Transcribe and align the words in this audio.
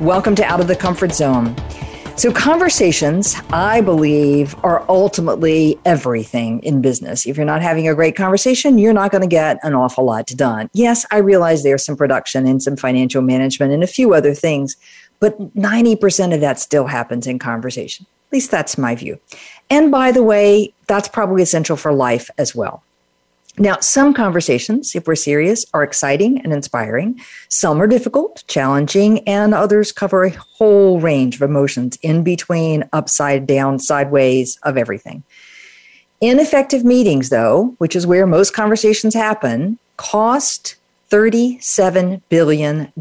Welcome 0.00 0.34
to 0.36 0.44
Out 0.44 0.60
of 0.60 0.66
the 0.66 0.76
Comfort 0.76 1.12
Zone. 1.12 1.54
So, 2.16 2.32
conversations, 2.32 3.36
I 3.50 3.82
believe, 3.82 4.56
are 4.64 4.82
ultimately 4.88 5.78
everything 5.84 6.62
in 6.62 6.80
business. 6.80 7.26
If 7.26 7.36
you're 7.36 7.44
not 7.44 7.60
having 7.60 7.86
a 7.86 7.94
great 7.94 8.16
conversation, 8.16 8.78
you're 8.78 8.94
not 8.94 9.10
going 9.10 9.20
to 9.20 9.28
get 9.28 9.58
an 9.62 9.74
awful 9.74 10.06
lot 10.06 10.24
done. 10.28 10.70
Yes, 10.72 11.04
I 11.10 11.18
realize 11.18 11.64
there's 11.64 11.84
some 11.84 11.98
production 11.98 12.46
and 12.46 12.62
some 12.62 12.76
financial 12.76 13.20
management 13.20 13.74
and 13.74 13.84
a 13.84 13.86
few 13.86 14.14
other 14.14 14.32
things, 14.32 14.74
but 15.18 15.38
90% 15.54 16.34
of 16.34 16.40
that 16.40 16.58
still 16.58 16.86
happens 16.86 17.26
in 17.26 17.38
conversation. 17.38 18.06
At 18.28 18.32
least 18.32 18.50
that's 18.50 18.78
my 18.78 18.94
view. 18.94 19.20
And 19.68 19.90
by 19.90 20.12
the 20.12 20.22
way, 20.22 20.72
that's 20.86 21.08
probably 21.08 21.42
essential 21.42 21.76
for 21.76 21.92
life 21.92 22.30
as 22.38 22.54
well. 22.54 22.82
Now, 23.58 23.78
some 23.80 24.14
conversations, 24.14 24.94
if 24.94 25.06
we're 25.06 25.16
serious, 25.16 25.66
are 25.74 25.82
exciting 25.82 26.40
and 26.40 26.52
inspiring. 26.52 27.20
Some 27.48 27.82
are 27.82 27.86
difficult, 27.86 28.44
challenging, 28.46 29.26
and 29.28 29.52
others 29.52 29.92
cover 29.92 30.24
a 30.24 30.30
whole 30.30 31.00
range 31.00 31.34
of 31.34 31.42
emotions 31.42 31.98
in 32.02 32.22
between, 32.22 32.88
upside 32.92 33.46
down, 33.46 33.78
sideways, 33.78 34.58
of 34.62 34.76
everything. 34.76 35.24
Ineffective 36.20 36.84
meetings, 36.84 37.30
though, 37.30 37.74
which 37.78 37.96
is 37.96 38.06
where 38.06 38.26
most 38.26 38.54
conversations 38.54 39.14
happen, 39.14 39.78
cost 39.96 40.76
$37 41.10 42.22
billion 42.28 42.92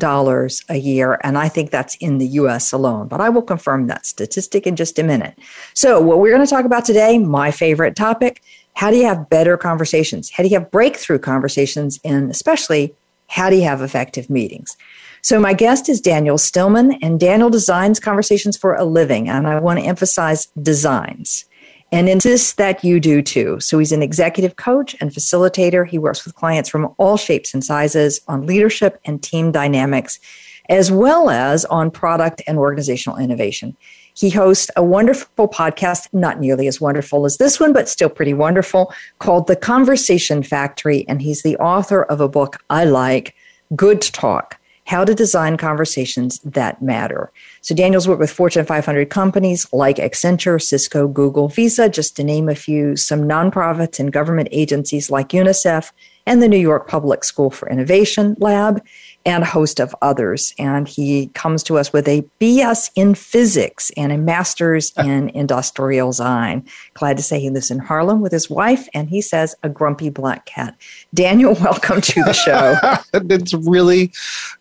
a 0.70 0.78
year. 0.78 1.20
And 1.24 1.38
I 1.38 1.48
think 1.48 1.70
that's 1.70 1.96
in 1.96 2.18
the 2.18 2.26
US 2.28 2.72
alone, 2.72 3.08
but 3.08 3.22
I 3.22 3.30
will 3.30 3.44
confirm 3.44 3.88
that 3.88 4.06
statistic 4.06 4.66
in 4.66 4.76
just 4.76 4.98
a 4.98 5.04
minute. 5.04 5.38
So, 5.76 6.02
what 6.02 6.20
we're 6.20 6.34
going 6.34 6.46
to 6.46 6.50
talk 6.50 6.66
about 6.66 6.86
today, 6.86 7.20
my 7.20 7.52
favorite 7.52 7.96
topic 7.96 8.42
how 8.80 8.90
do 8.90 8.96
you 8.96 9.04
have 9.04 9.30
better 9.30 9.58
conversations? 9.58 10.32
How 10.32 10.42
do 10.42 10.48
you 10.48 10.58
have 10.58 10.72
breakthrough 10.72 11.20
conversations? 11.20 12.00
And 12.06 12.32
especially, 12.32 12.96
how 13.28 13.50
do 13.50 13.58
you 13.58 13.64
have 13.64 13.82
effective 13.82 14.30
meetings? 14.30 14.78
So, 15.22 15.38
my 15.38 15.52
guest 15.52 15.90
is 15.90 16.00
Daniel 16.00 16.38
Stillman, 16.38 16.94
and 17.02 17.20
Daniel 17.20 17.50
designs 17.50 18.00
conversations 18.00 18.56
for 18.56 18.76
a 18.76 18.86
living. 18.86 19.28
And 19.28 19.48
I 19.48 19.60
want 19.60 19.82
to 19.82 19.86
emphasize 19.86 20.46
designs 20.62 21.44
and 21.92 22.08
insist 22.08 22.56
that 22.56 22.82
you 22.82 23.02
do 23.02 23.22
too. 23.22 23.60
So, 23.60 23.80
he's 23.80 23.92
an 23.92 24.02
executive 24.02 24.56
coach 24.56 24.96
and 25.02 25.12
facilitator. 25.12 25.86
He 25.86 25.98
works 25.98 26.24
with 26.24 26.36
clients 26.36 26.70
from 26.70 26.96
all 26.98 27.18
shapes 27.18 27.54
and 27.54 27.62
sizes 27.62 28.22
on 28.30 28.46
leadership 28.46 28.98
and 29.04 29.22
team 29.22 29.52
dynamics, 29.52 30.22
as 30.70 30.90
well 30.90 31.30
as 31.30 31.66
on 31.66 31.92
product 31.92 32.42
and 32.48 32.58
organizational 32.58 33.18
innovation. 33.18 33.76
He 34.20 34.30
hosts 34.30 34.70
a 34.76 34.84
wonderful 34.84 35.48
podcast, 35.48 36.10
not 36.12 36.42
nearly 36.42 36.68
as 36.68 36.82
wonderful 36.82 37.26
as 37.26 37.38
this 37.38 37.58
one, 37.58 37.72
but 37.72 37.88
still 37.88 38.10
pretty 38.10 38.34
wonderful, 38.34 38.94
called 39.20 39.48
The 39.48 39.56
Conversation 39.56 40.44
Factory. 40.44 41.08
And 41.08 41.22
he's 41.22 41.42
the 41.42 41.56
author 41.56 42.04
of 42.04 42.20
a 42.20 42.28
book 42.28 42.62
I 42.70 42.84
like, 42.84 43.34
Good 43.78 44.02
Talk 44.02 44.60
How 44.88 45.06
to 45.06 45.16
Design 45.16 45.56
Conversations 45.56 46.40
That 46.40 46.82
Matter. 46.82 47.32
So 47.62 47.74
Daniel's 47.74 48.10
worked 48.10 48.20
with 48.20 48.30
Fortune 48.30 48.66
500 48.66 49.10
companies 49.10 49.72
like 49.72 49.96
Accenture, 49.96 50.62
Cisco, 50.62 51.08
Google, 51.08 51.48
Visa, 51.48 51.88
just 51.88 52.18
to 52.18 52.24
name 52.26 52.50
a 52.50 52.56
few, 52.56 52.98
some 52.98 53.22
nonprofits 53.22 54.02
and 54.02 54.12
government 54.12 54.50
agencies 54.52 55.10
like 55.10 55.30
UNICEF 55.30 55.94
and 56.26 56.44
the 56.44 56.50
New 56.50 56.58
York 56.58 56.90
Public 56.90 57.24
School 57.24 57.52
for 57.52 57.70
Innovation 57.70 58.36
Lab 58.40 58.84
and 59.30 59.44
a 59.44 59.48
host 59.48 59.80
of 59.80 59.96
others. 60.02 60.56
And 60.58 60.88
he 60.88 61.28
comes 61.36 61.62
to 61.64 61.78
us 61.78 61.94
with 61.94 62.08
a 62.08 62.26
BS 62.42 62.90
in 62.96 63.14
physics 63.14 63.92
and 63.96 64.12
a 64.12 64.18
master's 64.18 64.92
in 64.98 65.30
industrial 65.30 66.10
design. 66.10 66.66
Glad 66.96 67.18
to 67.18 67.24
say 67.24 67.40
he 67.40 67.52
lives 67.52 67.70
in 67.70 67.78
Harlem 67.78 68.22
with 68.22 68.32
his 68.32 68.50
wife, 68.50 68.90
and 68.94 69.08
he 69.08 69.22
says 69.22 69.56
a 69.62 69.70
grumpy 69.70 70.10
black 70.10 70.46
cat. 70.46 70.76
Daniel, 71.14 71.54
welcome 71.62 72.02
to 72.02 72.24
the 72.24 72.34
show. 72.34 72.76
it's 73.14 73.54
really 73.54 74.12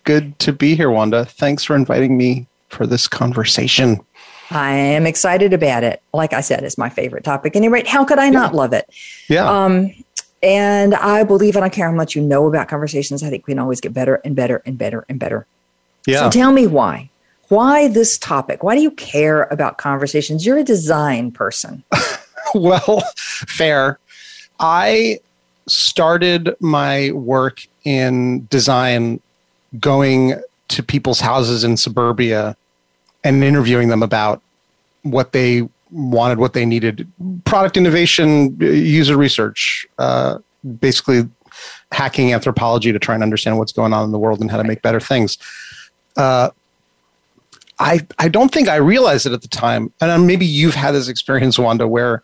good 0.05 0.39
to 0.41 0.53
be 0.53 0.75
here, 0.75 0.91
Wanda. 0.91 1.25
Thanks 1.25 1.65
for 1.65 1.75
inviting 1.75 2.19
me 2.19 2.47
for 2.69 2.87
this 2.87 3.09
conversation. 3.09 3.99
I 4.51 4.73
am 4.73 5.07
excited 5.07 5.55
about 5.55 5.83
it. 5.83 6.03
Like 6.13 6.35
I 6.35 6.43
said, 6.43 6.63
it's 6.63 6.79
my 6.79 6.91
favorite 6.91 7.25
topic. 7.25 7.57
Anyway, 7.57 7.85
how 7.87 8.05
could 8.05 8.19
I 8.19 8.29
not 8.29 8.55
love 8.55 8.73
it? 8.75 8.89
Yeah. 9.29 9.49
Um, 9.49 9.93
and 10.43 10.95
I 10.95 11.25
believe 11.25 11.57
I 11.57 11.61
don't 11.61 11.73
care 11.73 11.89
how 11.89 11.95
much 11.95 12.15
you 12.15 12.23
know 12.23 12.47
about 12.47 12.69
conversations. 12.69 13.23
I 13.23 13.31
think 13.31 13.47
we 13.47 13.53
can 13.53 13.59
always 13.59 13.81
get 13.81 13.93
better 13.93 14.17
and 14.25 14.37
better 14.37 14.63
and 14.65 14.79
better 14.79 15.05
and 15.09 15.19
better. 15.19 15.47
Yeah. 16.07 16.21
So 16.21 16.31
tell 16.31 16.53
me 16.53 16.67
why. 16.67 17.11
Why 17.49 17.89
this 17.89 18.19
topic? 18.19 18.63
Why 18.63 18.75
do 18.75 18.83
you 18.83 18.91
care 18.91 19.45
about 19.45 19.79
conversations? 19.79 20.45
You're 20.45 20.59
a 20.59 20.65
design 20.65 21.33
person. 21.33 21.83
well, 22.55 23.03
fair. 23.17 23.99
I 24.61 25.21
started 25.67 26.55
my 26.61 27.11
work 27.13 27.67
in 27.85 28.47
design 28.51 29.21
going 29.79 30.41
to 30.69 30.83
people's 30.83 31.21
houses 31.21 31.65
in 31.65 31.77
suburbia 31.77 32.57
and 33.25 33.43
interviewing 33.43 33.89
them 33.89 34.03
about 34.03 34.43
what 35.03 35.33
they 35.33 35.69
wanted 35.91 36.39
what 36.39 36.53
they 36.53 36.67
needed 36.67 37.11
product 37.45 37.77
innovation 37.77 38.57
user 38.61 39.17
research 39.17 39.87
uh, 39.99 40.39
basically 40.81 41.29
hacking 41.93 42.33
anthropology 42.33 42.93
to 42.93 42.99
try 42.99 43.15
and 43.15 43.23
understand 43.23 43.59
what's 43.59 43.73
going 43.73 43.93
on 43.93 44.05
in 44.05 44.13
the 44.13 44.19
world 44.19 44.41
and 44.41 44.51
how 44.51 44.57
to 44.57 44.65
make 44.65 44.83
better 44.83 45.01
things 45.01 45.39
uh, 46.17 46.51
I, 47.79 48.07
I 48.19 48.29
don't 48.29 48.53
think 48.53 48.69
I 48.69 48.77
realized 48.77 49.27
it 49.27 49.33
at 49.33 49.43
the 49.43 49.49
time. 49.49 49.93
And 50.01 50.27
maybe 50.27 50.45
you've 50.45 50.75
had 50.75 50.93
this 50.93 51.09
experience, 51.09 51.59
Wanda, 51.59 51.87
where 51.87 52.23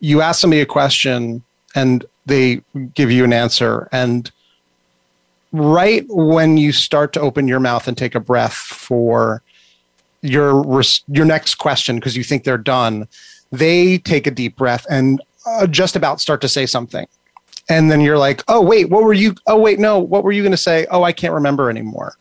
you 0.00 0.20
ask 0.20 0.40
somebody 0.40 0.60
a 0.60 0.66
question 0.66 1.42
and 1.74 2.04
they 2.26 2.62
give 2.94 3.10
you 3.10 3.24
an 3.24 3.32
answer. 3.32 3.88
And 3.92 4.30
right 5.52 6.04
when 6.08 6.56
you 6.56 6.72
start 6.72 7.12
to 7.14 7.20
open 7.20 7.48
your 7.48 7.60
mouth 7.60 7.88
and 7.88 7.96
take 7.96 8.14
a 8.14 8.20
breath 8.20 8.54
for 8.54 9.42
your 10.26 10.82
your 11.08 11.24
next 11.24 11.56
question 11.56 11.96
because 11.96 12.16
you 12.16 12.24
think 12.24 12.44
they're 12.44 12.58
done, 12.58 13.08
they 13.52 13.98
take 13.98 14.26
a 14.26 14.30
deep 14.30 14.56
breath 14.56 14.86
and 14.90 15.20
uh, 15.46 15.66
just 15.66 15.96
about 15.96 16.20
start 16.20 16.40
to 16.40 16.48
say 16.48 16.66
something. 16.66 17.06
And 17.68 17.90
then 17.90 18.00
you're 18.00 18.18
like, 18.18 18.42
"Oh, 18.48 18.60
wait, 18.60 18.90
what 18.90 19.02
were 19.02 19.12
you 19.12 19.34
Oh, 19.46 19.58
wait, 19.58 19.78
no, 19.78 19.98
what 19.98 20.24
were 20.24 20.32
you 20.32 20.42
going 20.42 20.52
to 20.52 20.56
say? 20.56 20.86
Oh, 20.90 21.02
I 21.02 21.12
can't 21.12 21.34
remember 21.34 21.70
anymore." 21.70 22.16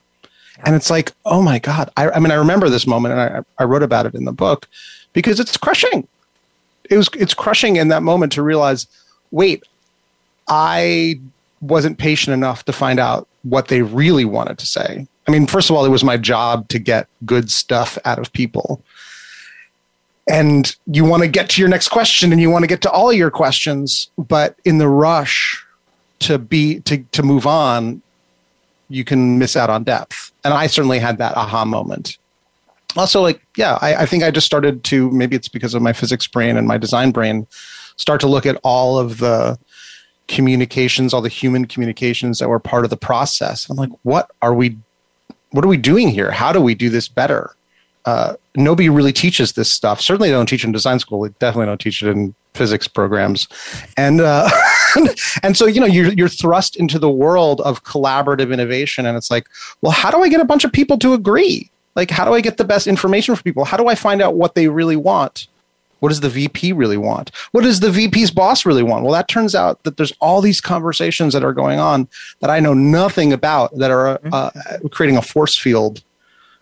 And 0.66 0.76
it's 0.76 0.90
like, 0.90 1.12
"Oh 1.26 1.42
my 1.42 1.60
god." 1.60 1.92
I, 1.98 2.10
I 2.10 2.20
mean, 2.20 2.32
I 2.32 2.36
remember 2.36 2.70
this 2.70 2.88
moment 2.88 3.14
and 3.14 3.22
I, 3.22 3.64
I 3.64 3.66
wrote 3.66 3.84
about 3.84 4.06
it 4.06 4.16
in 4.16 4.26
the 4.26 4.32
book 4.32 4.68
because 5.14 5.40
it's 5.40 5.58
crushing. 5.58 6.08
It 6.90 6.98
was 6.98 7.10
it's 7.18 7.34
crushing 7.34 7.76
in 7.76 7.90
that 7.90 8.04
moment 8.04 8.32
to 8.34 8.42
realize, 8.42 8.88
"Wait, 9.32 9.64
I 10.48 11.20
wasn't 11.62 11.98
patient 11.98 12.34
enough 12.34 12.66
to 12.66 12.74
find 12.74 13.00
out 13.00 13.28
what 13.44 13.68
they 13.68 13.82
really 13.82 14.26
wanted 14.26 14.58
to 14.60 14.66
say. 14.66 15.08
I 15.28 15.31
mean, 15.31 15.47
first 15.47 15.69
of 15.69 15.75
all, 15.75 15.86
it 15.86 15.90
was 15.90 16.03
my 16.03 16.18
job 16.18 16.68
to 16.69 16.80
get 16.80 17.08
good 17.25 17.50
stuff 17.50 17.97
out 18.06 18.19
of 18.19 18.31
people. 18.34 18.81
And 20.28 20.75
you 20.88 21.06
want 21.06 21.24
to 21.24 21.28
get 21.28 21.50
to 21.52 21.62
your 21.62 21.69
next 21.69 21.90
question 21.90 22.31
and 22.31 22.41
you 22.41 22.50
want 22.50 22.63
to 22.63 22.68
get 22.68 22.81
to 22.81 22.91
all 22.91 23.13
your 23.13 23.30
questions, 23.30 24.09
but 24.18 24.58
in 24.66 24.80
the 24.80 24.88
rush 24.88 25.63
to 26.19 26.40
be 26.40 26.80
to 26.81 26.97
to 27.12 27.22
move 27.22 27.46
on, 27.46 28.01
you 28.89 29.04
can 29.04 29.38
miss 29.38 29.56
out 29.56 29.69
on 29.69 29.83
depth. 29.83 30.31
And 30.44 30.54
I 30.54 30.68
certainly 30.68 31.00
had 31.00 31.18
that 31.19 31.36
aha 31.38 31.66
moment. 31.66 32.18
Also, 32.95 33.22
like, 33.22 33.42
yeah, 33.57 33.77
I, 33.81 33.95
I 33.95 34.06
think 34.06 34.24
I 34.24 34.31
just 34.31 34.45
started 34.45 34.83
to 34.86 35.12
maybe 35.12 35.36
it's 35.36 35.50
because 35.50 35.74
of 35.74 35.81
my 35.81 35.94
physics 35.94 36.27
brain 36.27 36.56
and 36.57 36.68
my 36.68 36.77
design 36.77 37.12
brain, 37.12 37.45
start 37.98 38.22
to 38.22 38.27
look 38.27 38.45
at 38.45 38.60
all 38.63 38.98
of 38.98 39.18
the 39.18 39.60
communications, 40.27 41.13
all 41.13 41.22
the 41.22 41.30
human 41.30 41.66
communications 41.66 42.39
that 42.39 42.50
were 42.50 42.60
part 42.60 42.83
of 42.83 42.89
the 42.89 42.98
process. 42.98 43.69
I'm 43.69 43.77
like, 43.77 43.92
what 44.04 44.31
are 44.42 44.54
we, 44.54 44.77
what 45.56 45.63
are 45.63 45.69
we 45.69 45.78
doing 45.78 46.10
here? 46.10 46.31
How 46.31 46.52
do 46.52 46.60
we 46.60 46.75
do 46.75 46.90
this 46.90 47.07
better? 47.07 47.56
Uh, 48.04 48.36
nobody 48.56 48.90
really 48.90 49.13
teaches 49.13 49.54
this 49.54 49.72
stuff. 49.72 50.02
Certainly, 50.02 50.30
don't 50.30 50.48
teach 50.48 50.66
in 50.66 50.72
design 50.72 51.00
school. 51.00 51.22
They 51.22 51.30
definitely 51.40 51.68
don't 51.68 51.80
teach 51.80 52.04
it 52.04 52.10
in 52.10 52.36
physics 52.54 52.88
programs, 52.88 53.48
and 53.98 54.22
uh, 54.22 54.50
and 55.44 55.57
so 55.57 55.66
you 55.66 55.80
know 55.80 55.88
you're 55.88 56.12
you're 56.13 56.28
thrust 56.28 56.75
into 56.75 57.00
the 57.00 57.10
world 57.10 57.62
of 57.62 57.84
collaborative 57.84 58.54
innovation, 58.54 59.06
and 59.06 59.18
it's 59.18 59.31
like, 59.31 59.48
well, 59.81 59.94
how 59.94 60.12
do 60.12 60.22
I 60.22 60.30
get 60.30 60.42
a 60.42 60.46
bunch 60.46 60.66
of 60.66 60.74
people 60.74 61.00
to 61.00 61.13
agree? 61.13 61.72
Like, 61.96 62.12
how 62.12 62.25
do 62.25 62.34
I 62.34 62.42
get 62.42 62.58
the 62.58 62.66
best 62.66 62.86
information 62.86 63.34
for 63.36 63.42
people? 63.42 63.63
How 63.63 63.78
do 63.78 63.88
I 63.88 63.96
find 63.96 64.22
out 64.22 64.36
what 64.36 64.56
they 64.56 64.68
really 64.68 64.98
want? 64.98 65.48
What 66.00 66.09
does 66.09 66.19
the 66.19 66.30
VP 66.30 66.74
really 66.74 66.97
want? 66.97 67.31
What 67.51 67.63
does 67.63 67.80
the 67.80 67.89
VP's 67.89 68.31
boss 68.31 68.65
really 68.65 68.83
want? 68.83 69.03
Well, 69.03 69.13
that 69.13 69.27
turns 69.27 69.56
out 69.56 69.83
that 69.83 69.97
there's 69.97 70.13
all 70.19 70.42
these 70.42 70.62
conversations 70.62 71.33
that 71.33 71.44
are 71.44 71.53
going 71.53 71.80
on 71.80 72.07
that 72.42 72.50
I 72.50 72.59
know 72.59 72.74
nothing 72.74 73.33
about 73.33 73.75
that 73.77 73.92
are 73.92 74.19
uh, 74.31 74.51
creating 74.92 75.18
a 75.18 75.21
force 75.21 75.57
field 75.57 76.03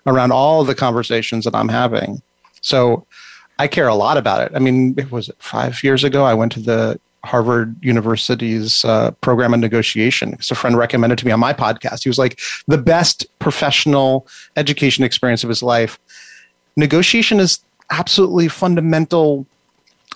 around 0.05 0.31
all 0.31 0.63
the 0.63 0.75
conversations 0.75 1.45
that 1.45 1.55
I'm 1.55 1.69
having. 1.69 2.21
So 2.61 3.05
I 3.59 3.67
care 3.67 3.87
a 3.87 3.95
lot 3.95 4.17
about 4.17 4.41
it. 4.41 4.51
I 4.55 4.59
mean, 4.59 4.95
it 4.97 5.11
was 5.11 5.29
five 5.39 5.83
years 5.83 6.03
ago. 6.03 6.25
I 6.25 6.33
went 6.33 6.51
to 6.53 6.59
the 6.59 6.99
Harvard 7.25 7.75
University's 7.81 8.83
uh, 8.83 9.11
program 9.21 9.53
on 9.53 9.61
negotiation 9.61 10.31
because 10.31 10.51
a 10.51 10.55
friend 10.55 10.77
recommended 10.77 11.17
to 11.19 11.25
me 11.25 11.31
on 11.31 11.39
my 11.39 11.53
podcast. 11.53 12.03
He 12.03 12.09
was 12.09 12.17
like, 12.17 12.39
the 12.67 12.77
best 12.77 13.25
professional 13.39 14.27
education 14.57 15.03
experience 15.03 15.43
of 15.43 15.49
his 15.49 15.63
life. 15.63 15.99
Negotiation 16.75 17.39
is 17.39 17.59
absolutely 17.93 18.47
fundamental 18.47 19.45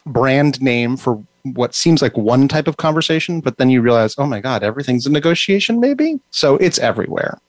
brand 0.06 0.62
name 0.62 0.98
for 0.98 1.24
what 1.44 1.76
seems 1.76 2.02
like 2.02 2.18
one 2.18 2.48
type 2.48 2.68
of 2.68 2.78
conversation, 2.78 3.40
but 3.40 3.58
then 3.58 3.70
you 3.70 3.82
realize, 3.82 4.16
oh 4.18 4.26
my 4.26 4.42
God, 4.42 4.64
everything's 4.64 5.06
a 5.06 5.12
negotiation, 5.12 5.80
maybe? 5.80 6.20
So 6.32 6.58
it's 6.58 6.80
everywhere. 6.80 7.40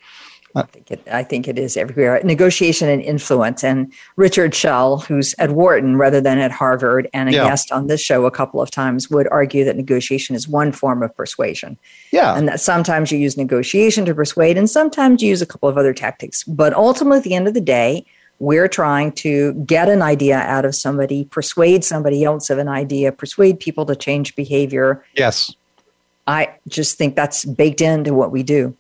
I 0.55 0.63
think, 0.63 0.91
it, 0.91 1.09
I 1.13 1.23
think 1.23 1.47
it 1.47 1.59
is 1.59 1.77
everywhere. 1.77 2.21
Negotiation 2.25 2.89
and 2.89 3.03
influence. 3.03 3.63
And 3.63 3.93
Richard 4.17 4.55
Shell, 4.55 4.99
who's 5.01 5.35
at 5.39 5.51
Wharton 5.51 5.97
rather 5.97 6.21
than 6.21 6.39
at 6.39 6.51
Harvard 6.51 7.09
and 7.13 7.29
a 7.29 7.33
yeah. 7.33 7.45
guest 7.45 7.71
on 7.71 7.87
this 7.87 8.01
show 8.01 8.27
a 8.27 8.31
couple 8.31 8.61
of 8.61 8.71
times, 8.71 9.11
would 9.11 9.29
argue 9.29 9.65
that 9.65 9.77
negotiation 9.77 10.35
is 10.35 10.49
one 10.49 10.73
form 10.73 11.03
of 11.03 11.15
persuasion. 11.17 11.79
Yeah. 12.13 12.37
And 12.37 12.49
that 12.49 12.61
sometimes 12.61 13.13
you 13.13 13.19
use 13.19 13.37
negotiation 13.37 14.05
to 14.07 14.15
persuade 14.15 14.57
and 14.57 14.69
sometimes 14.69 15.23
you 15.23 15.29
use 15.29 15.43
a 15.43 15.47
couple 15.47 15.69
of 15.69 15.77
other 15.77 15.95
tactics. 15.95 16.45
But 16.45 16.73
ultimately, 16.73 17.19
at 17.19 17.25
the 17.25 17.35
end 17.35 17.47
of 17.47 17.55
the 17.55 17.61
day, 17.61 18.07
we're 18.39 18.69
trying 18.69 19.13
to 19.13 19.55
get 19.65 19.89
an 19.89 20.03
idea 20.03 20.39
out 20.39 20.65
of 20.65 20.75
somebody, 20.75 21.25
persuade 21.25 21.85
somebody 21.85 22.25
else 22.25 22.51
of 22.51 22.59
an 22.59 22.69
idea, 22.69 23.13
persuade 23.13 23.59
people 23.61 23.85
to 23.87 23.97
change 23.97 24.37
behavior. 24.37 25.05
Yes. 25.17 25.55
I 26.29 26.55
just 26.69 26.99
think 26.99 27.17
that's 27.17 27.47
baked 27.47 27.81
into 27.81 28.13
what 28.13 28.31
we 28.31 28.43
do. 28.43 28.77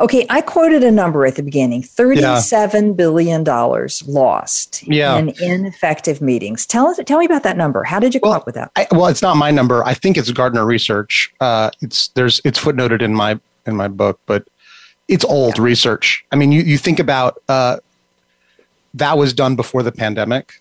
Okay, 0.00 0.26
I 0.28 0.42
quoted 0.42 0.84
a 0.84 0.90
number 0.90 1.24
at 1.24 1.36
the 1.36 1.42
beginning 1.42 1.82
thirty-seven 1.82 2.86
yeah. 2.88 2.92
billion 2.92 3.42
dollars 3.42 4.06
lost 4.06 4.86
yeah. 4.86 5.16
in 5.16 5.30
ineffective 5.40 6.20
meetings. 6.20 6.66
Tell 6.66 6.88
us, 6.88 7.00
tell 7.06 7.18
me 7.18 7.24
about 7.24 7.42
that 7.44 7.56
number. 7.56 7.84
How 7.84 8.00
did 8.00 8.14
you 8.14 8.20
well, 8.22 8.32
come 8.32 8.40
up 8.40 8.44
with 8.44 8.54
that? 8.56 8.70
I, 8.76 8.86
well, 8.90 9.06
it's 9.06 9.22
not 9.22 9.38
my 9.38 9.50
number. 9.50 9.82
I 9.82 9.94
think 9.94 10.18
it's 10.18 10.30
Gartner 10.30 10.66
research. 10.66 11.32
Uh, 11.40 11.70
it's 11.80 12.08
there's 12.08 12.42
it's 12.44 12.60
footnoted 12.60 13.00
in 13.00 13.14
my 13.14 13.40
in 13.64 13.76
my 13.76 13.88
book, 13.88 14.20
but 14.26 14.46
it's 15.08 15.24
old 15.24 15.56
yeah. 15.56 15.64
research. 15.64 16.22
I 16.32 16.36
mean, 16.36 16.52
you 16.52 16.60
you 16.60 16.76
think 16.76 16.98
about 16.98 17.42
uh, 17.48 17.78
that 18.94 19.18
was 19.18 19.32
done 19.32 19.56
before 19.56 19.82
the 19.82 19.92
pandemic, 19.92 20.60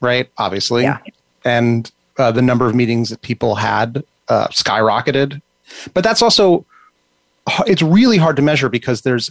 right? 0.00 0.30
Obviously, 0.38 0.82
yeah. 0.82 0.98
and 1.44 1.90
uh, 2.18 2.30
the 2.32 2.42
number 2.42 2.66
of 2.66 2.74
meetings 2.74 3.10
that 3.10 3.22
people 3.22 3.54
had 3.54 4.04
uh, 4.28 4.48
skyrocketed. 4.48 5.40
But 5.92 6.04
that's 6.04 6.22
also 6.22 6.64
it's 7.66 7.82
really 7.82 8.16
hard 8.16 8.36
to 8.36 8.42
measure 8.42 8.68
because 8.68 9.02
there's 9.02 9.30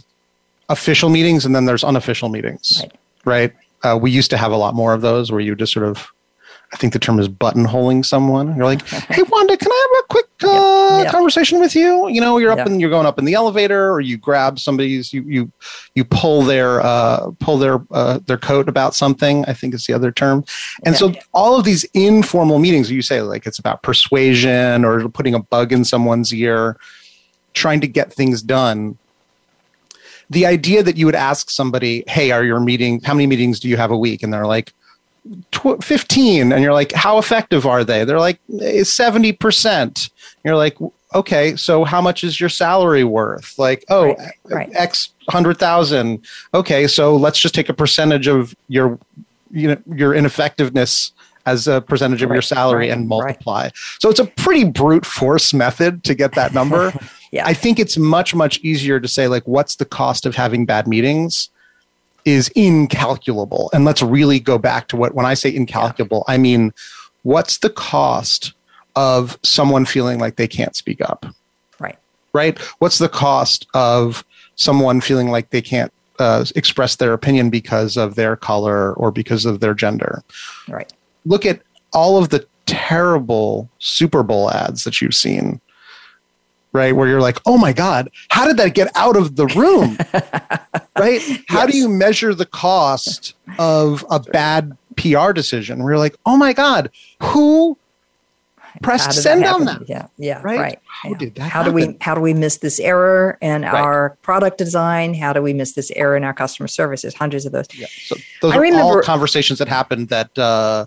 official 0.68 1.10
meetings 1.10 1.44
and 1.44 1.54
then 1.54 1.64
there's 1.64 1.84
unofficial 1.84 2.28
meetings, 2.28 2.80
right? 2.80 2.92
right? 3.24 3.52
Uh, 3.82 3.98
we 4.00 4.10
used 4.10 4.30
to 4.30 4.36
have 4.36 4.52
a 4.52 4.56
lot 4.56 4.74
more 4.74 4.94
of 4.94 5.02
those 5.02 5.30
where 5.30 5.40
you 5.40 5.54
just 5.54 5.72
sort 5.72 5.86
of 5.86 6.10
I 6.74 6.76
think 6.76 6.92
the 6.92 6.98
term 6.98 7.20
is 7.20 7.28
buttonholing 7.28 8.04
someone. 8.04 8.56
You're 8.56 8.64
like, 8.64 8.84
hey, 8.84 9.22
Wanda, 9.22 9.56
can 9.56 9.70
I 9.70 9.88
have 9.92 10.04
a 10.04 10.08
quick 10.08 10.26
uh, 10.42 10.96
yep. 10.96 11.04
Yep. 11.04 11.12
conversation 11.12 11.60
with 11.60 11.76
you? 11.76 12.08
You 12.08 12.20
know, 12.20 12.36
you're 12.38 12.50
up 12.50 12.58
yep. 12.58 12.66
and 12.66 12.80
you're 12.80 12.90
going 12.90 13.06
up 13.06 13.16
in 13.16 13.26
the 13.26 13.34
elevator, 13.34 13.92
or 13.92 14.00
you 14.00 14.16
grab 14.16 14.58
somebody's, 14.58 15.12
you 15.12 15.22
you 15.22 15.52
you 15.94 16.04
pull 16.04 16.42
their 16.42 16.80
uh, 16.80 17.30
pull 17.38 17.58
their 17.58 17.80
uh, 17.92 18.18
their 18.26 18.36
coat 18.36 18.68
about 18.68 18.92
something. 18.96 19.44
I 19.44 19.52
think 19.52 19.72
is 19.72 19.86
the 19.86 19.92
other 19.92 20.10
term. 20.10 20.44
And 20.84 20.96
so 20.96 21.14
all 21.32 21.56
of 21.56 21.64
these 21.64 21.84
informal 21.94 22.58
meetings, 22.58 22.90
you 22.90 23.02
say 23.02 23.22
like 23.22 23.46
it's 23.46 23.60
about 23.60 23.84
persuasion 23.84 24.84
or 24.84 25.08
putting 25.08 25.34
a 25.34 25.40
bug 25.40 25.72
in 25.72 25.84
someone's 25.84 26.34
ear, 26.34 26.76
trying 27.52 27.80
to 27.82 27.86
get 27.86 28.12
things 28.12 28.42
done 28.42 28.98
the 30.30 30.46
idea 30.46 30.82
that 30.82 30.96
you 30.96 31.06
would 31.06 31.14
ask 31.14 31.50
somebody, 31.50 32.02
"Hey, 32.08 32.32
are 32.32 32.42
your 32.42 32.58
meeting? 32.58 33.00
How 33.04 33.14
many 33.14 33.28
meetings 33.28 33.60
do 33.60 33.68
you 33.68 33.76
have 33.76 33.92
a 33.92 33.96
week?" 33.96 34.24
and 34.24 34.32
they're 34.32 34.46
like, 34.46 34.72
tw- 35.52 35.82
15 35.82 36.52
and 36.52 36.62
you're 36.62 36.72
like 36.72 36.92
how 36.92 37.18
effective 37.18 37.66
are 37.66 37.84
they? 37.84 38.04
They're 38.04 38.18
like 38.18 38.40
eh, 38.60 38.82
70% 38.82 40.10
you're 40.44 40.56
like 40.56 40.76
okay 41.14 41.56
so 41.56 41.84
how 41.84 42.00
much 42.00 42.24
is 42.24 42.40
your 42.40 42.48
salary 42.48 43.04
worth? 43.04 43.58
Like 43.58 43.84
oh 43.88 44.06
right, 44.06 44.18
eh, 44.18 44.30
right. 44.54 44.70
x 44.74 45.10
100000 45.26 46.24
okay 46.52 46.86
so 46.86 47.16
let's 47.16 47.38
just 47.38 47.54
take 47.54 47.68
a 47.68 47.74
percentage 47.74 48.26
of 48.26 48.54
your 48.68 48.98
you 49.50 49.68
know 49.68 49.76
your 49.94 50.14
ineffectiveness 50.14 51.12
as 51.46 51.68
a 51.68 51.80
percentage 51.82 52.22
of 52.22 52.30
right, 52.30 52.36
your 52.36 52.42
salary 52.42 52.88
and 52.88 53.06
multiply. 53.06 53.68
So 53.98 54.08
it's 54.08 54.18
a 54.18 54.24
pretty 54.24 54.64
brute 54.64 55.04
force 55.04 55.52
method 55.52 56.02
to 56.04 56.14
get 56.14 56.32
that 56.34 56.52
number. 56.54 56.92
Yeah. 57.34 57.48
i 57.48 57.52
think 57.52 57.80
it's 57.80 57.96
much 57.96 58.32
much 58.32 58.60
easier 58.60 59.00
to 59.00 59.08
say 59.08 59.26
like 59.26 59.42
what's 59.48 59.74
the 59.74 59.84
cost 59.84 60.24
of 60.24 60.36
having 60.36 60.66
bad 60.66 60.86
meetings 60.86 61.50
is 62.24 62.48
incalculable. 62.50 63.70
And 63.72 63.84
let's 63.84 64.02
really 64.02 64.40
go 64.40 64.58
back 64.58 64.88
to 64.88 64.96
what, 64.96 65.14
when 65.14 65.26
I 65.26 65.34
say 65.34 65.54
incalculable, 65.54 66.24
I 66.26 66.38
mean, 66.38 66.72
what's 67.22 67.58
the 67.58 67.70
cost 67.70 68.54
of 68.96 69.38
someone 69.42 69.84
feeling 69.84 70.18
like 70.18 70.36
they 70.36 70.48
can't 70.48 70.76
speak 70.76 71.00
up? 71.00 71.26
Right. 71.78 71.98
Right. 72.32 72.58
What's 72.78 72.98
the 72.98 73.08
cost 73.08 73.66
of 73.74 74.24
someone 74.56 75.00
feeling 75.00 75.30
like 75.30 75.50
they 75.50 75.62
can't 75.62 75.92
uh, 76.18 76.44
express 76.54 76.96
their 76.96 77.12
opinion 77.12 77.50
because 77.50 77.96
of 77.96 78.14
their 78.14 78.36
color 78.36 78.94
or 78.94 79.10
because 79.10 79.44
of 79.44 79.60
their 79.60 79.74
gender? 79.74 80.22
Right. 80.68 80.92
Look 81.26 81.44
at 81.44 81.60
all 81.92 82.18
of 82.18 82.30
the 82.30 82.46
terrible 82.66 83.68
Super 83.78 84.22
Bowl 84.22 84.50
ads 84.50 84.84
that 84.84 85.00
you've 85.00 85.14
seen 85.14 85.60
right? 86.74 86.94
Where 86.94 87.08
you're 87.08 87.22
like, 87.22 87.40
oh 87.46 87.56
my 87.56 87.72
God, 87.72 88.10
how 88.28 88.46
did 88.46 88.58
that 88.58 88.74
get 88.74 88.94
out 88.96 89.16
of 89.16 89.36
the 89.36 89.46
room? 89.46 89.96
right? 90.98 91.22
How 91.48 91.62
yes. 91.62 91.70
do 91.70 91.78
you 91.78 91.88
measure 91.88 92.34
the 92.34 92.44
cost 92.44 93.34
of 93.58 94.04
a 94.10 94.20
bad 94.20 94.76
PR 94.96 95.32
decision? 95.32 95.82
Where 95.82 95.92
you're 95.92 95.98
like, 95.98 96.16
oh 96.26 96.36
my 96.36 96.52
God, 96.52 96.90
who 97.22 97.78
pressed 98.82 99.12
send 99.12 99.44
on 99.44 99.64
that? 99.66 99.88
Yeah, 99.88 100.08
yeah, 100.18 100.42
right. 100.42 100.58
right. 100.58 100.78
How 100.84 101.10
yeah. 101.10 101.16
did 101.16 101.34
that? 101.36 101.42
How 101.42 101.62
happen? 101.62 101.76
do 101.76 101.86
we 101.86 101.96
how 102.00 102.14
do 102.14 102.20
we 102.20 102.34
miss 102.34 102.58
this 102.58 102.80
error 102.80 103.38
in 103.40 103.62
right. 103.62 103.72
our 103.72 104.10
product 104.22 104.58
design? 104.58 105.14
How 105.14 105.32
do 105.32 105.40
we 105.40 105.52
miss 105.52 105.72
this 105.74 105.92
error 105.92 106.16
in 106.16 106.24
our 106.24 106.34
customer 106.34 106.66
services? 106.66 107.14
Hundreds 107.14 107.46
of 107.46 107.52
those. 107.52 107.66
Yeah. 107.72 107.86
So 108.04 108.16
those 108.42 108.52
I 108.52 108.56
are 108.56 108.60
remember, 108.60 108.84
all 108.84 109.02
conversations 109.02 109.60
that 109.60 109.68
happened 109.68 110.08
that 110.08 110.36
uh, 110.36 110.86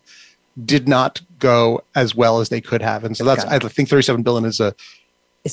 did 0.66 0.88
not 0.90 1.22
go 1.40 1.82
as 1.96 2.14
well 2.14 2.42
as 2.42 2.50
they 2.50 2.60
could 2.60 2.82
have, 2.82 3.06
and 3.06 3.16
so 3.16 3.24
that's 3.24 3.46
I 3.46 3.58
think 3.60 3.88
37 3.88 4.22
billion 4.22 4.44
is 4.44 4.60
a 4.60 4.76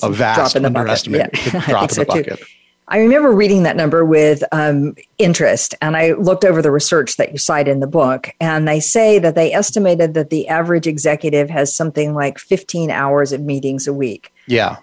a 0.03 0.11
vast 0.11 0.57
underestimate. 0.57 1.31
Yeah. 1.33 1.67
drop 1.67 1.91
in 1.91 1.99
the 1.99 2.05
bucket. 2.05 2.39
Too. 2.39 2.45
I 2.89 2.99
remember 2.99 3.33
reading 3.33 3.63
that 3.63 3.77
number 3.77 4.05
with 4.05 4.45
um, 4.53 4.95
interest, 5.17 5.75
and 5.81 5.97
I 5.97 6.13
looked 6.13 6.45
over 6.45 6.61
the 6.61 6.71
research 6.71 7.17
that 7.17 7.33
you 7.33 7.39
cite 7.39 7.67
in 7.67 7.81
the 7.81 7.87
book, 7.87 8.29
and 8.41 8.69
they 8.69 8.79
say 8.79 9.19
that 9.19 9.35
they 9.35 9.55
estimated 9.55 10.13
that 10.15 10.29
the 10.29 10.49
average 10.49 10.87
executive 10.87 11.49
has 11.49 11.75
something 11.75 12.15
like 12.15 12.39
15 12.39 12.91
hours 12.91 13.33
of 13.33 13.41
meetings 13.41 13.87
a 13.87 13.93
week. 13.95 14.33
Yeah. 14.47 14.77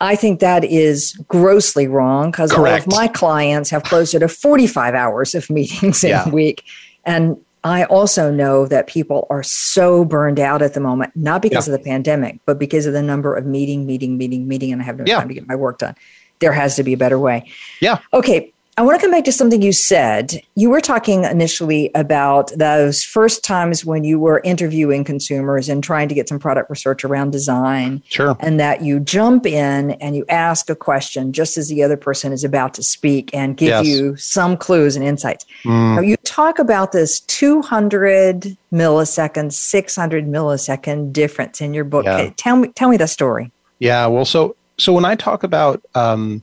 I 0.00 0.14
think 0.14 0.38
that 0.38 0.62
is 0.62 1.14
grossly 1.26 1.88
wrong 1.88 2.30
because 2.30 2.52
all 2.52 2.64
of 2.64 2.86
my 2.86 3.08
clients 3.08 3.70
have 3.70 3.82
closer 3.82 4.20
to 4.20 4.28
45 4.28 4.94
hours 4.94 5.34
of 5.34 5.50
meetings 5.50 6.04
in 6.04 6.10
yeah. 6.10 6.28
a 6.28 6.30
week. 6.30 6.62
And 7.04 7.36
I 7.64 7.84
also 7.84 8.30
know 8.30 8.66
that 8.66 8.86
people 8.86 9.26
are 9.30 9.42
so 9.42 10.04
burned 10.04 10.38
out 10.38 10.62
at 10.62 10.74
the 10.74 10.80
moment, 10.80 11.12
not 11.16 11.42
because 11.42 11.66
yeah. 11.66 11.74
of 11.74 11.80
the 11.80 11.84
pandemic, 11.84 12.40
but 12.46 12.58
because 12.58 12.86
of 12.86 12.92
the 12.92 13.02
number 13.02 13.34
of 13.34 13.46
meeting, 13.46 13.86
meeting, 13.86 14.16
meeting, 14.16 14.46
meeting, 14.46 14.72
and 14.72 14.80
I 14.80 14.84
have 14.84 14.98
no 14.98 15.04
yeah. 15.06 15.18
time 15.18 15.28
to 15.28 15.34
get 15.34 15.48
my 15.48 15.56
work 15.56 15.78
done. 15.78 15.96
There 16.38 16.52
has 16.52 16.76
to 16.76 16.84
be 16.84 16.92
a 16.92 16.96
better 16.96 17.18
way. 17.18 17.50
Yeah. 17.80 17.98
Okay. 18.12 18.52
I 18.78 18.82
want 18.82 18.94
to 18.94 19.04
come 19.04 19.10
back 19.10 19.24
to 19.24 19.32
something 19.32 19.60
you 19.60 19.72
said. 19.72 20.40
You 20.54 20.70
were 20.70 20.80
talking 20.80 21.24
initially 21.24 21.90
about 21.96 22.52
those 22.56 23.02
first 23.02 23.42
times 23.42 23.84
when 23.84 24.04
you 24.04 24.20
were 24.20 24.40
interviewing 24.44 25.02
consumers 25.02 25.68
and 25.68 25.82
trying 25.82 26.08
to 26.08 26.14
get 26.14 26.28
some 26.28 26.38
product 26.38 26.70
research 26.70 27.04
around 27.04 27.32
design. 27.32 28.04
Sure. 28.08 28.36
And 28.38 28.60
that 28.60 28.82
you 28.82 29.00
jump 29.00 29.46
in 29.46 29.90
and 30.00 30.14
you 30.14 30.24
ask 30.28 30.70
a 30.70 30.76
question 30.76 31.32
just 31.32 31.58
as 31.58 31.68
the 31.68 31.82
other 31.82 31.96
person 31.96 32.32
is 32.32 32.44
about 32.44 32.72
to 32.74 32.84
speak 32.84 33.34
and 33.34 33.56
give 33.56 33.68
yes. 33.70 33.84
you 33.84 34.14
some 34.14 34.56
clues 34.56 34.94
and 34.94 35.04
insights. 35.04 35.44
Mm. 35.64 35.96
Now, 35.96 36.00
you 36.00 36.16
talk 36.18 36.60
about 36.60 36.92
this 36.92 37.18
200 37.18 38.56
millisecond, 38.72 39.54
600 39.54 40.24
millisecond 40.24 41.12
difference 41.12 41.60
in 41.60 41.74
your 41.74 41.82
book. 41.82 42.04
Yeah. 42.04 42.30
Tell 42.36 42.54
me, 42.54 42.68
tell 42.68 42.90
me 42.90 42.96
the 42.96 43.08
story. 43.08 43.50
Yeah. 43.80 44.06
Well, 44.06 44.24
so 44.24 44.54
so 44.78 44.92
when 44.92 45.04
I 45.04 45.16
talk 45.16 45.42
about 45.42 45.82
um, 45.96 46.42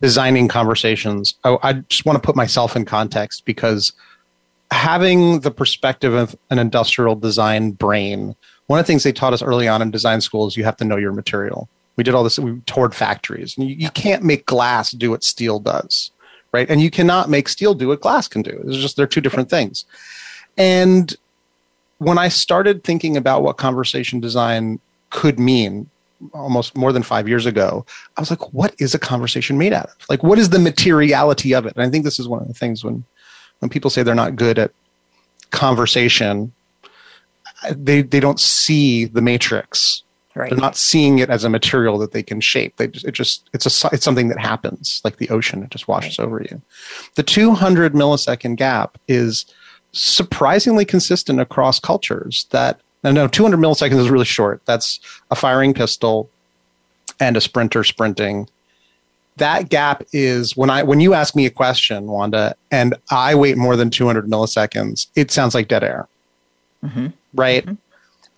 designing 0.00 0.48
conversations, 0.48 1.34
I, 1.44 1.56
I 1.62 1.72
just 1.74 2.04
want 2.04 2.16
to 2.16 2.24
put 2.24 2.36
myself 2.36 2.76
in 2.76 2.84
context 2.84 3.44
because 3.44 3.92
having 4.70 5.40
the 5.40 5.50
perspective 5.50 6.12
of 6.12 6.36
an 6.50 6.58
industrial 6.58 7.16
design 7.16 7.72
brain, 7.72 8.34
one 8.66 8.78
of 8.78 8.84
the 8.84 8.86
things 8.86 9.02
they 9.02 9.12
taught 9.12 9.32
us 9.32 9.42
early 9.42 9.68
on 9.68 9.82
in 9.82 9.90
design 9.90 10.20
school 10.20 10.46
is 10.46 10.56
you 10.56 10.64
have 10.64 10.76
to 10.78 10.84
know 10.84 10.96
your 10.96 11.12
material. 11.12 11.68
We 11.96 12.04
did 12.04 12.14
all 12.14 12.24
this, 12.24 12.38
we 12.38 12.60
toured 12.66 12.94
factories. 12.94 13.56
And 13.56 13.68
you, 13.68 13.76
you 13.76 13.90
can't 13.90 14.24
make 14.24 14.46
glass 14.46 14.90
do 14.90 15.10
what 15.10 15.22
steel 15.22 15.60
does, 15.60 16.10
right? 16.52 16.68
And 16.68 16.80
you 16.80 16.90
cannot 16.90 17.30
make 17.30 17.48
steel 17.48 17.74
do 17.74 17.88
what 17.88 18.00
glass 18.00 18.26
can 18.26 18.42
do. 18.42 18.62
It's 18.66 18.78
just, 18.78 18.96
they're 18.96 19.06
two 19.06 19.20
different 19.20 19.48
things. 19.48 19.84
And 20.56 21.14
when 21.98 22.18
I 22.18 22.28
started 22.28 22.84
thinking 22.84 23.16
about 23.16 23.42
what 23.42 23.56
conversation 23.56 24.20
design 24.20 24.80
could 25.10 25.38
mean, 25.38 25.88
almost 26.32 26.76
more 26.76 26.92
than 26.92 27.02
five 27.02 27.28
years 27.28 27.46
ago, 27.46 27.84
I 28.16 28.20
was 28.20 28.30
like, 28.30 28.52
what 28.52 28.74
is 28.78 28.94
a 28.94 28.98
conversation 28.98 29.58
made 29.58 29.72
out 29.72 29.86
of? 29.86 29.96
Like, 30.08 30.22
what 30.22 30.38
is 30.38 30.50
the 30.50 30.58
materiality 30.58 31.54
of 31.54 31.66
it? 31.66 31.74
And 31.76 31.84
I 31.84 31.90
think 31.90 32.04
this 32.04 32.18
is 32.18 32.28
one 32.28 32.40
of 32.40 32.48
the 32.48 32.54
things 32.54 32.84
when 32.84 33.04
when 33.60 33.68
people 33.68 33.90
say 33.90 34.02
they're 34.02 34.14
not 34.14 34.36
good 34.36 34.58
at 34.58 34.72
conversation, 35.50 36.52
they 37.70 38.02
they 38.02 38.20
don't 38.20 38.40
see 38.40 39.04
the 39.04 39.22
matrix. 39.22 40.02
Right. 40.36 40.50
They're 40.50 40.58
not 40.58 40.76
seeing 40.76 41.20
it 41.20 41.30
as 41.30 41.44
a 41.44 41.48
material 41.48 41.96
that 41.98 42.10
they 42.10 42.22
can 42.22 42.40
shape. 42.40 42.76
They 42.76 42.88
just, 42.88 43.06
it 43.06 43.12
just 43.12 43.48
it's 43.52 43.84
a 43.84 43.88
it's 43.92 44.04
something 44.04 44.28
that 44.28 44.38
happens 44.40 45.00
like 45.04 45.18
the 45.18 45.28
ocean. 45.30 45.62
It 45.62 45.70
just 45.70 45.86
washes 45.86 46.18
over 46.18 46.42
you. 46.42 46.60
The 47.14 47.22
200 47.22 47.92
millisecond 47.92 48.56
gap 48.56 48.98
is 49.06 49.46
surprisingly 49.92 50.84
consistent 50.84 51.40
across 51.40 51.78
cultures. 51.78 52.46
That 52.50 52.80
no, 53.04 53.12
no, 53.12 53.28
200 53.28 53.58
milliseconds 53.58 53.98
is 54.00 54.10
really 54.10 54.24
short. 54.24 54.62
That's 54.64 54.98
a 55.30 55.36
firing 55.36 55.74
pistol 55.74 56.28
and 57.20 57.36
a 57.36 57.40
sprinter 57.40 57.84
sprinting. 57.84 58.48
That 59.36 59.68
gap 59.68 60.02
is 60.12 60.56
when 60.56 60.70
I 60.70 60.82
when 60.84 61.00
you 61.00 61.12
ask 61.14 61.36
me 61.36 61.44
a 61.46 61.50
question, 61.50 62.06
Wanda, 62.06 62.56
and 62.70 62.94
I 63.10 63.34
wait 63.34 63.56
more 63.56 63.76
than 63.76 63.90
200 63.90 64.26
milliseconds, 64.26 65.06
it 65.16 65.30
sounds 65.30 65.54
like 65.54 65.68
dead 65.68 65.84
air, 65.84 66.06
Mhm. 66.84 67.12
right? 67.34 67.66
Mhm. 67.66 67.76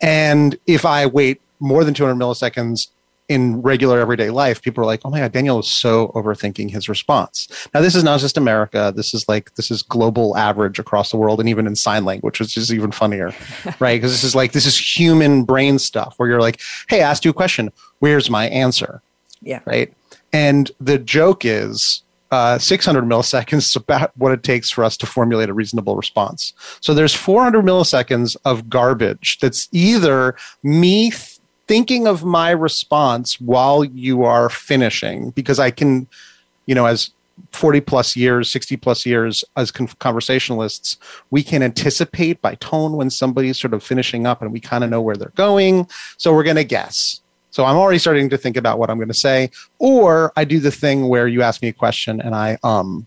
And 0.01 0.59
if 0.67 0.85
I 0.85 1.07
wait 1.07 1.41
more 1.61 1.85
than 1.85 1.95
200 1.95 2.17
milliseconds 2.23 2.89
in 3.29 3.61
regular 3.63 4.01
everyday 4.01 4.31
life, 4.31 4.63
people 4.63 4.83
are 4.83 4.87
like, 4.87 5.01
"Oh 5.05 5.11
my 5.11 5.19
god, 5.19 5.33
Daniel 5.33 5.59
is 5.59 5.69
so 5.69 6.09
overthinking 6.15 6.71
his 6.71 6.89
response." 6.89 7.49
Now, 7.75 7.81
this 7.81 7.95
is 7.95 8.05
not 8.05 8.21
just 8.21 8.37
America. 8.37 8.93
This 8.95 9.15
is 9.15 9.29
like 9.29 9.55
this 9.55 9.71
is 9.71 9.83
global 9.83 10.37
average 10.37 10.79
across 10.79 11.11
the 11.11 11.17
world, 11.17 11.41
and 11.41 11.49
even 11.49 11.67
in 11.67 11.77
sign 11.77 12.05
language, 12.05 12.41
which 12.41 12.57
is 12.57 12.73
even 12.73 12.93
funnier, 12.93 13.35
right? 13.81 13.97
Because 13.97 14.13
this 14.13 14.25
is 14.25 14.35
like 14.35 14.53
this 14.53 14.67
is 14.67 14.79
human 14.79 15.45
brain 15.45 15.79
stuff 15.79 16.15
where 16.17 16.29
you're 16.29 16.41
like, 16.41 16.61
"Hey, 16.89 17.03
I 17.03 17.11
asked 17.11 17.25
you 17.25 17.31
a 17.31 17.35
question. 17.35 17.73
Where's 17.99 18.31
my 18.31 18.49
answer?" 18.49 19.03
Yeah. 19.43 19.61
right? 19.65 19.93
And 20.33 20.71
the 20.81 20.99
joke 20.99 21.45
is 21.45 22.03
uh, 22.31 22.59
600 22.59 23.05
milliseconds 23.05 23.59
is 23.59 23.77
about 23.77 24.13
what 24.17 24.33
it 24.33 24.43
takes 24.43 24.71
for 24.71 24.85
us 24.85 24.97
to 24.99 25.07
formulate 25.07 25.49
a 25.49 25.55
reasonable 25.55 25.97
response. 25.97 26.53
So 26.81 26.95
there's 26.95 27.15
400 27.15 27.65
milliseconds 27.65 28.37
of 28.45 28.69
garbage 28.69 29.39
that's 29.41 29.69
either 29.73 30.37
me 30.63 31.13
thinking 31.67 32.07
of 32.07 32.25
my 32.25 32.51
response 32.51 33.41
while 33.41 33.85
you 33.85 34.25
are 34.25 34.49
finishing, 34.49 35.31
because 35.31 35.59
I 35.59 35.71
can, 35.71 36.07
you 36.67 36.75
know, 36.75 36.87
as 36.87 37.11
40 37.53 37.81
plus 37.83 38.17
years, 38.17 38.51
60 38.51 38.77
plus 38.77 39.05
years 39.05 39.45
as 39.57 39.71
conversationalists, 39.71 40.97
we 41.31 41.43
can 41.43 41.63
anticipate 41.63 42.41
by 42.41 42.55
tone 42.57 42.93
when 42.93 43.11
somebody's 43.11 43.59
sort 43.59 43.75
of 43.75 43.83
finishing 43.83 44.27
up 44.27 44.43
and 44.43 44.53
we 44.53 44.61
kind 44.61 44.85
of 44.85 44.91
know 44.91 45.01
where 45.01 45.17
they're 45.17 45.33
going. 45.35 45.87
So 46.17 46.33
we're 46.33 46.45
going 46.45 46.57
to 46.57 46.65
guess. 46.65 47.21
So 47.51 47.65
I'm 47.65 47.77
already 47.77 47.99
starting 47.99 48.29
to 48.31 48.39
think 48.39 48.57
about 48.57 48.79
what 48.79 48.91
I'm 48.91 48.99
going 48.99 49.09
to 49.09 49.15
say. 49.15 49.51
Or 49.79 50.33
I 50.37 50.45
do 50.45 50.61
the 50.61 50.71
thing 50.71 51.09
where 51.09 51.27
you 51.29 51.43
ask 51.43 51.63
me 51.63 51.69
a 51.69 51.73
question 51.73 52.21
and 52.21 52.35
I, 52.35 52.59
um, 52.63 53.07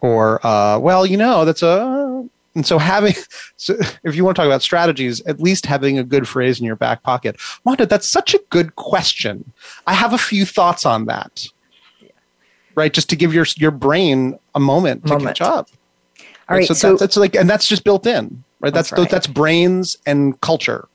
or, 0.00 0.44
uh, 0.46 0.78
well, 0.78 1.04
you 1.04 1.16
know, 1.16 1.44
that's 1.44 1.62
a, 1.62 2.09
and 2.54 2.66
so 2.66 2.78
having, 2.78 3.14
so 3.56 3.74
if 4.04 4.14
you 4.16 4.24
want 4.24 4.36
to 4.36 4.40
talk 4.42 4.46
about 4.46 4.62
strategies, 4.62 5.20
at 5.26 5.40
least 5.40 5.66
having 5.66 5.98
a 5.98 6.04
good 6.04 6.26
phrase 6.28 6.58
in 6.60 6.66
your 6.66 6.76
back 6.76 7.02
pocket. 7.02 7.36
Wanda, 7.64 7.86
that's 7.86 8.08
such 8.08 8.34
a 8.34 8.40
good 8.50 8.76
question. 8.76 9.52
I 9.86 9.94
have 9.94 10.12
a 10.12 10.18
few 10.18 10.44
thoughts 10.44 10.84
on 10.86 11.06
that. 11.06 11.46
Right, 12.76 12.92
just 12.92 13.10
to 13.10 13.16
give 13.16 13.34
your 13.34 13.46
your 13.56 13.72
brain 13.72 14.38
a 14.54 14.60
moment 14.60 15.06
to 15.08 15.18
catch 15.18 15.40
up. 15.40 15.68
All 16.48 16.56
right. 16.56 16.66
so, 16.66 16.72
So, 16.74 16.90
that, 16.92 17.00
that's 17.00 17.16
like, 17.16 17.34
and 17.34 17.50
that's 17.50 17.66
just 17.66 17.84
built 17.84 18.06
in, 18.06 18.42
right? 18.60 18.72
That's 18.72 18.90
That's 18.90 19.00
right. 19.00 19.10
that's 19.10 19.26
brains 19.26 19.96
and 20.06 20.40
culture. 20.40 20.88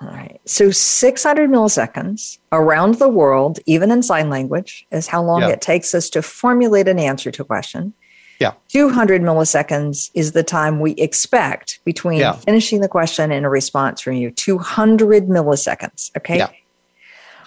all 0.00 0.08
right. 0.08 0.38
So 0.44 0.70
600 0.70 1.50
milliseconds 1.50 2.38
around 2.52 2.96
the 2.96 3.08
world, 3.08 3.58
even 3.66 3.90
in 3.90 4.02
sign 4.02 4.28
language, 4.28 4.86
is 4.92 5.06
how 5.06 5.22
long 5.22 5.40
Yeah. 5.40 5.48
it 5.50 5.60
takes 5.62 5.94
us 5.94 6.10
to 6.10 6.20
formulate 6.22 6.88
an 6.88 6.98
answer 6.98 7.30
to 7.30 7.42
a 7.42 7.44
question. 7.44 7.94
Yeah. 8.40 8.52
200 8.68 9.22
milliseconds 9.22 10.10
is 10.14 10.32
the 10.32 10.42
time 10.42 10.80
we 10.80 10.92
expect 10.92 11.78
between 11.84 12.18
Yeah. 12.20 12.32
finishing 12.32 12.80
the 12.80 12.88
question 12.88 13.30
and 13.30 13.46
a 13.46 13.48
response 13.48 14.00
from 14.00 14.14
you. 14.14 14.30
200 14.30 15.28
milliseconds. 15.28 16.10
Okay. 16.16 16.38
Yeah. 16.38 16.48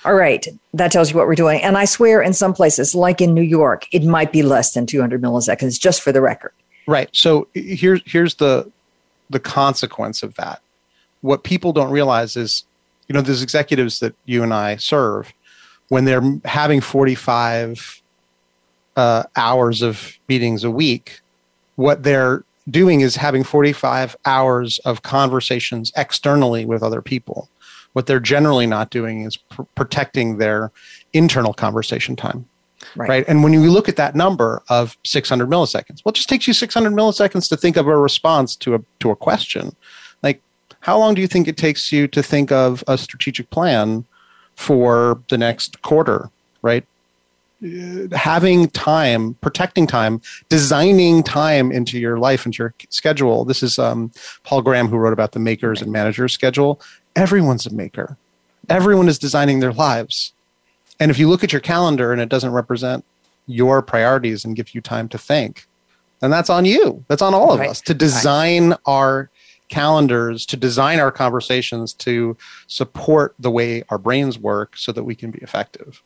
All 0.05 0.13
right. 0.15 0.47
That 0.73 0.91
tells 0.91 1.11
you 1.11 1.17
what 1.17 1.27
we're 1.27 1.35
doing. 1.35 1.61
And 1.61 1.77
I 1.77 1.85
swear, 1.85 2.21
in 2.21 2.31
some 2.33 2.53
places, 2.53 2.95
like 2.95 3.19
in 3.19 3.33
New 3.33 3.41
York, 3.41 3.87
it 3.91 4.03
might 4.03 4.31
be 4.31 4.41
less 4.43 4.73
than 4.73 4.85
200 4.85 5.21
milliseconds, 5.21 5.79
just 5.79 6.01
for 6.01 6.11
the 6.11 6.21
record. 6.21 6.53
Right. 6.87 7.09
So 7.11 7.47
here's 7.53 8.01
here's 8.05 8.35
the 8.35 8.71
the 9.29 9.39
consequence 9.41 10.23
of 10.23 10.35
that. 10.35 10.61
What 11.21 11.43
people 11.43 11.73
don't 11.73 11.91
realize 11.91 12.37
is, 12.37 12.63
you 13.09 13.13
know, 13.13 13.21
there's 13.21 13.41
executives 13.43 13.99
that 13.99 14.15
you 14.25 14.41
and 14.43 14.53
I 14.53 14.77
serve 14.77 15.33
when 15.89 16.05
they're 16.05 16.23
having 16.45 16.79
45 16.79 18.01
uh, 18.97 19.23
hours 19.35 19.81
of 19.81 20.17
meetings 20.27 20.63
a 20.63 20.71
week. 20.71 21.21
What 21.75 22.03
they're 22.03 22.43
doing 22.69 23.01
is 23.01 23.15
having 23.15 23.43
45 23.43 24.17
hours 24.25 24.79
of 24.79 25.03
conversations 25.03 25.91
externally 25.95 26.65
with 26.65 26.83
other 26.83 27.01
people. 27.01 27.49
What 27.93 28.07
they're 28.07 28.19
generally 28.19 28.67
not 28.67 28.89
doing 28.89 29.21
is 29.21 29.37
pr- 29.37 29.61
protecting 29.75 30.37
their 30.37 30.71
internal 31.13 31.53
conversation 31.53 32.15
time 32.15 32.45
Right. 32.95 33.09
right. 33.09 33.25
And 33.27 33.43
when 33.43 33.53
you 33.53 33.69
look 33.71 33.89
at 33.89 33.95
that 33.95 34.15
number 34.15 34.61
of 34.69 34.97
600 35.03 35.49
milliseconds, 35.49 36.03
well, 36.05 36.11
it 36.11 36.15
just 36.15 36.29
takes 36.29 36.47
you 36.47 36.53
600 36.53 36.93
milliseconds 36.93 37.49
to 37.49 37.57
think 37.57 37.75
of 37.75 37.87
a 37.87 37.97
response 37.97 38.55
to 38.57 38.75
a 38.75 38.79
to 38.99 39.09
a 39.09 39.15
question. 39.15 39.75
Like, 40.23 40.41
how 40.81 40.97
long 40.97 41.15
do 41.15 41.21
you 41.21 41.27
think 41.27 41.47
it 41.47 41.57
takes 41.57 41.91
you 41.91 42.07
to 42.09 42.21
think 42.21 42.51
of 42.51 42.83
a 42.87 42.97
strategic 42.97 43.49
plan 43.49 44.05
for 44.55 45.21
the 45.29 45.37
next 45.37 45.81
quarter? 45.81 46.29
Right. 46.61 46.85
Uh, 47.63 48.15
Having 48.15 48.67
time, 48.69 49.33
protecting 49.35 49.87
time, 49.87 50.21
designing 50.47 51.23
time 51.23 51.71
into 51.71 51.97
your 51.99 52.19
life, 52.19 52.45
into 52.45 52.61
your 52.61 52.73
schedule. 52.89 53.45
This 53.45 53.63
is 53.63 53.79
um, 53.79 54.11
Paul 54.43 54.61
Graham 54.61 54.87
who 54.87 54.97
wrote 54.97 55.13
about 55.13 55.31
the 55.31 55.39
makers 55.39 55.81
and 55.81 55.91
managers 55.91 56.33
schedule. 56.33 56.79
Everyone's 57.15 57.65
a 57.65 57.73
maker. 57.73 58.15
Everyone 58.69 59.07
is 59.09 59.17
designing 59.17 59.59
their 59.59 59.73
lives. 59.73 60.33
And 60.99 61.09
if 61.09 61.17
you 61.17 61.27
look 61.29 61.43
at 61.43 61.51
your 61.51 61.61
calendar 61.61 62.11
and 62.11 62.21
it 62.21 62.29
doesn't 62.29 62.51
represent 62.51 63.03
your 63.47 63.81
priorities 63.81 64.45
and 64.45 64.55
give 64.55 64.75
you 64.75 64.81
time 64.81 65.09
to 65.09 65.17
think, 65.17 65.65
then 66.19 66.29
that's 66.29 66.49
on 66.51 66.65
you. 66.65 67.03
That's 67.07 67.21
on 67.23 67.33
all 67.33 67.53
of 67.53 67.59
Right. 67.59 67.69
us 67.69 67.81
to 67.81 67.93
design 67.95 68.75
our 68.85 69.29
calendars, 69.69 70.45
to 70.47 70.57
design 70.57 70.99
our 70.99 71.11
conversations, 71.11 71.93
to 71.93 72.37
support 72.67 73.33
the 73.39 73.51
way 73.51 73.83
our 73.89 73.97
brains 73.97 74.37
work 74.37 74.77
so 74.77 74.91
that 74.91 75.03
we 75.05 75.15
can 75.15 75.31
be 75.31 75.39
effective. 75.39 76.01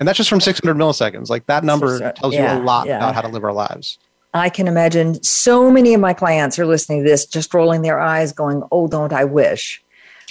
And 0.00 0.08
that's 0.08 0.16
just 0.16 0.28
from 0.30 0.40
600 0.40 0.76
milliseconds. 0.76 1.28
Like 1.28 1.46
that 1.46 1.64
number 1.64 1.98
So- 1.98 2.12
tells 2.12 2.34
you 2.34 2.40
a 2.40 2.58
lot 2.58 2.86
yeah. 2.86 2.96
about 2.96 3.14
how 3.14 3.20
to 3.22 3.28
live 3.28 3.44
our 3.44 3.52
lives. 3.52 3.98
I 4.32 4.48
can 4.50 4.66
imagine 4.66 5.22
so 5.22 5.70
many 5.70 5.94
of 5.94 6.00
my 6.00 6.12
clients 6.12 6.58
are 6.58 6.66
listening 6.66 7.04
to 7.04 7.08
this, 7.08 7.24
just 7.24 7.54
rolling 7.54 7.82
their 7.82 8.00
eyes, 8.00 8.32
going, 8.32 8.64
Oh, 8.72 8.88
don't 8.88 9.12
I 9.12 9.24
wish? 9.24 9.80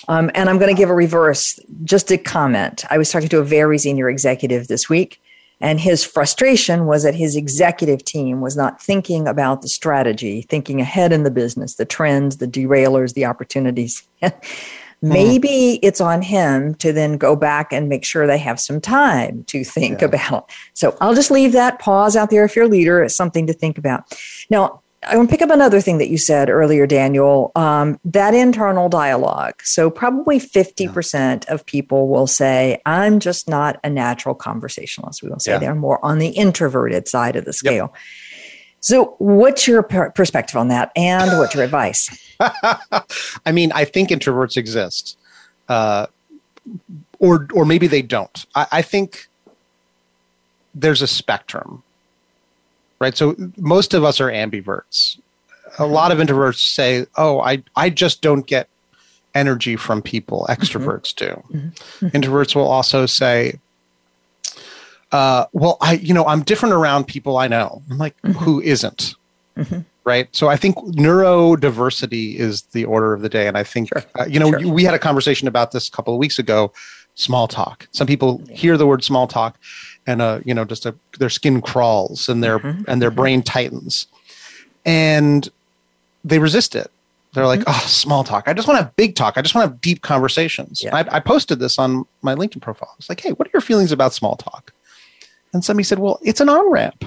Um, 0.10 0.30
and 0.36 0.50
I'm 0.50 0.58
going 0.58 0.74
to 0.74 0.78
give 0.78 0.90
a 0.90 0.94
reverse, 0.94 1.58
just 1.86 2.12
a 2.12 2.18
comment. 2.18 2.84
I 2.90 2.98
was 2.98 3.10
talking 3.10 3.30
to 3.30 3.40
a 3.40 3.44
very 3.46 3.78
senior 3.78 4.10
executive 4.10 4.68
this 4.68 4.90
week, 4.90 5.22
and 5.62 5.80
his 5.80 6.04
frustration 6.04 6.86
was 6.86 7.04
that 7.04 7.16
his 7.16 7.38
executive 7.38 8.04
team 8.04 8.42
was 8.42 8.58
not 8.58 8.82
thinking 8.82 9.26
about 9.30 9.62
the 9.62 9.70
strategy, 9.70 10.42
thinking 10.42 10.82
ahead 10.82 11.14
in 11.14 11.24
the 11.24 11.32
business, 11.32 11.76
the 11.76 11.86
trends, 11.86 12.38
the 12.38 12.48
derailers, 12.48 13.14
the 13.14 13.24
opportunities. 13.24 14.04
Maybe 15.04 15.80
it's 15.84 16.00
on 16.02 16.22
him 16.22 16.76
to 16.76 16.94
then 16.94 17.18
go 17.18 17.36
back 17.36 17.74
and 17.74 17.90
make 17.90 18.06
sure 18.06 18.26
they 18.26 18.38
have 18.38 18.60
some 18.60 18.80
time 18.82 19.44
to 19.46 19.64
think 19.64 20.00
Yeah. 20.02 20.08
about. 20.08 20.50
So 20.74 20.96
I'll 21.02 21.14
just 21.14 21.30
leave 21.30 21.52
that 21.52 21.78
pause 21.80 22.16
out 22.16 22.30
there 22.30 22.46
if 22.46 22.56
you're 22.56 22.66
a 22.66 22.70
leader. 22.70 23.04
It's 23.04 23.16
something 23.16 23.46
to 23.48 23.54
think 23.54 23.78
about. 23.78 24.18
Now, 24.50 24.80
I 25.06 25.18
want 25.18 25.30
to 25.30 25.34
pick 25.34 25.42
up 25.42 25.50
another 25.50 25.82
thing 25.82 25.98
that 25.98 26.08
you 26.08 26.18
said 26.18 26.50
earlier, 26.50 26.88
Daniel. 26.88 27.52
Um, 27.58 28.00
that 28.06 28.34
internal 28.34 28.88
dialogue. 28.88 29.56
So 29.62 29.90
probably 29.90 30.40
fifty 30.40 30.88
percent 30.88 31.46
of 31.50 31.66
people 31.66 32.08
will 32.08 32.26
say, 32.26 32.82
"I'm 32.86 33.20
just 33.20 33.50
not 33.50 33.82
a 33.84 33.90
natural 33.90 34.34
conversationalist." 34.34 35.22
We 35.22 35.28
will 35.28 35.40
say 35.42 35.52
Yeah. 35.52 35.58
they're 35.58 35.76
more 35.76 36.00
on 36.06 36.20
the 36.20 36.30
introverted 36.30 37.10
side 37.10 37.36
of 37.36 37.44
the 37.44 37.52
scale. 37.52 37.94
So, 38.84 39.16
what's 39.18 39.66
your 39.66 39.82
per- 39.82 40.10
perspective 40.10 40.58
on 40.58 40.68
that, 40.68 40.92
and 40.98 41.40
what's 41.40 41.56
your 41.56 41.64
advice? 41.64 42.10
I 43.46 43.52
mean, 43.54 43.72
I 43.72 43.86
think 43.86 44.10
introverts 44.10 44.58
exist, 44.58 45.18
uh, 45.70 46.08
or 47.20 47.48
or 47.54 47.64
maybe 47.64 47.88
they 47.88 48.02
don't. 48.02 48.46
I, 48.56 48.68
I 48.74 48.82
think 48.82 49.30
there's 50.76 51.02
a 51.02 51.08
spectrum, 51.08 51.82
right? 53.00 53.16
So 53.16 53.38
most 53.56 53.94
of 53.94 54.04
us 54.04 54.20
are 54.20 54.30
ambiverts. 54.30 55.18
A 55.80 55.86
lot 55.86 56.12
of 56.12 56.18
introverts 56.18 56.60
say, 56.60 57.06
"Oh, 57.16 57.40
I 57.40 57.64
I 57.78 57.90
just 57.90 58.22
don't 58.22 58.46
get 58.46 58.68
energy 59.34 59.78
from 59.78 60.02
people." 60.02 60.46
Extroverts 60.50 61.16
do. 61.16 61.42
Introverts 62.10 62.54
will 62.54 62.68
also 62.68 63.06
say, 63.06 63.62
uh, 65.14 65.46
"Well, 65.54 65.78
I 65.80 65.94
you 65.94 66.14
know 66.14 66.26
I'm 66.26 66.42
different 66.44 66.76
around 66.76 67.06
people 67.06 67.38
I 67.38 67.48
know." 67.48 67.82
I'm 67.90 67.98
like, 67.98 68.16
"Who 68.40 68.60
isn't?" 68.62 69.16
Mhm. 69.58 69.86
right? 70.04 70.28
So 70.36 70.50
I 70.50 70.58
think 70.58 70.76
neurodiversity 70.78 72.36
is 72.36 72.64
the 72.74 72.86
order 72.86 73.14
of 73.14 73.22
the 73.22 73.30
day, 73.30 73.48
and 73.48 73.58
I 73.58 73.64
think 73.64 73.90
Sure. 73.90 74.04
uh, 74.20 74.26
you 74.28 74.40
know 74.40 74.52
Sure. 74.52 74.68
we 74.72 74.84
had 74.84 74.94
a 74.94 75.00
conversation 75.00 75.48
about 75.48 75.72
this 75.72 75.88
a 75.88 75.92
couple 75.92 76.14
of 76.14 76.20
weeks 76.20 76.40
ago. 76.40 76.72
Small 77.16 77.48
talk. 77.48 77.88
Some 77.92 78.08
people 78.08 78.42
hear 78.50 78.76
the 78.78 78.88
word 78.88 79.04
small 79.04 79.28
talk, 79.28 79.60
and 80.08 80.22
uh, 80.22 80.40
you 80.46 80.54
know, 80.54 80.66
just 80.66 80.86
a, 80.86 80.96
their 81.20 81.30
skin 81.30 81.62
crawls 81.62 82.28
and 82.28 82.44
their 82.44 82.60
Mhm. 82.60 82.86
and 82.88 83.02
their 83.02 83.12
brain 83.12 83.42
tightens. 83.44 84.08
and 84.86 85.50
they 86.26 86.40
resist 86.40 86.76
it. 86.76 86.92
They're 87.34 87.48
like, 87.48 87.64
oh, 87.68 87.84
small 87.88 88.24
talk. 88.26 88.48
I 88.48 88.54
just 88.54 88.68
want 88.68 88.78
to 88.80 88.84
have 88.84 88.96
big 88.98 89.16
talk. 89.16 89.38
I 89.38 89.42
just 89.42 89.56
want 89.56 89.66
to 89.66 89.70
have 89.72 89.80
deep 89.82 90.02
conversations. 90.02 90.82
Yeah. 90.84 90.94
I, 90.96 91.06
I 91.18 91.20
posted 91.22 91.60
this 91.60 91.80
on 91.80 92.06
my 92.22 92.36
LinkedIn 92.36 92.62
profile. 92.62 92.94
It's 93.00 93.08
like, 93.10 93.22
hey, 93.22 93.32
what 93.32 93.48
are 93.48 93.52
your 93.54 93.62
feelings 93.62 93.92
about 93.94 94.14
small 94.14 94.36
talk? 94.36 94.74
And 95.54 95.64
somebody 95.64 95.84
said, 95.84 96.00
well, 96.00 96.20
it's 96.24 96.42
an 96.42 96.50
on 96.50 96.72
ramp. 96.72 97.06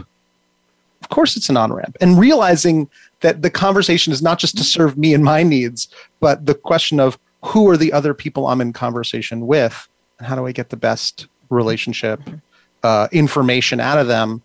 Of 1.02 1.08
course, 1.10 1.36
it's 1.36 1.48
an 1.48 1.56
on 1.56 1.72
ramp. 1.72 1.96
And 2.00 2.18
realizing 2.18 2.88
that 3.20 3.42
the 3.42 3.50
conversation 3.50 4.12
is 4.12 4.22
not 4.22 4.38
just 4.38 4.56
to 4.56 4.64
serve 4.64 4.96
me 4.96 5.14
and 5.14 5.24
my 5.24 5.42
needs, 5.42 5.88
but 6.20 6.46
the 6.46 6.54
question 6.54 7.00
of 7.00 7.18
who 7.44 7.68
are 7.68 7.76
the 7.76 7.92
other 7.92 8.14
people 8.14 8.46
I'm 8.46 8.60
in 8.60 8.72
conversation 8.72 9.46
with, 9.46 9.88
and 10.18 10.26
how 10.26 10.34
do 10.34 10.46
I 10.46 10.52
get 10.52 10.70
the 10.70 10.76
best 10.76 11.26
relationship 11.50 12.20
uh, 12.82 13.08
information 13.12 13.80
out 13.80 13.98
of 13.98 14.06
them? 14.06 14.42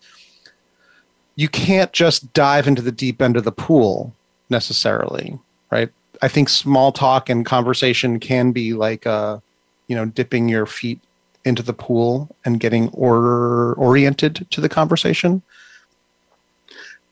You 1.36 1.48
can't 1.48 1.94
just 1.94 2.34
dive 2.34 2.68
into 2.68 2.82
the 2.82 2.92
deep 2.92 3.22
end 3.22 3.38
of 3.38 3.44
the 3.44 3.52
pool 3.52 4.14
necessarily, 4.50 5.40
right? 5.72 5.90
I 6.22 6.28
think 6.28 6.50
small 6.50 6.92
talk 6.92 7.30
and 7.30 7.46
conversation 7.46 8.20
can 8.20 8.52
be 8.52 8.74
like, 8.74 9.08
uh, 9.08 9.40
you 9.88 9.96
know, 9.96 10.06
dipping 10.06 10.50
your 10.50 10.66
feet 10.66 11.00
into 11.46 11.64
the 11.64 11.74
pool 11.74 12.36
and 12.46 12.60
getting 12.60 12.90
order 12.90 13.74
oriented 13.74 14.48
to 14.52 14.62
the 14.62 14.70
conversation. 14.70 15.42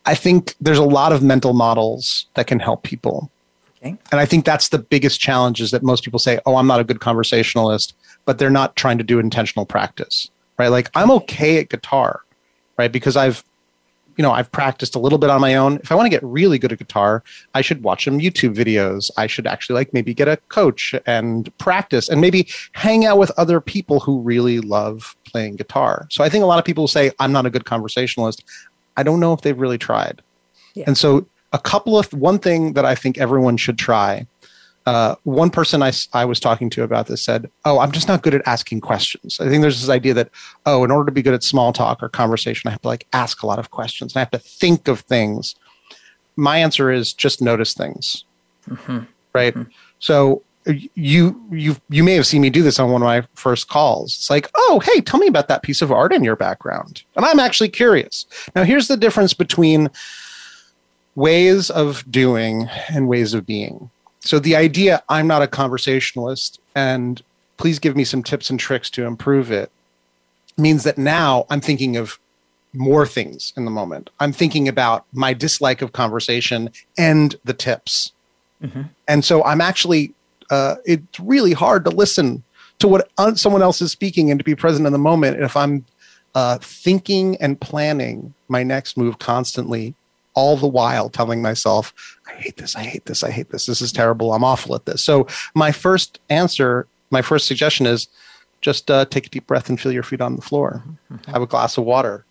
I 0.05 0.15
think 0.15 0.55
there's 0.62 0.77
a 0.77 0.83
lot 0.83 1.12
of 1.12 1.21
mental 1.21 1.53
models 1.53 2.25
that 2.36 2.48
can 2.48 2.59
help 2.59 2.83
people. 2.83 3.29
Okay. 3.77 3.95
And 4.12 4.19
I 4.19 4.25
think 4.25 4.45
that's 4.45 4.69
the 4.69 4.79
biggest 4.79 5.19
challenge 5.19 5.62
is 5.62 5.71
that 5.71 5.83
most 5.83 6.03
people 6.03 6.19
say, 6.19 6.39
"Oh, 6.45 6.57
I'm 6.57 6.67
not 6.67 6.79
a 6.79 6.83
good 6.83 7.00
conversationalist," 7.00 7.95
but 8.25 8.38
they're 8.38 8.50
not 8.50 8.75
trying 8.75 8.98
to 8.98 9.03
do 9.03 9.19
intentional 9.19 9.65
practice. 9.65 10.29
Right? 10.57 10.67
Like 10.67 10.89
I'm 10.95 11.12
okay 11.12 11.59
at 11.59 11.69
guitar, 11.69 12.21
right? 12.77 12.91
Because 12.91 13.15
I've 13.15 13.43
you 14.20 14.24
know, 14.24 14.34
I've 14.34 14.52
practiced 14.52 14.96
a 14.96 15.00
little 15.00 15.18
bit 15.18 15.30
on 15.30 15.40
my 15.40 15.56
own. 15.56 15.78
If 15.78 15.94
I 15.94 15.96
want 15.96 16.06
to 16.06 16.10
get 16.10 16.22
really 16.22 16.60
good 16.60 16.74
at 16.74 16.78
guitar, 16.78 17.24
I 17.54 17.62
should 17.62 17.84
watch 17.84 18.04
some 18.04 18.20
YouTube 18.20 18.54
videos. 18.54 19.10
I 19.16 19.28
should 19.28 19.48
actually 19.48 19.76
like 19.76 19.94
maybe 19.94 20.14
get 20.14 20.28
a 20.28 20.36
coach 20.50 20.94
and 21.06 21.58
practice 21.58 22.10
and 22.10 22.20
maybe 22.20 22.50
hang 22.74 23.06
out 23.06 23.18
with 23.18 23.32
other 23.38 23.62
people 23.62 24.02
who 24.02 24.20
really 24.20 24.60
love 24.60 25.16
playing 25.24 25.56
guitar. 25.56 26.06
So 26.12 26.22
I 26.22 26.28
think 26.28 26.44
a 26.44 26.48
lot 26.48 26.60
of 26.60 26.66
people 26.66 26.86
say 26.90 27.12
I'm 27.20 27.32
not 27.32 27.46
a 27.46 27.50
good 27.50 27.64
conversationalist. 27.64 28.44
I 28.98 29.04
don't 29.04 29.22
know 29.22 29.32
if 29.32 29.40
they've 29.40 29.58
really 29.58 29.78
tried. 29.78 30.22
Yeah. 30.74 30.84
And 30.86 30.98
so 30.98 31.26
a 31.54 31.60
couple 31.60 31.98
of 31.98 32.12
one 32.12 32.40
thing 32.40 32.74
that 32.74 32.84
I 32.84 32.96
think 32.96 33.20
everyone 33.20 33.56
should 33.56 33.78
try. 33.78 34.28
Uh, 34.86 35.15
one 35.24 35.50
person 35.50 35.83
I 35.83 36.25
was 36.25 36.39
talking 36.39 36.69
to 36.71 36.83
about 36.83 37.07
this 37.07 37.21
said, 37.21 37.50
"Oh, 37.65 37.79
I'm 37.79 37.91
just 37.91 38.07
not 38.07 38.24
good 38.24 38.33
at 38.33 38.41
asking 38.48 38.81
questions." 38.81 39.39
I 39.39 39.48
think 39.48 39.62
there's 39.62 39.81
this 39.81 39.89
idea 39.89 40.13
that, 40.15 40.29
oh, 40.65 40.83
in 40.83 40.91
order 40.91 41.05
to 41.05 41.12
be 41.12 41.21
good 41.21 41.33
at 41.33 41.43
small 41.43 41.74
talk 41.74 42.01
or 42.01 42.09
conversation, 42.09 42.67
I 42.67 42.71
have 42.71 42.81
to 42.81 42.88
like 42.88 43.05
ask 43.13 43.43
a 43.43 43.48
lot 43.48 43.59
of 43.59 43.71
questions. 43.71 44.13
And 44.13 44.17
I 44.17 44.21
have 44.21 44.31
to 44.31 44.39
think 44.39 44.88
of 44.88 45.01
things. 45.01 45.55
My 46.36 46.57
answer 46.57 46.91
is 46.91 47.13
just 47.13 47.41
notice 47.41 47.74
things, 47.74 48.24
right? 49.33 49.53
So 50.00 50.41
uh, 50.67 50.74
you 50.95 51.39
you 51.51 51.75
you 51.89 52.03
may 52.03 52.13
have 52.13 52.25
seen 52.25 52.41
me 52.41 52.50
do 52.50 52.63
this 52.63 52.79
on 52.79 52.89
one 52.91 53.01
of 53.01 53.05
my 53.05 53.24
first 53.36 53.67
calls. 53.67 54.15
It's 54.15 54.29
like, 54.29 54.50
oh, 54.55 54.81
hey, 54.83 55.01
tell 55.01 55.19
me 55.19 55.27
about 55.27 55.50
that 55.50 55.62
piece 55.62 55.81
of 55.81 55.91
art 55.91 56.13
in 56.13 56.24
your 56.24 56.36
background, 56.36 57.03
and 57.15 57.25
I'm 57.25 57.39
actually 57.39 57.69
curious. 57.69 58.25
Now, 58.55 58.63
here's 58.63 58.88
the 58.88 58.98
difference 58.98 59.33
between 59.33 59.89
ways 61.15 61.69
of 61.69 62.09
doing 62.09 62.69
and 62.89 63.07
ways 63.07 63.33
of 63.33 63.45
being. 63.45 63.89
So 64.22 64.40
the 64.40 64.56
idea 64.56 65.04
I'm 65.10 65.28
not 65.28 65.42
a 65.42 65.48
conversationalist 65.48 66.60
and 66.76 67.22
please 67.58 67.80
give 67.80 67.96
me 67.96 68.04
some 68.04 68.24
tips 68.24 68.50
and 68.50 68.60
tricks 68.60 68.90
to 68.92 69.06
improve 69.06 69.52
it 69.52 69.72
means 70.58 70.84
that 70.84 70.98
now 70.98 71.46
I'm 71.50 71.62
thinking 71.62 71.98
of 71.98 72.20
more 72.74 73.06
things 73.06 73.54
in 73.58 73.66
the 73.66 73.72
moment. 73.72 74.10
I'm 74.20 74.32
thinking 74.32 74.68
about 74.68 75.05
my 75.14 75.34
dislike 75.34 75.82
of 75.82 75.94
conversation 75.94 76.70
and 76.98 77.36
the 77.44 77.53
tips. 77.53 78.12
And 79.08 79.25
so 79.25 79.44
I'm 79.44 79.62
actually, 79.62 80.14
uh, 80.51 80.75
it's 80.86 81.20
really 81.20 81.53
hard 81.53 81.86
to 81.86 81.92
listen 81.92 82.44
to 82.79 82.88
what 82.88 83.10
someone 83.38 83.62
else 83.62 83.82
is 83.82 83.92
speaking 83.92 84.29
and 84.32 84.40
to 84.40 84.44
be 84.44 84.55
present 84.55 84.86
in 84.86 84.94
the 84.94 85.00
moment 85.00 85.42
if 85.42 85.55
I'm 85.55 85.86
uh, 86.36 86.60
thinking 86.62 87.36
and 87.38 87.60
planning 87.60 88.34
my 88.48 88.64
next 88.64 88.98
move 88.98 89.20
constantly, 89.20 89.96
all 90.40 90.56
the 90.56 90.68
while 90.68 91.10
telling 91.10 91.42
myself, 91.42 91.94
I 92.25 92.34
hate 92.36 92.56
this, 92.56 92.74
I 92.74 92.84
hate 92.84 93.06
this, 93.06 93.24
I 93.24 93.30
hate 93.30 93.50
this, 93.50 93.66
this 93.66 93.82
is 93.82 93.92
terrible, 93.92 94.34
I'm 94.34 94.44
awful 94.44 94.74
at 94.74 94.86
this. 94.86 95.04
So, 95.04 95.28
my 95.54 95.74
first 95.74 96.20
answer, 96.30 96.88
my 97.12 97.22
first 97.22 97.46
suggestion 97.46 97.86
is 97.86 98.08
just 98.62 98.90
uh, 98.90 99.04
take 99.06 99.28
a 99.28 99.30
deep 99.30 99.48
breath 99.48 99.68
and 99.68 99.80
feel 99.80 99.92
your 99.92 100.04
feet 100.04 100.22
on 100.22 100.38
the 100.38 100.42
floor. 100.42 100.82
Have 101.28 101.42
a 101.42 101.46
glass 101.46 101.78
of 101.78 101.84
water. 101.84 102.24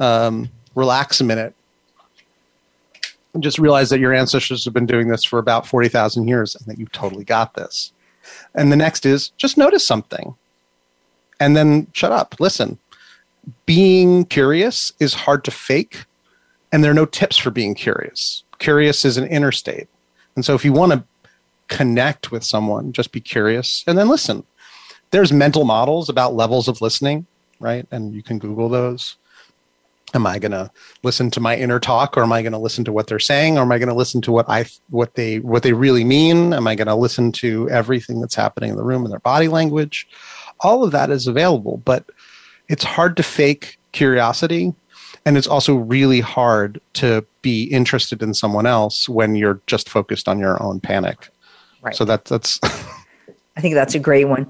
Um, 0.00 0.50
relax 0.74 1.20
a 1.20 1.24
minute. 1.24 1.54
And 3.32 3.42
just 3.42 3.58
realize 3.58 3.90
that 3.90 4.00
your 4.00 4.12
ancestors 4.12 4.64
have 4.64 4.74
been 4.74 4.86
doing 4.86 5.08
this 5.08 5.24
for 5.24 5.38
about 5.38 5.66
40,000 5.66 6.26
years 6.28 6.56
and 6.56 6.66
that 6.66 6.78
you've 6.78 6.92
totally 6.92 7.24
got 7.24 7.54
this. 7.54 7.92
And 8.54 8.70
the 8.70 8.76
next 8.76 9.06
is 9.06 9.30
just 9.38 9.56
notice 9.56 9.86
something 9.86 10.34
and 11.40 11.56
then 11.56 11.86
shut 11.92 12.12
up, 12.12 12.36
listen. 12.40 12.78
Being 13.66 14.24
curious 14.26 14.92
is 15.00 15.14
hard 15.14 15.44
to 15.44 15.50
fake, 15.50 16.04
and 16.72 16.82
there 16.82 16.90
are 16.90 16.94
no 16.94 17.06
tips 17.06 17.36
for 17.36 17.50
being 17.50 17.74
curious. 17.74 18.42
Curious 18.58 19.04
is 19.04 19.18
an 19.18 19.28
inner 19.28 19.52
state. 19.52 19.88
And 20.34 20.44
so 20.44 20.54
if 20.54 20.64
you 20.64 20.72
want 20.72 20.92
to 20.92 21.04
connect 21.68 22.32
with 22.32 22.42
someone, 22.42 22.92
just 22.92 23.12
be 23.12 23.20
curious 23.20 23.84
and 23.86 23.96
then 23.96 24.08
listen. 24.08 24.44
There's 25.10 25.32
mental 25.32 25.64
models 25.64 26.08
about 26.08 26.34
levels 26.34 26.68
of 26.68 26.80
listening, 26.80 27.26
right? 27.60 27.86
And 27.90 28.14
you 28.14 28.22
can 28.22 28.38
Google 28.38 28.70
those. 28.70 29.16
Am 30.14 30.26
I 30.26 30.38
going 30.38 30.52
to 30.52 30.70
listen 31.02 31.30
to 31.32 31.40
my 31.40 31.56
inner 31.56 31.80
talk 31.80 32.16
or 32.16 32.22
am 32.22 32.32
I 32.32 32.42
going 32.42 32.52
to 32.52 32.58
listen 32.58 32.84
to 32.84 32.92
what 32.92 33.06
they're 33.06 33.18
saying 33.18 33.58
or 33.58 33.62
am 33.62 33.72
I 33.72 33.78
going 33.78 33.88
to 33.88 33.94
listen 33.94 34.20
to 34.22 34.32
what 34.32 34.48
I 34.48 34.66
what 34.90 35.14
they 35.14 35.38
what 35.40 35.62
they 35.62 35.72
really 35.72 36.04
mean? 36.04 36.52
Am 36.52 36.66
I 36.66 36.74
going 36.74 36.88
to 36.88 36.94
listen 36.94 37.32
to 37.32 37.68
everything 37.70 38.20
that's 38.20 38.34
happening 38.34 38.70
in 38.70 38.76
the 38.76 38.82
room 38.82 39.04
and 39.04 39.12
their 39.12 39.20
body 39.20 39.48
language? 39.48 40.06
All 40.60 40.84
of 40.84 40.92
that 40.92 41.10
is 41.10 41.26
available, 41.26 41.78
but 41.78 42.04
it's 42.68 42.84
hard 42.84 43.16
to 43.16 43.22
fake 43.22 43.78
curiosity 43.92 44.74
and 45.24 45.36
it's 45.36 45.46
also 45.46 45.76
really 45.76 46.20
hard 46.20 46.80
to 46.94 47.24
be 47.42 47.64
interested 47.64 48.22
in 48.22 48.34
someone 48.34 48.66
else 48.66 49.08
when 49.08 49.34
you're 49.34 49.60
just 49.66 49.88
focused 49.88 50.28
on 50.28 50.38
your 50.38 50.62
own 50.62 50.80
panic. 50.80 51.28
Right. 51.80 51.94
So 51.94 52.04
that 52.04 52.24
that's 52.24 52.58
I 53.56 53.60
think 53.60 53.74
that's 53.74 53.94
a 53.94 53.98
great 53.98 54.26
one. 54.26 54.48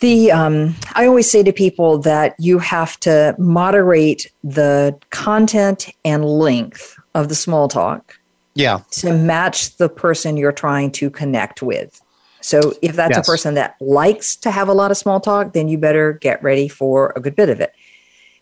The 0.00 0.32
um, 0.32 0.74
I 0.94 1.06
always 1.06 1.30
say 1.30 1.42
to 1.42 1.52
people 1.52 1.98
that 1.98 2.34
you 2.38 2.58
have 2.58 2.98
to 3.00 3.34
moderate 3.38 4.30
the 4.42 4.98
content 5.10 5.90
and 6.04 6.24
length 6.24 6.98
of 7.14 7.28
the 7.28 7.34
small 7.34 7.68
talk 7.68 8.18
yeah, 8.54 8.80
to 8.92 9.12
match 9.12 9.76
the 9.76 9.88
person 9.88 10.36
you're 10.36 10.52
trying 10.52 10.90
to 10.92 11.10
connect 11.10 11.62
with. 11.62 12.00
So 12.40 12.72
if 12.80 12.96
that's 12.96 13.16
Yes. 13.16 13.26
a 13.26 13.30
person 13.30 13.54
that 13.54 13.76
likes 13.80 14.36
to 14.36 14.50
have 14.50 14.68
a 14.68 14.72
lot 14.72 14.90
of 14.90 14.96
small 14.96 15.20
talk, 15.20 15.52
then 15.52 15.68
you 15.68 15.76
better 15.76 16.14
get 16.14 16.42
ready 16.42 16.68
for 16.68 17.12
a 17.14 17.20
good 17.20 17.36
bit 17.36 17.50
of 17.50 17.60
it. 17.60 17.74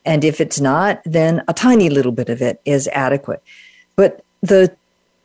And 0.04 0.24
if 0.24 0.40
it's 0.40 0.60
not, 0.60 1.02
then 1.04 1.42
a 1.48 1.52
tiny 1.52 1.90
little 1.90 2.12
bit 2.12 2.28
of 2.28 2.40
it 2.40 2.60
is 2.64 2.88
adequate. 2.88 3.42
But 3.96 4.24
the 4.42 4.74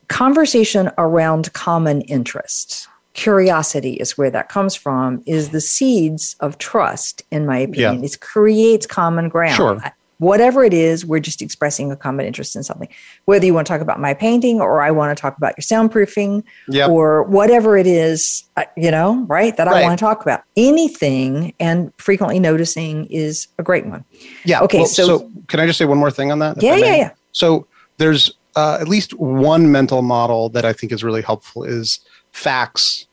conversation 0.07 0.91
around 0.97 1.53
common 1.53 2.01
interests, 2.01 2.87
curiosity 3.13 3.93
is 3.93 4.17
where 4.17 4.31
that 4.31 4.49
comes 4.49 4.75
from, 4.75 5.23
is 5.25 5.49
the 5.49 5.61
seeds 5.61 6.35
of 6.39 6.57
trust, 6.57 7.23
in 7.31 7.45
my 7.45 7.59
opinion. 7.59 7.99
Yeah. 7.99 8.05
It 8.05 8.19
creates 8.19 8.85
common 8.85 9.29
ground. 9.29 9.55
Sure. 9.55 9.81
Whatever 10.23 10.63
it 10.63 10.73
is, 10.73 11.05
we're 11.05 11.19
just 11.19 11.41
expressing 11.41 11.91
a 11.91 11.95
common 11.95 12.25
interest 12.25 12.55
in 12.55 12.63
something. 12.63 12.87
Whether 13.25 13.45
you 13.45 13.53
want 13.53 13.67
to 13.67 13.73
talk 13.73 13.81
about 13.81 13.99
my 13.99 14.13
painting 14.13 14.61
or 14.61 14.81
I 14.81 14.89
want 14.91 15.15
to 15.15 15.21
talk 15.21 15.37
about 15.37 15.53
your 15.57 15.63
soundproofing 15.63 16.43
Yep. 16.69 16.89
or 16.89 17.23
whatever 17.23 17.77
it 17.77 17.85
is, 17.87 18.43
uh, 18.57 18.63
you 18.77 18.89
know, 18.89 19.25
right, 19.27 19.55
that 19.57 19.67
I 19.67 19.81
want 19.81 19.99
to 19.99 20.03
talk 20.03 20.21
about. 20.21 20.43
Anything 20.55 21.53
and 21.59 21.91
frequently 21.97 22.39
noticing 22.39 23.05
is 23.07 23.47
a 23.59 23.63
great 23.63 23.85
one. 23.85 24.05
Yeah. 24.45 24.61
Okay, 24.61 24.79
well, 24.79 24.87
so- 24.87 25.29
can 25.47 25.59
I 25.59 25.65
just 25.65 25.77
say 25.77 25.85
one 25.85 25.97
more 25.97 26.11
thing 26.11 26.31
on 26.31 26.39
that? 26.39 26.61
Yeah, 26.61 26.77
yeah, 26.77 26.95
yeah. 26.95 27.11
So 27.31 27.67
there's 27.97 28.31
uh, 28.55 28.77
at 28.79 28.87
least 28.87 29.13
one 29.15 29.71
mental 29.71 30.01
model 30.01 30.49
that 30.49 30.63
I 30.63 30.73
think 30.73 30.91
is 30.91 31.03
really 31.03 31.21
helpful 31.21 31.63
is 31.63 31.99
facts, 32.31 33.07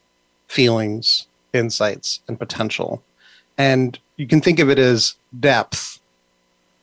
feelings, 0.48 1.26
insights, 1.52 2.20
and 2.28 2.38
potential. 2.38 3.02
And 3.56 3.98
you 4.16 4.26
can 4.26 4.40
think 4.40 4.58
of 4.58 4.68
it 4.70 4.78
as 4.78 5.14
depth 5.38 5.99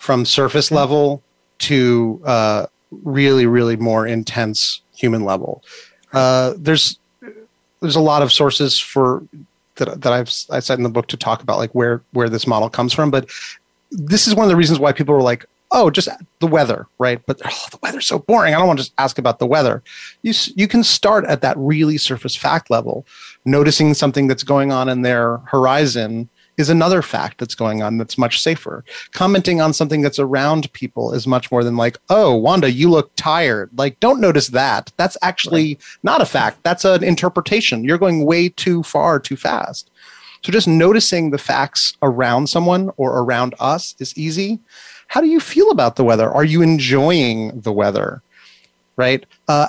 from 0.07 0.23
surface 0.23 0.71
level 0.71 1.21
to 1.59 2.21
uh, 2.23 2.65
really, 3.03 3.45
really 3.45 3.75
more 3.75 4.07
intense 4.07 4.79
human 4.95 5.25
level. 5.25 5.61
Uh, 6.13 6.53
there's 6.57 6.97
there's 7.81 7.97
a 7.97 8.07
lot 8.13 8.21
of 8.21 8.31
sources 8.31 8.79
for 8.79 9.21
that 9.75 10.01
that 10.01 10.13
I've 10.13 10.31
I 10.49 10.61
said 10.61 10.79
in 10.79 10.83
the 10.83 10.89
book 10.89 11.07
to 11.07 11.17
talk 11.17 11.43
about 11.43 11.57
like 11.57 11.75
where 11.75 12.01
where 12.13 12.29
this 12.29 12.47
model 12.47 12.69
comes 12.69 12.93
from, 12.93 13.11
but 13.11 13.29
this 13.91 14.27
is 14.27 14.33
one 14.33 14.45
of 14.45 14.49
the 14.49 14.55
reasons 14.55 14.79
why 14.79 14.93
people 14.93 15.13
were 15.13 15.21
like, 15.21 15.45
oh, 15.73 15.89
just 15.89 16.07
the 16.39 16.47
weather, 16.47 16.87
right? 16.99 17.19
But 17.25 17.41
oh, 17.43 17.67
the 17.71 17.79
weather's 17.83 18.07
so 18.07 18.17
boring. 18.17 18.55
I 18.55 18.59
don't 18.59 18.67
want 18.67 18.79
to 18.79 18.85
just 18.85 18.93
ask 18.97 19.19
about 19.19 19.39
the 19.39 19.45
weather. 19.45 19.83
You 20.21 20.33
you 20.55 20.69
can 20.69 20.85
start 20.85 21.25
at 21.25 21.41
that 21.41 21.57
really 21.57 21.97
surface 21.97 22.33
fact 22.33 22.69
level, 22.69 23.05
noticing 23.43 23.93
something 23.93 24.27
that's 24.27 24.43
going 24.43 24.71
on 24.71 24.87
in 24.87 25.01
their 25.01 25.39
horizon 25.39 26.29
is 26.57 26.69
another 26.69 27.01
fact 27.01 27.37
that's 27.37 27.55
going 27.55 27.83
on 27.83 27.97
that's 27.97 28.17
much 28.17 28.41
safer. 28.41 28.83
Commenting 29.11 29.61
on 29.61 29.73
something 29.73 30.01
that's 30.01 30.19
around 30.19 30.71
people 30.73 31.13
is 31.13 31.27
much 31.27 31.51
more 31.51 31.63
than 31.63 31.77
like, 31.77 31.97
oh, 32.09 32.35
Wanda, 32.35 32.71
you 32.71 32.89
look 32.89 33.11
tired. 33.15 33.69
Like, 33.77 33.99
don't 33.99 34.19
notice 34.19 34.47
that. 34.47 34.91
That's 34.97 35.17
actually 35.21 35.75
right. 35.75 35.83
not 36.03 36.21
a 36.21 36.25
fact. 36.25 36.63
That's 36.63 36.83
an 36.83 37.03
interpretation. 37.03 37.83
You're 37.83 37.99
going 37.99 38.25
way 38.25 38.49
too 38.49 38.83
far 38.83 39.19
too 39.19 39.37
fast. 39.37 39.89
So 40.43 40.51
just 40.51 40.67
noticing 40.67 41.29
the 41.29 41.37
facts 41.37 41.95
around 42.01 42.47
someone 42.47 42.91
or 42.97 43.19
around 43.19 43.55
us 43.59 43.95
is 43.99 44.17
easy. 44.17 44.59
How 45.07 45.21
do 45.21 45.27
you 45.27 45.39
feel 45.39 45.71
about 45.71 45.95
the 45.95 46.03
weather? 46.03 46.29
Are 46.29 46.43
you 46.43 46.61
enjoying 46.61 47.61
the 47.61 47.71
weather? 47.71 48.21
Right? 48.95 49.25
Uh, 49.47 49.67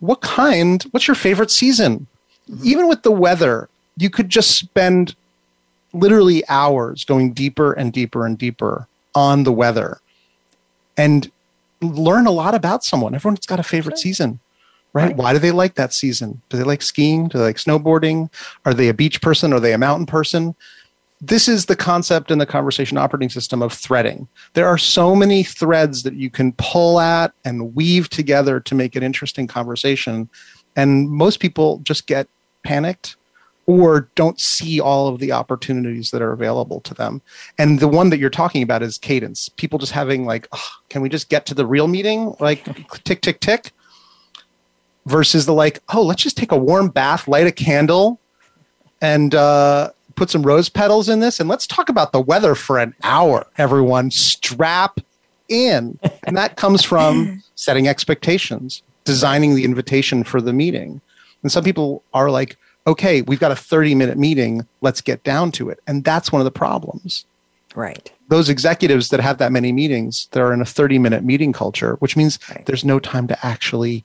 what 0.00 0.20
kind, 0.20 0.82
what's 0.90 1.06
your 1.06 1.14
favorite 1.14 1.50
season? 1.50 2.06
Mm-hmm. 2.50 2.66
Even 2.66 2.88
with 2.88 3.02
the 3.02 3.10
weather, 3.10 3.68
you 3.96 4.08
could 4.08 4.28
just 4.30 4.56
spend 4.56 5.14
literally 5.92 6.46
hours 6.48 7.04
going 7.04 7.32
deeper 7.32 7.72
and 7.72 7.92
deeper 7.92 8.24
and 8.26 8.38
deeper 8.38 8.86
on 9.14 9.44
the 9.44 9.52
weather 9.52 10.00
and 10.96 11.30
learn 11.80 12.26
a 12.26 12.30
lot 12.30 12.54
about 12.54 12.84
someone. 12.84 13.14
Everyone's 13.14 13.46
got 13.46 13.60
a 13.60 13.64
favorite 13.64 13.98
season, 13.98 14.38
right? 14.92 15.06
right? 15.06 15.16
Why 15.16 15.32
do 15.32 15.38
they 15.38 15.50
like 15.50 15.74
that 15.74 15.92
season? 15.92 16.42
Do 16.48 16.56
they 16.56 16.64
like 16.64 16.82
skiing? 16.82 17.28
Do 17.28 17.38
they 17.38 17.44
like 17.44 17.56
snowboarding? 17.56 18.30
Are 18.64 18.74
they 18.74 18.88
a 18.88 18.94
beach 18.94 19.20
person? 19.20 19.52
Are 19.52 19.60
they 19.60 19.72
a 19.72 19.78
mountain 19.78 20.06
person? 20.06 20.54
This 21.22 21.48
is 21.48 21.66
the 21.66 21.76
concept 21.76 22.30
in 22.30 22.38
the 22.38 22.46
conversation 22.46 22.96
operating 22.96 23.28
system 23.28 23.62
of 23.62 23.72
threading. 23.72 24.26
There 24.54 24.66
are 24.66 24.78
so 24.78 25.14
many 25.14 25.42
threads 25.42 26.02
that 26.04 26.14
you 26.14 26.30
can 26.30 26.52
pull 26.52 26.98
at 26.98 27.32
and 27.44 27.74
weave 27.74 28.08
together 28.08 28.58
to 28.60 28.74
make 28.74 28.96
an 28.96 29.02
interesting 29.02 29.46
conversation. 29.46 30.30
And 30.76 31.10
most 31.10 31.40
people 31.40 31.80
just 31.82 32.06
get 32.06 32.26
panicked 32.62 33.16
or 33.70 34.08
don't 34.16 34.40
see 34.40 34.80
all 34.80 35.06
of 35.06 35.20
the 35.20 35.30
opportunities 35.30 36.10
that 36.10 36.20
are 36.20 36.32
available 36.32 36.80
to 36.80 36.92
them. 36.92 37.22
And 37.56 37.78
the 37.78 37.86
one 37.86 38.10
that 38.10 38.18
you're 38.18 38.28
talking 38.28 38.62
about 38.64 38.82
is 38.82 38.98
cadence. 38.98 39.48
People 39.48 39.78
just 39.78 39.92
having 39.92 40.24
like, 40.24 40.48
can 40.88 41.02
we 41.02 41.08
just 41.08 41.28
get 41.28 41.46
to 41.46 41.54
the 41.54 41.64
real 41.64 41.86
meeting? 41.86 42.34
Like 42.40 42.64
tick, 43.04 43.20
tick, 43.20 43.38
tick. 43.38 43.70
Versus 45.06 45.46
the 45.46 45.54
like, 45.54 45.80
oh, 45.94 46.02
let's 46.02 46.22
just 46.22 46.36
take 46.36 46.52
a 46.52 46.58
warm 46.58 46.88
bath, 46.88 47.26
light 47.26 47.46
a 47.46 47.52
candle, 47.52 48.20
and 49.00 49.34
uh, 49.34 49.90
put 50.14 50.30
some 50.30 50.42
rose 50.42 50.68
petals 50.68 51.08
in 51.08 51.20
this, 51.20 51.40
and 51.40 51.48
let's 51.48 51.66
talk 51.66 51.88
about 51.88 52.12
the 52.12 52.20
weather 52.20 52.54
for 52.54 52.78
an 52.78 52.94
hour. 53.02 53.46
Everyone, 53.56 54.10
strap 54.10 55.00
in, 55.48 55.98
and 56.24 56.36
that 56.36 56.56
comes 56.56 56.84
from 56.84 57.42
setting 57.54 57.88
expectations, 57.88 58.82
designing 59.04 59.54
the 59.54 59.64
invitation 59.64 60.22
for 60.22 60.42
the 60.42 60.52
meeting. 60.52 61.00
And 61.42 61.50
some 61.50 61.64
people 61.64 62.02
are 62.12 62.30
like, 62.30 62.58
okay, 62.90 63.22
we've 63.22 63.40
got 63.40 63.52
a 63.52 63.56
30 63.56 63.94
minute 63.94 64.18
meeting, 64.18 64.66
let's 64.80 65.00
get 65.00 65.22
down 65.22 65.52
to 65.52 65.70
it. 65.70 65.80
And 65.86 66.04
that's 66.04 66.32
one 66.32 66.40
of 66.40 66.44
the 66.44 66.50
problems. 66.50 67.24
Right. 67.74 68.12
Those 68.28 68.48
executives 68.48 69.08
that 69.10 69.20
have 69.20 69.38
that 69.38 69.52
many 69.52 69.72
meetings, 69.72 70.28
they're 70.32 70.52
in 70.52 70.60
a 70.60 70.64
30 70.64 70.98
minute 70.98 71.22
meeting 71.22 71.52
culture, 71.52 71.94
which 72.00 72.16
means 72.16 72.38
right. 72.50 72.66
there's 72.66 72.84
no 72.84 72.98
time 72.98 73.28
to 73.28 73.46
actually 73.46 74.04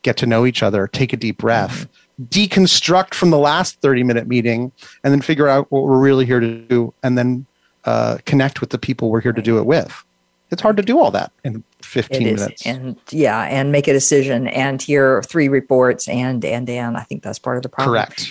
get 0.00 0.16
to 0.16 0.26
know 0.26 0.46
each 0.46 0.62
other, 0.62 0.88
take 0.88 1.12
a 1.12 1.16
deep 1.16 1.38
breath, 1.38 1.86
mm-hmm. 1.86 2.24
deconstruct 2.24 3.14
from 3.14 3.30
the 3.30 3.38
last 3.38 3.80
30 3.80 4.02
minute 4.02 4.26
meeting, 4.26 4.72
and 5.04 5.12
then 5.12 5.20
figure 5.20 5.46
out 5.46 5.70
what 5.70 5.84
we're 5.84 6.00
really 6.00 6.24
here 6.24 6.40
to 6.40 6.58
do, 6.62 6.92
and 7.02 7.16
then 7.18 7.46
uh, 7.84 8.18
connect 8.24 8.60
with 8.60 8.70
the 8.70 8.78
people 8.78 9.10
we're 9.10 9.20
here 9.20 9.32
to 9.32 9.42
do 9.42 9.58
it 9.58 9.66
with. 9.66 10.04
It's 10.52 10.62
hard 10.62 10.76
to 10.76 10.82
do 10.82 11.00
all 11.00 11.10
that 11.10 11.32
in 11.44 11.64
15 11.82 12.22
minutes. 12.22 12.66
And 12.66 12.96
yeah, 13.10 13.42
and 13.42 13.72
make 13.72 13.88
a 13.88 13.92
decision 13.92 14.48
and 14.48 14.80
hear 14.80 15.22
three 15.22 15.48
reports 15.48 16.08
and, 16.08 16.44
and, 16.44 16.68
and. 16.68 16.96
I 16.96 17.02
think 17.02 17.22
that's 17.22 17.38
part 17.38 17.56
of 17.56 17.62
the 17.62 17.68
problem. 17.68 17.94
Correct. 17.94 18.28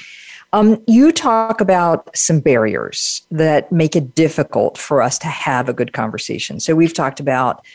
Um, 0.53 0.83
you 0.85 1.11
talk 1.11 1.61
about 1.61 2.15
some 2.15 2.41
barriers 2.41 3.25
that 3.31 3.71
make 3.71 3.95
it 3.95 4.15
difficult 4.15 4.77
for 4.77 5.01
us 5.01 5.17
to 5.19 5.27
have 5.27 5.69
a 5.69 5.73
good 5.73 5.93
conversation. 5.93 6.59
So 6.59 6.75
we've 6.75 6.93
talked 6.93 7.19
about 7.19 7.65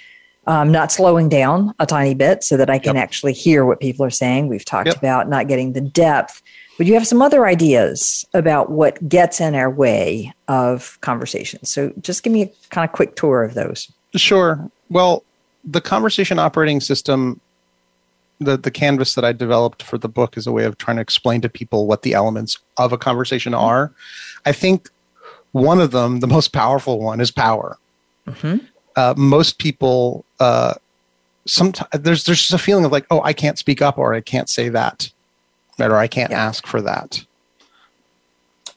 um, 0.46 0.70
not 0.70 0.92
slowing 0.92 1.28
down 1.28 1.74
a 1.78 1.86
tiny 1.86 2.14
bit 2.14 2.44
so 2.44 2.56
that 2.56 2.70
I 2.70 2.78
can 2.78 2.94
yep. 2.94 3.02
actually 3.02 3.32
hear 3.32 3.64
what 3.64 3.80
people 3.80 4.04
are 4.04 4.10
saying. 4.10 4.48
We've 4.48 4.64
talked 4.64 4.88
yep. 4.88 4.98
about 4.98 5.28
not 5.28 5.48
getting 5.48 5.72
the 5.72 5.80
depth. 5.80 6.42
But 6.76 6.86
you 6.86 6.94
have 6.94 7.06
some 7.06 7.22
other 7.22 7.46
ideas 7.46 8.26
about 8.34 8.70
what 8.70 9.08
gets 9.08 9.40
in 9.40 9.54
our 9.54 9.70
way 9.70 10.34
of 10.46 10.98
conversations. 11.00 11.70
So 11.70 11.92
just 12.00 12.22
give 12.22 12.32
me 12.32 12.42
a 12.42 12.52
kind 12.68 12.88
of 12.88 12.94
quick 12.94 13.16
tour 13.16 13.42
of 13.42 13.54
those. 13.54 13.90
Sure. 14.16 14.70
Well, 14.90 15.22
the 15.64 15.80
conversation 15.80 16.38
operating 16.38 16.80
system, 16.80 17.40
the, 18.38 18.56
the 18.56 18.70
canvas 18.70 19.14
that 19.14 19.24
I 19.24 19.32
developed 19.32 19.82
for 19.82 19.98
the 19.98 20.08
book 20.08 20.36
is 20.36 20.46
a 20.46 20.52
way 20.52 20.64
of 20.64 20.78
trying 20.78 20.96
to 20.96 21.02
explain 21.02 21.40
to 21.42 21.48
people 21.48 21.86
what 21.86 22.02
the 22.02 22.14
elements 22.14 22.58
of 22.76 22.92
a 22.92 22.98
conversation 22.98 23.52
mm-hmm. 23.52 23.64
are. 23.64 23.92
I 24.44 24.52
think 24.52 24.90
one 25.52 25.80
of 25.80 25.90
them, 25.90 26.20
the 26.20 26.26
most 26.26 26.52
powerful 26.52 27.00
one, 27.00 27.20
is 27.20 27.30
power. 27.30 27.78
Mm-hmm. 28.26 28.64
Uh, 28.94 29.14
most 29.16 29.58
people, 29.58 30.24
uh, 30.40 30.74
sometimes 31.46 31.88
there's 31.92 32.24
there's 32.24 32.40
just 32.40 32.52
a 32.52 32.58
feeling 32.58 32.84
of 32.84 32.92
like, 32.92 33.06
oh, 33.10 33.20
I 33.22 33.32
can't 33.32 33.58
speak 33.58 33.82
up, 33.82 33.98
or 33.98 34.14
I 34.14 34.20
can't 34.20 34.48
say 34.48 34.68
that, 34.70 35.10
or 35.78 35.96
I 35.96 36.06
can't 36.06 36.30
yeah. 36.30 36.44
ask 36.44 36.66
for 36.66 36.80
that 36.82 37.24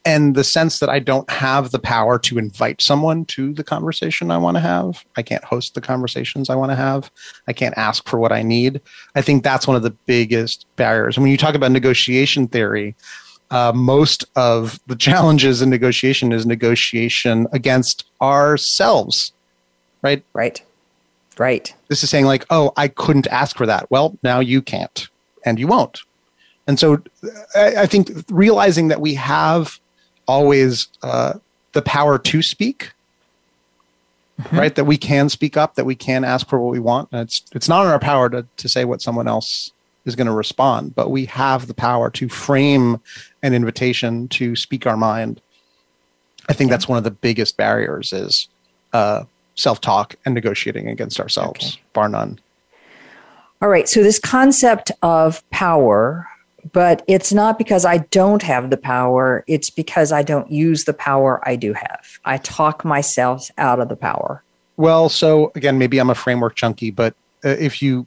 and 0.04 0.34
the 0.34 0.44
sense 0.44 0.78
that 0.78 0.88
I 0.88 0.98
don't 0.98 1.28
have 1.30 1.70
the 1.70 1.78
power 1.78 2.18
to 2.20 2.38
invite 2.38 2.80
someone 2.80 3.24
to 3.26 3.52
the 3.52 3.64
conversation 3.64 4.30
I 4.30 4.38
want 4.38 4.56
to 4.56 4.60
have. 4.60 5.04
I 5.16 5.22
can't 5.22 5.44
host 5.44 5.74
the 5.74 5.80
conversations 5.80 6.48
I 6.48 6.54
want 6.54 6.72
to 6.72 6.76
have. 6.76 7.10
I 7.46 7.52
can't 7.52 7.76
ask 7.76 8.08
for 8.08 8.18
what 8.18 8.32
I 8.32 8.42
need. 8.42 8.80
I 9.14 9.22
think 9.22 9.42
that's 9.42 9.66
one 9.66 9.76
of 9.76 9.82
the 9.82 9.90
biggest 10.06 10.66
barriers. 10.76 11.16
And 11.16 11.22
when 11.22 11.32
you 11.32 11.36
talk 11.36 11.54
about 11.54 11.72
negotiation 11.72 12.48
theory, 12.48 12.94
uh, 13.50 13.72
most 13.74 14.24
of 14.36 14.78
the 14.86 14.96
challenges 14.96 15.60
in 15.60 15.70
negotiation 15.70 16.32
is 16.32 16.46
negotiation 16.46 17.46
against 17.52 18.04
ourselves, 18.22 19.32
right? 20.02 20.22
Right. 20.32 20.62
Right. 21.36 21.74
This 21.88 22.04
is 22.04 22.10
saying, 22.10 22.26
like, 22.26 22.44
oh, 22.50 22.72
I 22.76 22.88
couldn't 22.88 23.26
ask 23.28 23.56
for 23.56 23.66
that. 23.66 23.90
Well, 23.90 24.16
now 24.22 24.40
you 24.40 24.60
can't, 24.60 25.08
and 25.44 25.58
you 25.58 25.66
won't. 25.66 26.00
And 26.66 26.78
so 26.78 27.02
I, 27.56 27.76
I 27.78 27.86
think 27.86 28.10
realizing 28.30 28.88
that 28.88 29.00
we 29.00 29.14
have 29.14 29.79
always 30.30 30.88
uh, 31.02 31.32
the 31.72 31.82
power 31.82 32.18
to 32.18 32.42
speak, 32.42 32.92
mm-hmm. 34.40 34.58
right? 34.60 34.74
That 34.74 34.84
we 34.84 34.96
can 34.96 35.28
speak 35.28 35.56
up, 35.56 35.74
that 35.74 35.86
we 35.86 35.96
can 35.96 36.24
ask 36.24 36.48
for 36.48 36.58
what 36.60 36.72
we 36.72 36.80
want. 36.80 37.08
And 37.12 37.20
it's 37.22 37.42
it's 37.52 37.68
not 37.68 37.84
in 37.84 37.90
our 37.90 37.98
power 37.98 38.30
to 38.30 38.46
to 38.62 38.68
say 38.68 38.84
what 38.84 39.02
someone 39.02 39.28
else 39.28 39.72
is 40.06 40.16
going 40.16 40.26
to 40.26 40.32
respond, 40.32 40.94
but 40.94 41.10
we 41.10 41.26
have 41.26 41.66
the 41.66 41.74
power 41.74 42.10
to 42.10 42.28
frame 42.28 43.00
an 43.42 43.52
invitation 43.52 44.28
to 44.28 44.56
speak 44.56 44.86
our 44.86 44.96
mind. 44.96 45.40
I 46.48 46.54
think 46.54 46.68
okay. 46.68 46.72
that's 46.72 46.88
one 46.88 46.98
of 46.98 47.04
the 47.04 47.10
biggest 47.10 47.56
barriers 47.56 48.12
is 48.12 48.48
uh, 48.94 49.24
self-talk 49.56 50.14
and 50.24 50.34
negotiating 50.34 50.88
against 50.88 51.20
ourselves, 51.20 51.74
okay. 51.74 51.82
bar 51.92 52.08
none. 52.08 52.40
All 53.60 53.68
right. 53.68 53.86
So 53.86 54.02
this 54.02 54.18
concept 54.18 54.90
of 55.02 55.42
power 55.50 56.26
but 56.72 57.02
it's 57.06 57.32
not 57.32 57.58
because 57.58 57.84
I 57.84 57.98
don't 57.98 58.42
have 58.42 58.70
the 58.70 58.76
power. 58.76 59.44
It's 59.46 59.70
because 59.70 60.12
I 60.12 60.22
don't 60.22 60.50
use 60.50 60.84
the 60.84 60.94
power 60.94 61.40
I 61.48 61.56
do 61.56 61.72
have. 61.72 62.18
I 62.24 62.38
talk 62.38 62.84
myself 62.84 63.50
out 63.58 63.80
of 63.80 63.88
the 63.88 63.96
power. 63.96 64.42
Well, 64.76 65.08
so 65.08 65.52
again, 65.54 65.78
maybe 65.78 65.98
I'm 65.98 66.10
a 66.10 66.14
framework 66.14 66.56
junkie, 66.56 66.90
but 66.90 67.14
uh, 67.44 67.50
if 67.50 67.82
you 67.82 68.06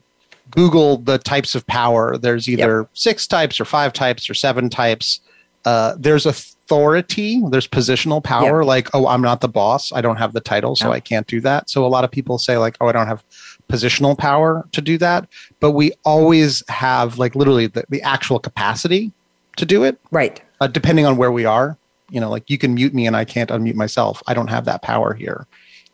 Google 0.50 0.98
the 0.98 1.18
types 1.18 1.54
of 1.54 1.66
power, 1.66 2.16
there's 2.16 2.48
either 2.48 2.80
yep. 2.80 2.90
six 2.94 3.26
types 3.26 3.60
or 3.60 3.64
five 3.64 3.92
types 3.92 4.28
or 4.28 4.34
seven 4.34 4.68
types. 4.68 5.20
Uh, 5.64 5.94
there's 5.98 6.26
authority, 6.26 7.42
there's 7.50 7.66
positional 7.66 8.22
power, 8.22 8.60
yep. 8.60 8.66
like, 8.66 8.94
oh, 8.94 9.06
I'm 9.06 9.22
not 9.22 9.40
the 9.40 9.48
boss. 9.48 9.92
I 9.92 10.00
don't 10.00 10.16
have 10.16 10.32
the 10.32 10.40
title, 10.40 10.76
so 10.76 10.86
no. 10.86 10.92
I 10.92 11.00
can't 11.00 11.26
do 11.26 11.40
that. 11.40 11.70
So 11.70 11.86
a 11.86 11.88
lot 11.88 12.04
of 12.04 12.10
people 12.10 12.38
say, 12.38 12.58
like, 12.58 12.76
oh, 12.80 12.88
I 12.88 12.92
don't 12.92 13.06
have 13.06 13.24
positional 13.68 14.16
power 14.16 14.66
to 14.72 14.80
do 14.80 14.98
that, 14.98 15.28
but 15.60 15.72
we 15.72 15.92
always 16.04 16.62
have 16.68 17.18
like 17.18 17.34
literally 17.34 17.66
the, 17.66 17.84
the 17.88 18.02
actual 18.02 18.38
capacity 18.38 19.12
to 19.56 19.66
do 19.66 19.84
it. 19.84 19.98
Right. 20.10 20.42
Uh, 20.60 20.66
depending 20.66 21.06
on 21.06 21.16
where 21.16 21.32
we 21.32 21.44
are, 21.44 21.76
you 22.10 22.20
know, 22.20 22.30
like 22.30 22.48
you 22.48 22.58
can 22.58 22.74
mute 22.74 22.94
me 22.94 23.06
and 23.06 23.16
I 23.16 23.24
can't 23.24 23.50
unmute 23.50 23.74
myself. 23.74 24.22
I 24.26 24.34
don't 24.34 24.48
have 24.48 24.64
that 24.66 24.82
power 24.82 25.14
here, 25.14 25.46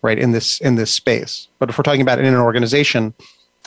right? 0.02 0.18
In 0.18 0.32
this 0.32 0.60
in 0.60 0.74
this 0.74 0.90
space. 0.90 1.48
But 1.58 1.70
if 1.70 1.78
we're 1.78 1.82
talking 1.82 2.00
about 2.00 2.18
in 2.18 2.26
an 2.26 2.34
organization, 2.36 3.14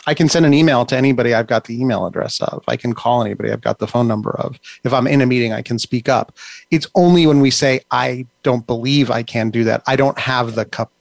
I 0.06 0.14
can 0.14 0.28
send 0.28 0.46
an 0.46 0.54
email 0.54 0.86
to 0.86 0.98
anybody 0.98 1.34
I've 1.34 1.48
got 1.48 1.66
the 1.66 1.80
email 1.80 2.06
address 2.06 2.42
of. 2.42 2.64
I 2.68 2.76
can 2.76 2.94
call 2.94 3.24
anybody 3.24 3.52
I've 3.52 3.62
got 3.62 3.80
the 3.80 3.88
phone 3.88 4.08
number 4.08 4.32
of. 4.32 4.60
If 4.84 4.94
I'm 4.94 5.08
in 5.08 5.22
a 5.22 5.26
meeting, 5.26 5.54
I 5.54 5.62
can 5.62 5.80
speak 5.80 6.10
up. 6.10 6.36
It's 6.72 6.88
only 6.96 7.26
when 7.26 7.40
we 7.40 7.52
say 7.52 7.82
I 7.92 8.26
don't 8.44 8.68
believe 8.68 9.10
I 9.10 9.24
can 9.24 9.50
do 9.50 9.64
that. 9.64 9.82
I 9.88 9.96
don't 9.96 10.20
have 10.20 10.56
the 10.56 10.66
cup 10.66 10.92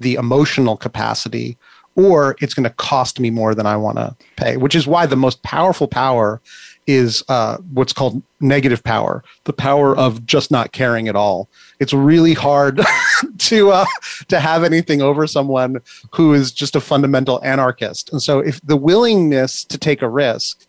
the 0.00 0.14
emotional 0.14 0.76
capacity 0.76 1.56
or 1.96 2.36
it's 2.40 2.54
going 2.54 2.64
to 2.64 2.70
cost 2.70 3.20
me 3.20 3.30
more 3.30 3.54
than 3.54 3.66
I 3.66 3.76
want 3.76 3.98
to 3.98 4.16
pay, 4.36 4.56
which 4.56 4.74
is 4.74 4.86
why 4.86 5.06
the 5.06 5.16
most 5.16 5.42
powerful 5.42 5.86
power 5.86 6.40
is 6.86 7.24
uh, 7.28 7.56
what's 7.72 7.92
called 7.92 8.22
negative 8.40 8.82
power, 8.84 9.24
the 9.44 9.52
power 9.52 9.96
of 9.96 10.26
just 10.26 10.50
not 10.50 10.72
caring 10.72 11.08
at 11.08 11.16
all. 11.16 11.48
It's 11.80 11.92
really 11.92 12.34
hard 12.34 12.80
to 13.38 13.70
uh, 13.70 13.86
to 14.28 14.40
have 14.40 14.64
anything 14.64 15.00
over 15.00 15.26
someone 15.26 15.78
who 16.12 16.34
is 16.34 16.52
just 16.52 16.76
a 16.76 16.80
fundamental 16.80 17.42
anarchist. 17.42 18.12
And 18.12 18.22
so, 18.22 18.40
if 18.40 18.60
the 18.62 18.76
willingness 18.76 19.64
to 19.64 19.78
take 19.78 20.02
a 20.02 20.08
risk 20.08 20.66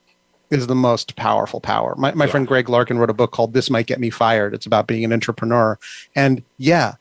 is 0.51 0.67
the 0.67 0.75
most 0.75 1.15
powerful 1.15 1.59
power. 1.59 1.95
My, 1.97 2.13
my 2.13 2.25
yeah. 2.25 2.31
friend 2.31 2.47
Greg 2.47 2.69
Larkin 2.69 2.99
wrote 2.99 3.09
a 3.09 3.15
book 3.15 3.31
called 3.31 3.53
"This 3.53 3.69
Might 3.69 3.87
Get 3.87 3.99
Me 3.99 4.09
Fired." 4.09 4.53
It's 4.53 4.65
about 4.65 4.87
being 4.87 5.03
an 5.03 5.11
entrepreneur, 5.11 5.77
and 6.15 6.43
yeah, 6.57 6.95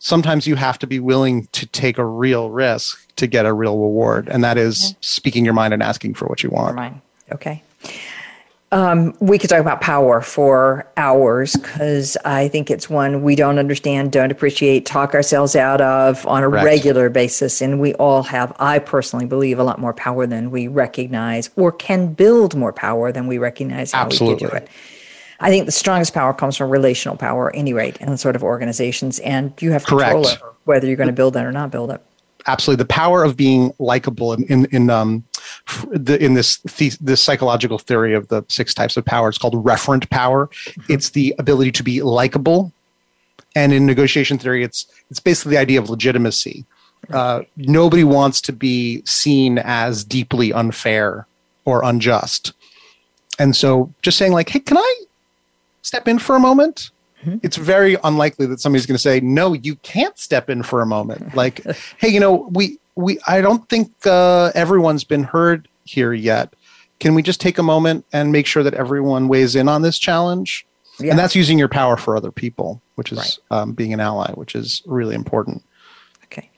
sometimes 0.00 0.46
you 0.46 0.56
have 0.56 0.78
to 0.80 0.86
be 0.86 0.98
willing 0.98 1.46
to 1.52 1.66
take 1.66 1.98
a 1.98 2.04
real 2.04 2.50
risk 2.50 3.06
to 3.16 3.26
get 3.28 3.46
a 3.46 3.52
real 3.52 3.78
reward. 3.78 4.28
And 4.28 4.42
that 4.42 4.58
is 4.58 4.96
speaking 5.00 5.44
your 5.44 5.54
mind 5.54 5.72
and 5.72 5.82
asking 5.82 6.14
for 6.14 6.26
what 6.26 6.42
you 6.42 6.50
want. 6.50 6.74
Mind. 6.74 7.00
Okay. 7.30 7.62
Um, 8.72 9.16
we 9.18 9.36
could 9.36 9.50
talk 9.50 9.60
about 9.60 9.80
power 9.80 10.20
for 10.20 10.88
hours 10.96 11.56
because 11.56 12.16
I 12.24 12.46
think 12.48 12.70
it's 12.70 12.88
one 12.88 13.22
we 13.22 13.34
don't 13.34 13.58
understand, 13.58 14.12
don't 14.12 14.30
appreciate, 14.30 14.86
talk 14.86 15.12
ourselves 15.12 15.56
out 15.56 15.80
of 15.80 16.24
on 16.26 16.44
a 16.44 16.48
regular 16.48 17.10
basis. 17.10 17.60
And 17.60 17.80
we 17.80 17.94
all 17.94 18.22
have, 18.22 18.54
I 18.60 18.78
personally 18.78 19.26
believe, 19.26 19.58
a 19.58 19.64
lot 19.64 19.80
more 19.80 19.92
power 19.92 20.24
than 20.24 20.52
we 20.52 20.68
recognize 20.68 21.50
or 21.56 21.72
can 21.72 22.14
build 22.14 22.54
more 22.54 22.72
power 22.72 23.10
than 23.10 23.26
we 23.26 23.38
recognize 23.38 23.90
how 23.90 24.04
Absolutely. 24.04 24.46
we 24.46 24.50
can 24.50 24.60
do 24.60 24.64
it. 24.64 24.68
I 25.40 25.48
think 25.48 25.66
the 25.66 25.72
strongest 25.72 26.12
power 26.14 26.34
comes 26.34 26.56
from 26.56 26.70
relational 26.70 27.16
power, 27.16 27.48
at 27.48 27.56
any 27.56 27.72
rate, 27.72 27.96
in 27.96 28.16
sort 28.16 28.36
of 28.36 28.44
organizations. 28.44 29.18
And 29.20 29.52
you 29.60 29.72
have 29.72 29.86
control 29.86 30.24
Correct. 30.24 30.42
over 30.42 30.54
whether 30.64 30.86
you're 30.86 30.96
going 30.96 31.08
to 31.08 31.12
build 31.12 31.36
it 31.36 31.44
or 31.44 31.52
not 31.52 31.70
build 31.70 31.90
it. 31.90 32.00
absolutely 32.46 32.82
the 32.82 32.88
power 32.88 33.24
of 33.24 33.36
being 33.36 33.72
likable 33.78 34.32
in 34.32 34.44
in, 34.44 34.66
in 34.66 34.90
um 34.90 35.24
the, 35.90 36.22
in 36.22 36.34
this 36.34 36.58
the, 36.78 36.92
this 37.00 37.22
psychological 37.22 37.78
theory 37.78 38.14
of 38.14 38.28
the 38.28 38.42
six 38.48 38.72
types 38.74 38.96
of 38.96 39.04
power 39.04 39.28
it's 39.28 39.38
called 39.38 39.54
referent 39.64 40.08
power 40.10 40.48
it's 40.88 41.10
the 41.10 41.34
ability 41.38 41.72
to 41.72 41.82
be 41.82 42.02
likable 42.02 42.72
and 43.54 43.72
in 43.72 43.84
negotiation 43.86 44.38
theory 44.38 44.62
it's 44.62 44.86
it's 45.10 45.20
basically 45.20 45.50
the 45.50 45.58
idea 45.58 45.78
of 45.80 45.90
legitimacy 45.90 46.64
uh, 47.10 47.40
nobody 47.56 48.04
wants 48.04 48.40
to 48.40 48.52
be 48.52 49.02
seen 49.04 49.58
as 49.58 50.04
deeply 50.04 50.52
unfair 50.52 51.26
or 51.64 51.82
unjust 51.84 52.52
and 53.38 53.56
so 53.56 53.92
just 54.02 54.16
saying 54.16 54.32
like 54.32 54.48
hey 54.48 54.60
can 54.60 54.78
i 54.78 54.94
step 55.82 56.06
in 56.08 56.18
for 56.18 56.36
a 56.36 56.40
moment 56.40 56.90
it's 57.42 57.56
very 57.58 57.98
unlikely 58.02 58.46
that 58.46 58.60
somebody's 58.60 58.86
going 58.86 58.94
to 58.94 58.98
say 59.02 59.20
no 59.20 59.52
you 59.52 59.76
can't 59.76 60.18
step 60.18 60.48
in 60.48 60.62
for 60.62 60.80
a 60.80 60.86
moment 60.86 61.34
like 61.42 61.60
hey 61.98 62.08
you 62.08 62.18
know 62.18 62.48
we 62.52 62.78
we 62.96 63.18
i 63.26 63.40
don't 63.42 63.68
think 63.68 63.92
uh, 64.06 64.50
everyone's 64.54 65.04
been 65.04 65.22
heard 65.22 65.68
here 65.84 66.12
yet 66.14 66.54
can 66.98 67.14
we 67.14 67.22
just 67.22 67.40
take 67.40 67.58
a 67.58 67.62
moment 67.62 68.04
and 68.12 68.32
make 68.32 68.46
sure 68.46 68.62
that 68.62 68.72
everyone 68.74 69.28
weighs 69.28 69.54
in 69.54 69.68
on 69.68 69.82
this 69.82 69.98
challenge 69.98 70.66
Yeah. 70.98 71.10
and 71.10 71.18
that's 71.18 71.34
using 71.36 71.58
your 71.58 71.68
power 71.68 71.96
for 71.98 72.16
other 72.16 72.32
people 72.32 72.80
which 72.94 73.12
is 73.12 73.18
Right. 73.18 73.38
um, 73.50 73.72
being 73.72 73.92
an 73.92 74.00
ally 74.00 74.32
which 74.32 74.54
is 74.54 74.82
really 74.86 75.14
important 75.14 75.62
Okay. 76.24 76.48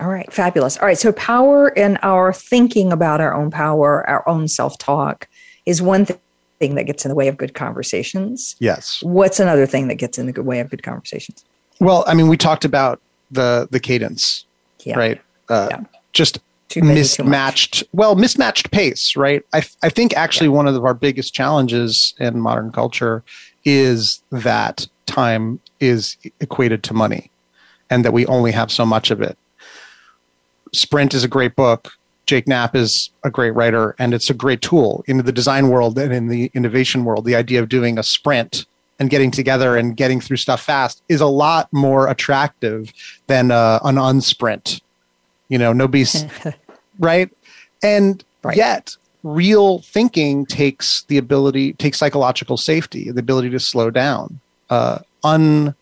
All 0.00 0.08
right. 0.08 0.30
Fabulous. 0.32 0.76
All 0.78 0.86
right. 0.86 0.98
So, 0.98 1.12
power 1.12 1.68
in 1.68 1.98
our 2.02 2.32
thinking 2.32 2.90
about 2.92 3.20
our 3.20 3.32
own 3.34 3.50
power, 3.50 4.08
our 4.08 4.26
own 4.28 4.48
self 4.48 4.76
talk, 4.78 5.28
is 5.66 5.80
one 5.82 6.06
th- 6.06 6.18
thing 6.60 6.74
that 6.76 6.84
gets 6.84 7.04
in 7.04 7.08
the 7.08 7.14
way 7.14 7.26
of 7.26 7.36
good 7.38 7.54
conversations. 7.54 8.54
yes 8.60 9.02
What's 9.02 9.40
another 9.40 9.66
thing 9.66 9.88
that 9.88 9.96
gets 9.96 10.18
in 10.18 10.26
the 10.26 10.32
good 10.32 10.46
way 10.46 10.60
of 10.60 10.70
good 10.70 10.82
conversations? 10.84 11.44
well 11.80 12.04
i 12.06 12.14
mean 12.14 12.28
we 12.28 12.36
talked 12.36 12.64
about 12.64 13.00
the 13.32 13.66
the 13.70 13.80
cadence 13.80 14.44
Yeah. 14.84 14.98
right 14.98 15.20
uh, 15.48 15.68
Yeah. 15.70 15.80
just 16.12 16.38
Too 16.68 16.82
mismatched 16.82 17.82
well 17.92 18.14
mismatched 18.14 18.70
pace 18.70 19.16
right 19.16 19.42
i, 19.54 19.62
I 19.82 19.88
think 19.88 20.14
actually 20.16 20.48
one 20.50 20.68
of 20.68 20.84
our 20.84 20.94
biggest 20.94 21.32
challenges 21.34 22.14
in 22.20 22.38
modern 22.40 22.70
culture 22.70 23.24
is 23.64 24.22
that 24.30 24.86
time 25.06 25.58
is 25.80 26.16
equated 26.40 26.82
to 26.84 26.94
money 26.94 27.30
and 27.88 28.04
that 28.04 28.12
we 28.12 28.26
only 28.26 28.52
have 28.52 28.70
so 28.70 28.84
much 28.84 29.10
of 29.10 29.22
it 29.22 29.36
sprint 30.72 31.14
is 31.14 31.24
a 31.24 31.28
great 31.28 31.56
book 31.56 31.92
jake 32.30 32.46
knapp 32.46 32.76
is 32.76 33.10
a 33.24 33.30
great 33.30 33.50
writer 33.50 33.96
and 33.98 34.14
it's 34.14 34.30
a 34.30 34.34
great 34.34 34.62
tool 34.62 35.02
in 35.08 35.16
the 35.18 35.32
design 35.32 35.68
world 35.68 35.98
and 35.98 36.12
in 36.12 36.28
the 36.28 36.48
innovation 36.54 37.04
world. 37.04 37.24
The 37.24 37.34
idea 37.34 37.60
of 37.60 37.68
doing 37.68 37.98
a 37.98 38.04
sprint 38.04 38.66
and 39.00 39.10
getting 39.10 39.32
together 39.32 39.76
and 39.76 39.96
getting 39.96 40.20
through 40.20 40.36
stuff 40.36 40.62
fast 40.62 41.02
is 41.08 41.20
a 41.20 41.26
lot 41.26 41.68
more 41.72 42.06
attractive 42.06 42.92
than 43.26 43.50
uh, 43.50 43.80
an 43.82 43.96
unsprint. 43.98 44.80
You 45.48 45.58
know 45.58 45.72
nobody's 45.72 46.24
right? 47.00 47.28
And 47.82 48.24
Right. 48.42 48.56
yet 48.56 48.96
real 49.22 49.80
thinking 49.80 50.46
takes 50.46 51.02
the 51.08 51.18
ability 51.18 51.74
takes 51.74 51.98
psychological 51.98 52.56
safety 52.56 53.10
the 53.10 53.20
ability 53.20 53.50
to 53.50 53.58
slow 53.60 53.90
down. 53.90 54.40
Uh, 54.70 55.00
un 55.24 55.74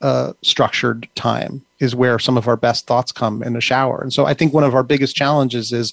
uh, 0.00 0.32
structured 0.42 1.08
time 1.14 1.64
is 1.80 1.94
where 1.94 2.18
some 2.18 2.36
of 2.36 2.46
our 2.48 2.56
best 2.56 2.86
thoughts 2.86 3.10
come 3.12 3.42
in 3.42 3.52
the 3.54 3.60
shower 3.60 4.00
and 4.00 4.12
so 4.12 4.24
i 4.26 4.34
think 4.34 4.52
one 4.52 4.64
of 4.64 4.74
our 4.74 4.82
biggest 4.84 5.16
challenges 5.16 5.72
is 5.72 5.92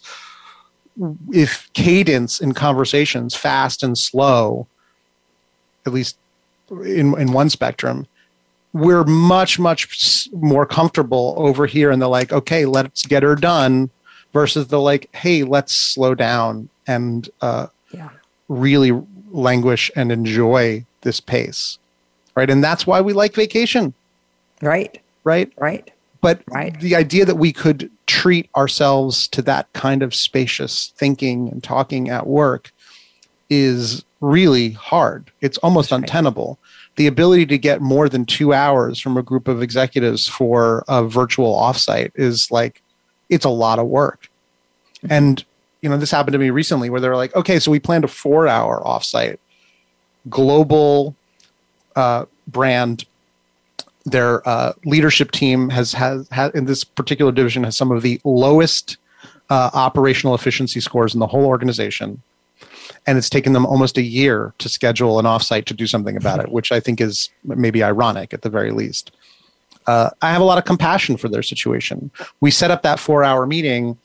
if 1.33 1.69
cadence 1.73 2.39
in 2.39 2.53
conversations 2.53 3.35
fast 3.35 3.83
and 3.83 3.97
slow 3.97 4.67
at 5.85 5.93
least 5.93 6.17
in 6.83 7.19
in 7.19 7.31
one 7.33 7.49
spectrum 7.49 8.07
we're 8.73 9.03
much 9.05 9.57
much 9.59 10.27
more 10.33 10.65
comfortable 10.65 11.33
over 11.37 11.65
here 11.65 11.91
and 11.91 12.01
they're 12.01 12.09
like 12.09 12.31
okay 12.31 12.65
let's 12.65 13.05
get 13.05 13.23
her 13.23 13.35
done 13.35 13.89
versus 14.33 14.67
the 14.67 14.79
like 14.79 15.09
hey 15.15 15.43
let's 15.43 15.73
slow 15.73 16.13
down 16.15 16.69
and 16.87 17.29
uh, 17.41 17.67
Yeah. 17.91 18.09
really 18.47 18.91
languish 19.31 19.89
and 19.95 20.11
enjoy 20.11 20.85
this 21.01 21.19
pace 21.19 21.77
right 22.35 22.49
and 22.49 22.63
that's 22.63 22.85
why 22.85 23.01
we 23.01 23.13
like 23.13 23.33
vacation 23.33 23.93
Right. 24.61 25.01
right 25.23 25.51
Right. 25.57 25.91
but 26.21 26.41
Right. 26.47 26.79
the 26.79 26.95
idea 26.95 27.25
that 27.25 27.35
we 27.35 27.51
could 27.51 27.89
treat 28.07 28.49
ourselves 28.55 29.27
to 29.29 29.41
that 29.43 29.71
kind 29.73 30.01
of 30.03 30.13
spacious 30.13 30.93
thinking 30.97 31.49
and 31.49 31.63
talking 31.63 32.09
at 32.09 32.27
work 32.27 32.71
is 33.49 34.03
really 34.21 34.71
hard. 34.71 35.29
It's 35.41 35.57
almost 35.59 35.91
right. 35.91 36.01
untenable. 36.01 36.57
The 36.95 37.07
ability 37.07 37.45
to 37.47 37.57
get 37.57 37.81
more 37.81 38.07
than 38.09 38.25
two 38.25 38.53
hours 38.53 38.99
from 38.99 39.17
a 39.17 39.21
group 39.23 39.47
of 39.47 39.61
executives 39.61 40.27
for 40.27 40.83
a 40.87 41.03
virtual 41.03 41.53
offsite 41.55 42.11
is 42.15 42.49
like, 42.49 42.81
it's 43.29 43.45
a 43.45 43.49
lot 43.49 43.77
of 43.79 43.87
work. 43.87 44.29
Mm-hmm. 44.97 45.07
And, 45.11 45.45
you 45.81 45.89
know, 45.89 45.97
this 45.97 46.11
happened 46.11 46.33
to 46.33 46.39
me 46.39 46.49
recently 46.49 46.89
where 46.89 47.01
they're 47.01 47.15
like, 47.17 47.35
okay, 47.35 47.59
so 47.59 47.69
we 47.69 47.79
planned 47.79 48.03
a 48.03 48.07
four 48.07 48.47
hour 48.47 48.81
offsite, 48.85 49.37
global 50.29 51.15
uh, 51.95 52.25
brand 52.47 53.05
their 54.05 54.47
uh, 54.47 54.73
leadership 54.85 55.31
team 55.31 55.69
has, 55.69 55.93
has 55.93 56.27
has 56.29 56.51
in 56.51 56.65
this 56.65 56.83
particular 56.83 57.31
division 57.31 57.63
has 57.63 57.75
some 57.75 57.91
of 57.91 58.03
the 58.03 58.21
lowest 58.23 58.97
uh, 59.49 59.71
operational 59.73 60.35
efficiency 60.35 60.79
scores 60.79 61.13
in 61.13 61.19
the 61.19 61.27
whole 61.27 61.45
organization. 61.45 62.21
And 63.07 63.17
it's 63.17 63.29
taken 63.29 63.53
them 63.53 63.65
almost 63.65 63.97
a 63.97 64.01
year 64.01 64.53
to 64.59 64.69
schedule 64.69 65.19
an 65.19 65.25
offsite 65.25 65.65
to 65.65 65.73
do 65.73 65.87
something 65.87 66.15
about 66.17 66.39
it 66.39 66.51
which 66.51 66.71
i 66.71 66.79
think 66.79 67.01
is 67.01 67.29
maybe 67.43 67.83
ironic 67.83 68.33
at 68.33 68.43
the 68.43 68.49
very 68.49 68.71
least. 68.71 69.11
Uh, 69.87 70.09
i 70.21 70.31
have 70.31 70.41
a 70.41 70.45
lot 70.45 70.57
of 70.57 70.65
compassion 70.65 71.17
for 71.17 71.27
their 71.27 71.43
situation. 71.43 72.11
We 72.41 72.51
set 72.51 72.71
up 72.71 72.83
that 72.83 72.99
four 72.99 73.23
hour 73.23 73.45
meeting 73.47 73.97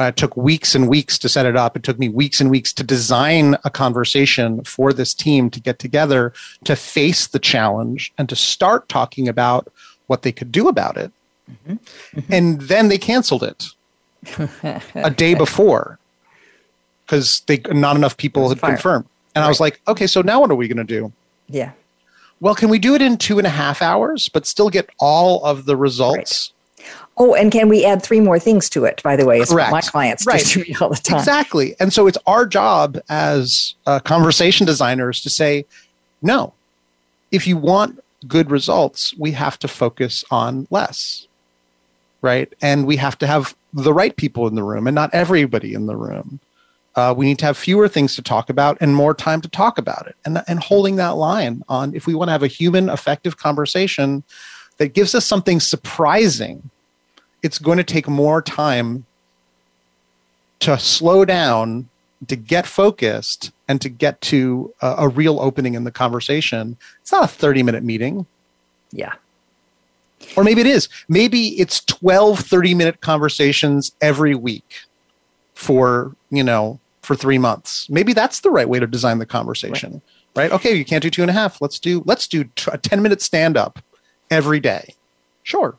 uh, 0.00 0.04
it 0.04 0.16
took 0.16 0.36
weeks 0.36 0.74
and 0.74 0.88
weeks 0.88 1.18
to 1.18 1.28
set 1.28 1.46
it 1.46 1.56
up. 1.56 1.76
It 1.76 1.82
took 1.82 1.98
me 1.98 2.08
weeks 2.08 2.40
and 2.40 2.50
weeks 2.50 2.72
to 2.74 2.82
design 2.82 3.56
a 3.64 3.70
conversation 3.70 4.64
for 4.64 4.92
this 4.92 5.14
team 5.14 5.50
to 5.50 5.60
get 5.60 5.78
together 5.78 6.32
to 6.64 6.74
face 6.74 7.28
the 7.28 7.38
challenge 7.38 8.12
and 8.18 8.28
to 8.28 8.36
start 8.36 8.88
talking 8.88 9.28
about 9.28 9.72
what 10.06 10.22
they 10.22 10.32
could 10.32 10.50
do 10.50 10.68
about 10.68 10.96
it. 10.96 11.12
And 12.28 12.60
then 12.62 12.88
they 12.88 12.98
canceled 12.98 13.44
it 13.44 13.66
a 14.94 15.10
day 15.10 15.34
before 15.44 15.98
because 17.06 17.42
they 17.46 17.60
not 17.70 17.96
enough 17.96 18.16
people 18.16 18.48
had 18.48 18.58
fire. 18.58 18.72
confirmed. 18.72 19.06
And 19.34 19.44
I 19.44 19.48
was 19.48 19.60
like, 19.60 19.80
okay, 19.86 20.06
so 20.06 20.22
now 20.22 20.40
what 20.40 20.50
are 20.50 20.54
we 20.54 20.68
going 20.68 20.78
to 20.78 20.84
do? 20.84 21.12
Yeah. 21.48 21.72
Well, 22.40 22.54
can 22.54 22.68
we 22.68 22.78
do 22.78 22.94
it 22.94 23.02
in 23.02 23.16
two 23.16 23.38
and 23.38 23.46
a 23.46 23.50
half 23.50 23.82
hours, 23.82 24.28
but 24.28 24.46
still 24.46 24.70
get 24.70 24.90
all 24.98 25.44
of 25.44 25.66
the 25.66 25.76
results? 25.76 26.52
Oh, 27.16 27.34
and 27.34 27.52
can 27.52 27.68
we 27.68 27.84
add 27.84 28.02
three 28.02 28.20
more 28.20 28.38
things 28.38 28.68
to 28.70 28.84
it? 28.84 29.00
By 29.04 29.14
the 29.16 29.24
way, 29.24 29.38
it's 29.38 29.52
Correct. 29.52 29.70
my 29.70 29.80
clients 29.80 30.26
Right. 30.26 30.44
do 30.44 30.64
to 30.64 30.68
me 30.68 30.76
all 30.80 30.88
the 30.88 30.96
time. 30.96 31.18
Exactly. 31.18 31.76
And 31.78 31.92
so 31.92 32.06
it's 32.08 32.18
our 32.26 32.44
job 32.44 32.98
as 33.08 33.74
uh, 33.86 34.00
conversation 34.00 34.66
designers 34.66 35.20
to 35.22 35.30
say, 35.30 35.64
no, 36.22 36.54
if 37.30 37.46
you 37.46 37.56
want 37.56 38.00
good 38.26 38.50
results, 38.50 39.14
we 39.18 39.30
have 39.32 39.58
to 39.60 39.68
focus 39.68 40.24
on 40.30 40.66
less. 40.70 41.28
Right. 42.20 42.52
And 42.60 42.86
we 42.86 42.96
have 42.96 43.18
to 43.18 43.26
have 43.26 43.54
the 43.72 43.92
right 43.92 44.16
people 44.16 44.48
in 44.48 44.54
the 44.54 44.62
room 44.64 44.86
and 44.86 44.94
not 44.94 45.10
everybody 45.12 45.74
in 45.74 45.86
the 45.86 45.96
room. 45.96 46.40
Uh, 46.96 47.12
we 47.16 47.26
need 47.26 47.38
to 47.40 47.44
have 47.44 47.56
fewer 47.56 47.88
things 47.88 48.14
to 48.14 48.22
talk 48.22 48.48
about 48.48 48.78
and 48.80 48.94
more 48.94 49.14
time 49.14 49.40
to 49.40 49.48
talk 49.48 49.78
about 49.78 50.06
it. 50.06 50.16
And, 50.24 50.42
and 50.46 50.60
holding 50.60 50.96
that 50.96 51.16
line 51.16 51.62
on 51.68 51.94
if 51.94 52.06
we 52.06 52.14
want 52.14 52.28
to 52.28 52.32
have 52.32 52.42
a 52.42 52.48
human, 52.48 52.88
effective 52.88 53.36
conversation 53.36 54.22
that 54.78 54.94
gives 54.94 55.14
us 55.14 55.26
something 55.26 55.60
surprising, 55.60 56.70
it's 57.44 57.58
going 57.58 57.76
to 57.76 57.84
take 57.84 58.08
more 58.08 58.40
time 58.40 59.04
to 60.60 60.78
slow 60.78 61.26
down, 61.26 61.90
to 62.26 62.36
get 62.36 62.66
focused, 62.66 63.52
and 63.68 63.82
to 63.82 63.90
get 63.90 64.18
to 64.22 64.72
a, 64.80 64.94
a 65.00 65.08
real 65.08 65.38
opening 65.38 65.74
in 65.74 65.84
the 65.84 65.90
conversation. 65.90 66.78
It's 67.02 67.12
not 67.12 67.24
a 67.24 67.28
30 67.28 67.62
minute 67.62 67.84
meeting. 67.84 68.26
Yeah. 68.92 69.12
Or 70.36 70.42
maybe 70.42 70.62
it 70.62 70.66
is. 70.66 70.88
Maybe 71.06 71.48
it's 71.60 71.84
12 71.84 72.40
30 72.40 72.74
minute 72.74 73.02
conversations 73.02 73.92
every 74.00 74.34
week 74.34 74.80
for, 75.54 76.16
you 76.30 76.42
know, 76.42 76.80
for 77.02 77.14
three 77.14 77.36
months. 77.36 77.90
Maybe 77.90 78.14
that's 78.14 78.40
the 78.40 78.50
right 78.50 78.68
way 78.68 78.80
to 78.80 78.86
design 78.86 79.18
the 79.18 79.26
conversation. 79.26 80.00
Right. 80.34 80.50
Okay, 80.50 80.74
you 80.74 80.84
can't 80.86 81.02
do 81.02 81.10
two 81.10 81.20
and 81.20 81.30
a 81.30 81.34
half. 81.34 81.60
Let's 81.60 81.78
do 81.78 82.02
let's 82.06 82.26
do 82.26 82.44
t- 82.56 82.70
a 82.72 82.78
10 82.78 83.02
minute 83.02 83.20
stand 83.20 83.58
up 83.58 83.80
every 84.30 84.60
day. 84.60 84.94
Sure. 85.42 85.76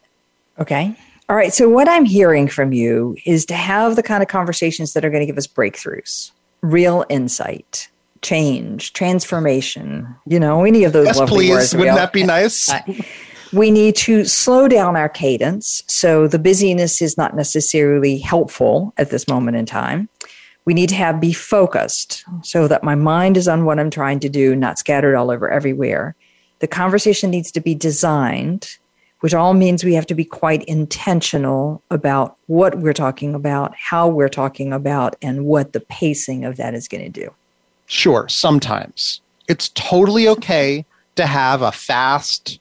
Okay. 0.60 0.96
All 1.28 1.36
right. 1.36 1.54
So, 1.54 1.68
what 1.68 1.90
I'm 1.90 2.06
hearing 2.06 2.48
from 2.48 2.72
you 2.72 3.18
is 3.26 3.46
to 3.48 3.56
have 3.56 3.96
the 3.96 4.04
kind 4.04 4.22
of 4.22 4.30
conversations 4.30 4.94
that 4.94 5.04
are 5.04 5.10
going 5.10 5.22
to 5.22 5.26
give 5.26 5.38
us 5.38 5.48
breakthroughs, 5.48 6.32
real 6.62 7.04
insight, 7.10 7.90
change, 8.22 8.94
transformation, 8.94 10.16
you 10.28 10.40
know, 10.40 10.64
any 10.64 10.84
of 10.84 10.94
those 10.94 11.08
yes, 11.08 11.18
lovely 11.18 11.48
please. 11.48 11.50
words. 11.50 11.76
Wouldn't 11.76 11.98
that 11.98 12.14
be 12.14 12.24
nice? 12.24 12.70
we 13.54 13.72
need 13.72 13.96
to 13.98 14.26
slow 14.26 14.68
down 14.68 14.96
our 14.96 15.10
cadence. 15.10 15.84
So, 15.88 16.28
the 16.28 16.38
busyness 16.38 17.02
is 17.02 17.18
not 17.18 17.36
necessarily 17.36 18.20
helpful 18.20 18.94
at 18.98 19.10
this 19.10 19.28
moment 19.28 19.58
in 19.58 19.66
time. 19.66 20.10
We 20.66 20.76
need 20.76 20.90
to 20.90 20.96
have 20.96 21.20
be 21.20 21.34
focused 21.34 22.24
so 22.44 22.68
that 22.68 22.84
my 22.84 22.96
mind 22.96 23.36
is 23.36 23.48
on 23.48 23.66
what 23.66 23.80
I'm 23.80 23.90
trying 23.90 24.20
to 24.20 24.30
do, 24.30 24.56
not 24.56 24.78
scattered 24.78 25.16
all 25.16 25.32
over 25.32 25.50
everywhere. 25.50 26.16
The 26.60 26.68
conversation 26.68 27.32
needs 27.32 27.52
to 27.52 27.62
be 27.62 27.74
designed 27.74 28.78
which 29.26 29.34
all 29.34 29.56
means 29.56 29.84
we 29.84 29.96
have 29.96 30.06
to 30.06 30.14
be 30.14 30.24
quite 30.24 30.64
intentional 30.66 31.82
about 31.90 32.38
what 32.46 32.78
we're 32.78 32.94
talking 32.94 33.34
about, 33.34 33.74
how 33.74 34.08
we're 34.08 34.30
talking 34.30 34.72
about, 34.72 35.16
and 35.20 35.46
what 35.48 35.74
the 35.74 35.80
pacing 35.80 36.46
of 36.46 36.58
that 36.58 36.76
is 36.76 36.88
going 36.88 37.04
to 37.04 37.10
do. 37.10 37.34
Sure, 37.88 38.30
sometimes. 38.30 39.22
It's 39.48 39.70
totally 39.70 40.28
okay 40.28 40.86
to 41.16 41.26
have 41.26 41.64
a 41.64 41.72
fast 41.72 42.60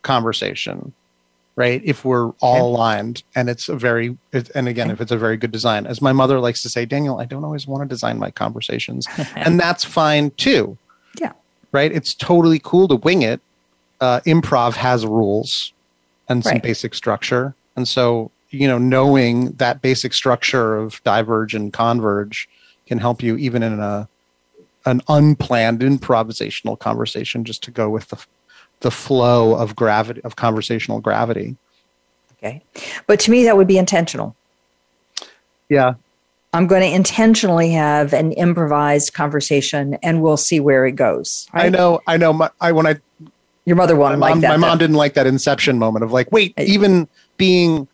conversation, 0.00 0.94
right? 1.54 1.82
If 1.84 2.02
we're 2.02 2.30
all 2.40 2.54
okay. 2.54 2.60
aligned 2.60 3.22
and 3.34 3.50
it's 3.50 3.68
a 3.68 3.76
very, 3.76 4.16
and 4.54 4.68
again, 4.68 4.86
okay. 4.86 4.94
if 4.94 5.02
it's 5.02 5.12
a 5.12 5.18
very 5.18 5.36
good 5.36 5.52
design. 5.52 5.86
As 5.86 6.00
my 6.00 6.14
mother 6.14 6.40
likes 6.40 6.62
to 6.62 6.70
say, 6.70 6.86
Daniel, 6.86 7.20
I 7.20 7.26
don't 7.26 7.44
always 7.44 7.66
want 7.66 7.82
to 7.82 7.86
design 7.86 8.18
my 8.18 8.30
conversations. 8.30 9.06
and 9.36 9.60
that's 9.60 9.84
fine 9.84 10.30
too. 10.30 10.78
Yeah. 11.20 11.32
Right? 11.72 11.92
It's 11.92 12.14
totally 12.14 12.58
cool 12.58 12.88
to 12.88 12.96
wing 12.96 13.20
it 13.20 13.42
uh, 14.00 14.20
improv 14.20 14.74
has 14.74 15.06
rules 15.06 15.72
and 16.28 16.44
some 16.44 16.52
right. 16.52 16.62
basic 16.62 16.94
structure. 16.94 17.54
And 17.76 17.86
so, 17.86 18.30
you 18.50 18.68
know, 18.68 18.78
knowing 18.78 19.52
that 19.52 19.82
basic 19.82 20.12
structure 20.12 20.76
of 20.76 21.02
diverge 21.04 21.54
and 21.54 21.72
converge 21.72 22.48
can 22.86 22.98
help 22.98 23.22
you 23.22 23.36
even 23.36 23.62
in 23.62 23.80
a 23.80 24.08
an 24.84 25.02
unplanned 25.08 25.80
improvisational 25.80 26.78
conversation 26.78 27.44
just 27.44 27.62
to 27.62 27.70
go 27.70 27.90
with 27.90 28.08
the 28.08 28.24
the 28.80 28.90
flow 28.90 29.54
of 29.54 29.74
gravity 29.74 30.20
of 30.22 30.36
conversational 30.36 31.00
gravity. 31.00 31.56
Okay. 32.38 32.62
But 33.06 33.20
to 33.20 33.30
me 33.30 33.44
that 33.44 33.56
would 33.56 33.66
be 33.66 33.78
intentional. 33.78 34.36
Yeah. 35.68 35.94
I'm 36.54 36.66
going 36.66 36.80
to 36.80 36.88
intentionally 36.88 37.72
have 37.72 38.14
an 38.14 38.32
improvised 38.32 39.12
conversation 39.12 39.98
and 40.02 40.22
we'll 40.22 40.38
see 40.38 40.60
where 40.60 40.86
it 40.86 40.92
goes. 40.92 41.46
Right? 41.52 41.66
I 41.66 41.68
know, 41.68 42.00
I 42.06 42.16
know. 42.16 42.32
My, 42.32 42.50
I 42.60 42.72
when 42.72 42.86
I 42.86 42.98
your 43.68 43.76
mother 43.76 43.94
won't 43.94 44.18
my 44.18 44.30
like 44.30 44.40
that. 44.40 44.48
My 44.48 44.56
mom 44.56 44.78
didn't 44.78 44.96
like 44.96 45.14
that 45.14 45.26
inception 45.26 45.78
moment 45.78 46.04
of 46.04 46.10
like, 46.10 46.32
wait, 46.32 46.54
even 46.58 47.06
being 47.36 47.86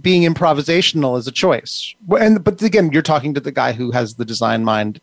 being 0.00 0.22
improvisational 0.22 1.18
is 1.18 1.26
a 1.26 1.32
choice. 1.32 1.94
And 2.18 2.42
but 2.42 2.62
again, 2.62 2.92
you're 2.92 3.02
talking 3.02 3.34
to 3.34 3.40
the 3.40 3.52
guy 3.52 3.72
who 3.72 3.90
has 3.90 4.14
the 4.14 4.24
design 4.24 4.64
mind. 4.64 5.00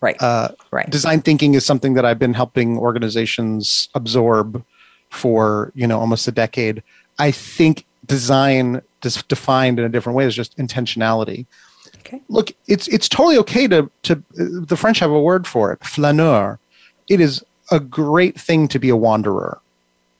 Right. 0.00 0.20
Uh, 0.22 0.50
right. 0.70 0.88
Design 0.88 1.20
thinking 1.20 1.54
is 1.54 1.66
something 1.66 1.94
that 1.94 2.04
I've 2.04 2.18
been 2.18 2.34
helping 2.34 2.78
organizations 2.78 3.88
absorb 3.94 4.64
for 5.10 5.72
you 5.74 5.86
know 5.86 6.00
almost 6.00 6.26
a 6.28 6.32
decade. 6.32 6.82
I 7.18 7.30
think 7.30 7.84
design, 8.06 8.80
just 9.02 9.28
defined 9.28 9.78
in 9.78 9.84
a 9.84 9.88
different 9.88 10.16
way, 10.16 10.24
is 10.24 10.34
just 10.34 10.56
intentionality. 10.56 11.46
Okay. 11.98 12.22
Look, 12.28 12.52
it's 12.66 12.88
it's 12.88 13.08
totally 13.08 13.36
okay 13.38 13.68
to 13.68 13.90
to 14.04 14.22
the 14.32 14.76
French 14.76 15.00
have 15.00 15.10
a 15.10 15.20
word 15.20 15.46
for 15.46 15.72
it, 15.72 15.84
flaneur. 15.84 16.58
It 17.08 17.20
is 17.20 17.44
a 17.70 17.80
great 17.80 18.38
thing 18.40 18.68
to 18.68 18.78
be 18.78 18.88
a 18.88 18.96
wanderer. 18.96 19.60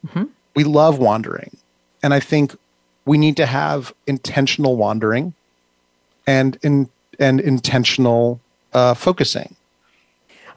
Mm-hmm. 0.07 0.25
We 0.55 0.63
love 0.63 0.99
wandering. 0.99 1.55
And 2.01 2.13
I 2.13 2.19
think 2.19 2.55
we 3.05 3.17
need 3.17 3.37
to 3.37 3.45
have 3.45 3.93
intentional 4.07 4.77
wandering 4.77 5.33
and 6.27 6.57
in, 6.61 6.89
and 7.19 7.39
intentional 7.39 8.39
uh, 8.73 8.93
focusing. 8.93 9.55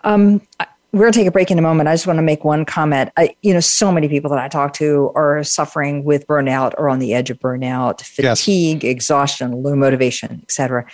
Um, 0.05 0.43
we're 0.93 1.01
going 1.01 1.13
to 1.13 1.19
take 1.19 1.27
a 1.27 1.33
break 1.33 1.51
in 1.51 1.59
a 1.59 1.63
moment. 1.63 1.89
I 1.89 1.95
just 1.95 2.07
want 2.07 2.19
to 2.19 2.23
make 2.23 2.45
one 2.45 2.67
comment. 2.67 3.11
I, 3.17 3.35
you 3.41 3.55
know, 3.55 3.61
so 3.61 3.91
many 3.91 4.09
people 4.09 4.31
that 4.31 4.39
I 4.39 4.49
talk 4.49 4.75
to 4.75 5.11
are 5.15 5.43
suffering 5.43 6.05
with 6.05 6.27
burnout 6.27 6.75
or 6.77 6.91
on 6.91 6.99
the 6.99 7.15
edge 7.15 7.31
of 7.31 7.41
burnout, 7.41 8.03
fatigue, 8.03 8.85
yes. 8.85 8.91
exhaustion, 8.91 9.63
low 9.63 9.75
motivation, 9.75 10.41
etc. 10.43 10.87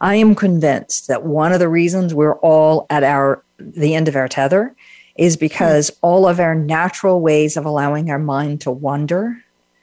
I 0.00 0.16
am 0.16 0.34
convinced 0.34 1.06
that 1.06 1.22
one 1.22 1.52
of 1.52 1.60
the 1.60 1.68
reasons 1.68 2.12
we're 2.12 2.34
all 2.38 2.86
at 2.90 3.04
our 3.04 3.44
the 3.58 3.94
end 3.94 4.08
of 4.08 4.16
our 4.16 4.26
tether 4.26 4.74
is 5.16 5.36
because 5.36 5.90
mm. 5.90 5.96
all 6.02 6.26
of 6.26 6.40
our 6.40 6.54
natural 6.54 7.20
ways 7.20 7.56
of 7.56 7.64
allowing 7.64 8.10
our 8.10 8.18
mind 8.18 8.60
to 8.62 8.70
wander, 8.70 9.36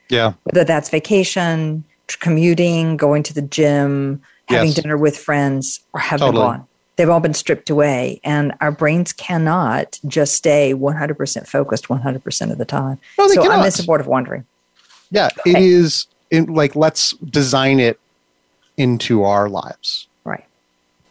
yeah, 0.10 0.34
whether 0.44 0.64
that's 0.64 0.90
vacation, 0.90 1.84
commuting, 2.20 2.98
going 2.98 3.24
to 3.24 3.34
the 3.34 3.42
gym, 3.42 4.22
having 4.48 4.68
yes. 4.68 4.76
dinner 4.76 4.98
with 4.98 5.18
friends, 5.18 5.80
or 5.94 6.00
have 6.00 6.20
totally. 6.20 6.44
been 6.44 6.58
gone. 6.58 6.68
They've 6.98 7.10
all 7.10 7.22
been 7.22 7.34
stripped 7.34 7.70
away, 7.70 8.20
and 8.24 8.54
our 8.62 8.72
brains 8.72 9.14
cannot 9.14 10.00
just 10.08 10.36
stay 10.36 10.74
100% 10.74 11.48
focused 11.48 11.88
100% 11.88 12.52
of 12.52 12.58
the 12.58 12.66
time. 12.66 13.00
No, 13.18 13.28
so 13.28 13.42
cannot. 13.42 13.60
I'm 13.60 13.66
in 13.66 13.72
support 13.72 14.02
of 14.02 14.08
wandering. 14.08 14.46
Yeah, 15.10 15.30
it 15.46 15.56
okay. 15.56 15.66
is 15.66 16.08
in, 16.30 16.54
like 16.54 16.76
let's 16.76 17.12
design 17.18 17.80
it 17.80 18.00
into 18.78 19.24
our 19.24 19.50
lives 19.50 20.08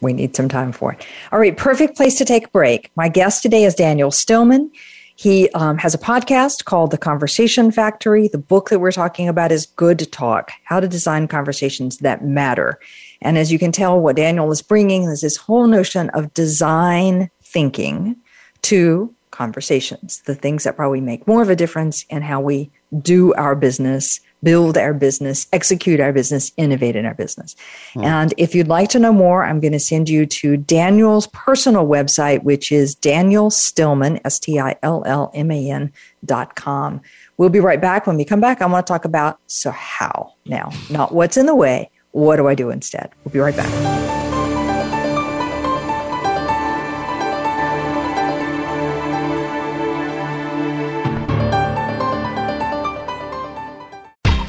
we 0.00 0.12
need 0.12 0.34
some 0.34 0.48
time 0.48 0.72
for 0.72 0.92
it. 0.92 1.06
All 1.32 1.38
right, 1.38 1.56
perfect 1.56 1.96
place 1.96 2.16
to 2.18 2.24
take 2.24 2.46
a 2.46 2.50
break. 2.50 2.90
My 2.96 3.08
guest 3.08 3.42
today 3.42 3.64
is 3.64 3.74
Daniel 3.74 4.10
Stillman. 4.10 4.70
He 5.16 5.50
um, 5.50 5.76
has 5.76 5.92
a 5.92 5.98
podcast 5.98 6.64
called 6.64 6.90
The 6.90 6.96
Conversation 6.96 7.70
Factory. 7.70 8.28
The 8.28 8.38
book 8.38 8.70
that 8.70 8.78
we're 8.78 8.90
talking 8.90 9.28
about 9.28 9.52
is 9.52 9.66
Good 9.66 10.10
Talk 10.10 10.50
How 10.64 10.80
to 10.80 10.88
Design 10.88 11.28
Conversations 11.28 11.98
That 11.98 12.24
Matter. 12.24 12.78
And 13.20 13.36
as 13.36 13.52
you 13.52 13.58
can 13.58 13.70
tell, 13.70 14.00
what 14.00 14.16
Daniel 14.16 14.50
is 14.50 14.62
bringing 14.62 15.02
is 15.02 15.20
this 15.20 15.36
whole 15.36 15.66
notion 15.66 16.08
of 16.10 16.32
design 16.32 17.30
thinking 17.42 18.16
to 18.62 19.14
conversations, 19.30 20.22
the 20.24 20.34
things 20.34 20.64
that 20.64 20.76
probably 20.76 21.02
make 21.02 21.26
more 21.26 21.42
of 21.42 21.50
a 21.50 21.56
difference 21.56 22.04
in 22.08 22.22
how 22.22 22.40
we 22.40 22.70
do 23.02 23.34
our 23.34 23.54
business 23.54 24.20
build 24.42 24.78
our 24.78 24.94
business, 24.94 25.46
execute 25.52 26.00
our 26.00 26.12
business, 26.12 26.52
innovate 26.56 26.96
in 26.96 27.04
our 27.06 27.14
business. 27.14 27.56
Mm. 27.94 28.04
And 28.04 28.34
if 28.36 28.54
you'd 28.54 28.68
like 28.68 28.88
to 28.90 28.98
know 28.98 29.12
more, 29.12 29.44
I'm 29.44 29.60
going 29.60 29.72
to 29.72 29.80
send 29.80 30.08
you 30.08 30.26
to 30.26 30.56
Daniel's 30.56 31.26
personal 31.28 31.86
website, 31.86 32.42
which 32.42 32.72
is 32.72 32.94
Daniel 32.94 33.50
Stillman, 33.50 34.20
S 34.24 34.38
T 34.38 34.58
I 34.58 34.76
L 34.82 35.02
L 35.06 35.30
M 35.34 35.50
A 35.50 35.70
N 35.70 35.92
dot 36.24 36.56
com. 36.56 37.00
We'll 37.36 37.48
be 37.48 37.60
right 37.60 37.80
back. 37.80 38.06
When 38.06 38.16
we 38.16 38.24
come 38.24 38.40
back, 38.40 38.60
I 38.60 38.66
want 38.66 38.86
to 38.86 38.90
talk 38.90 39.04
about 39.04 39.40
so 39.46 39.70
how 39.70 40.34
now, 40.46 40.70
not 40.90 41.12
what's 41.12 41.36
in 41.36 41.46
the 41.46 41.54
way. 41.54 41.90
What 42.12 42.36
do 42.36 42.48
I 42.48 42.54
do 42.54 42.70
instead? 42.70 43.10
We'll 43.24 43.32
be 43.32 43.38
right 43.38 43.56
back. 43.56 44.29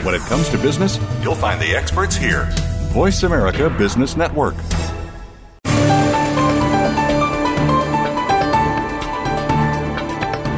When 0.04 0.16
it 0.16 0.22
comes 0.22 0.50
to 0.50 0.58
business, 0.58 0.98
you'll 1.22 1.36
find 1.36 1.62
the 1.62 1.76
experts 1.76 2.16
here. 2.16 2.50
Voice 2.92 3.22
America 3.24 3.70
Business 3.70 4.18
Network. 4.18 4.56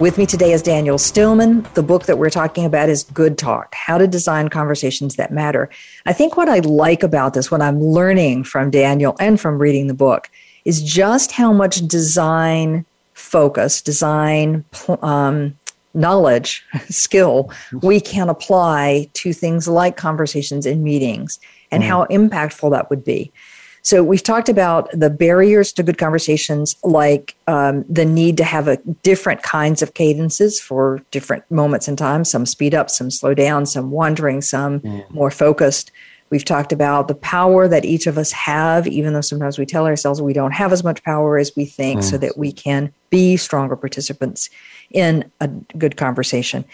With 0.00 0.16
me 0.16 0.24
today 0.24 0.52
is 0.52 0.62
Daniel 0.62 0.96
Stillman. 0.96 1.66
The 1.74 1.82
book 1.82 2.06
that 2.06 2.16
we're 2.16 2.30
talking 2.30 2.64
about 2.64 2.88
is 2.88 3.04
Good 3.04 3.36
Talk 3.36 3.74
How 3.74 3.98
to 3.98 4.08
Design 4.08 4.48
Conversations 4.48 5.16
That 5.16 5.30
Matter. 5.30 5.68
I 6.06 6.14
think 6.14 6.38
what 6.38 6.48
I 6.48 6.60
like 6.60 7.02
about 7.02 7.34
this, 7.34 7.50
what 7.50 7.60
I'm 7.60 7.78
learning 7.82 8.44
from 8.44 8.70
Daniel 8.70 9.14
and 9.20 9.38
from 9.38 9.58
reading 9.58 9.88
the 9.88 9.94
book, 9.94 10.30
is 10.64 10.82
just 10.82 11.32
how 11.32 11.52
much 11.52 11.86
design 11.86 12.86
focus, 13.12 13.82
design 13.82 14.64
um, 15.02 15.58
knowledge, 15.92 16.64
skill 16.88 17.52
we 17.82 18.00
can 18.00 18.30
apply 18.30 19.06
to 19.12 19.34
things 19.34 19.68
like 19.68 19.98
conversations 19.98 20.64
in 20.64 20.82
meetings 20.82 21.38
and 21.70 21.82
mm. 21.82 21.86
how 21.86 22.06
impactful 22.06 22.70
that 22.70 22.88
would 22.88 23.04
be. 23.04 23.30
So 23.82 24.04
we've 24.04 24.22
talked 24.22 24.48
about 24.48 24.90
the 24.92 25.10
barriers 25.10 25.72
to 25.74 25.82
good 25.82 25.98
conversations, 25.98 26.76
like 26.84 27.34
um, 27.46 27.84
the 27.88 28.04
need 28.04 28.36
to 28.38 28.44
have 28.44 28.68
a 28.68 28.76
different 29.02 29.42
kinds 29.42 29.82
of 29.82 29.94
cadences 29.94 30.60
for 30.60 31.02
different 31.10 31.50
moments 31.50 31.88
in 31.88 31.96
time. 31.96 32.24
Some 32.24 32.46
speed 32.46 32.74
up, 32.74 32.90
some 32.90 33.10
slow 33.10 33.34
down, 33.34 33.66
some 33.66 33.90
wandering, 33.90 34.42
some 34.42 34.80
mm. 34.80 35.10
more 35.10 35.30
focused. 35.30 35.90
We've 36.30 36.44
talked 36.44 36.72
about 36.72 37.08
the 37.08 37.16
power 37.16 37.66
that 37.66 37.84
each 37.84 38.06
of 38.06 38.16
us 38.16 38.30
have, 38.32 38.86
even 38.86 39.14
though 39.14 39.20
sometimes 39.20 39.58
we 39.58 39.66
tell 39.66 39.86
ourselves 39.86 40.22
we 40.22 40.32
don't 40.32 40.52
have 40.52 40.72
as 40.72 40.84
much 40.84 41.02
power 41.02 41.38
as 41.38 41.56
we 41.56 41.64
think, 41.64 42.00
mm. 42.00 42.04
so 42.04 42.18
that 42.18 42.38
we 42.38 42.52
can 42.52 42.92
be 43.08 43.36
stronger 43.36 43.74
participants 43.74 44.48
in 44.90 45.30
a 45.40 45.48
good 45.78 45.96
conversation. 45.96 46.64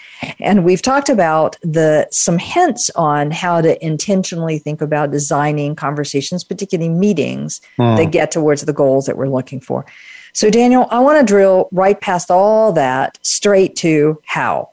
And 0.41 0.65
we've 0.65 0.83
talked 0.83 1.09
about 1.09 1.57
the 1.63 2.09
some 2.11 2.39
hints 2.39 2.91
on 2.91 3.31
how 3.31 3.61
to 3.61 3.85
intentionally 3.85 4.59
think 4.59 4.81
about 4.81 5.11
designing 5.11 5.77
conversations, 5.77 6.43
particularly 6.43 6.89
meetings 6.89 7.61
mm. 7.79 7.97
that 7.97 8.11
get 8.11 8.31
towards 8.31 8.63
the 8.63 8.73
goals 8.73 9.07
that 9.07 9.17
we're 9.17 9.29
looking 9.29 9.61
for. 9.61 9.85
So 10.33 10.51
Daniel, 10.51 10.87
I 10.91 11.01
want 11.01 11.19
to 11.19 11.25
drill 11.25 11.69
right 11.73 12.01
past 12.01 12.31
all 12.31 12.73
that 12.73 13.19
straight 13.23 13.77
to 13.77 14.21
how. 14.25 14.71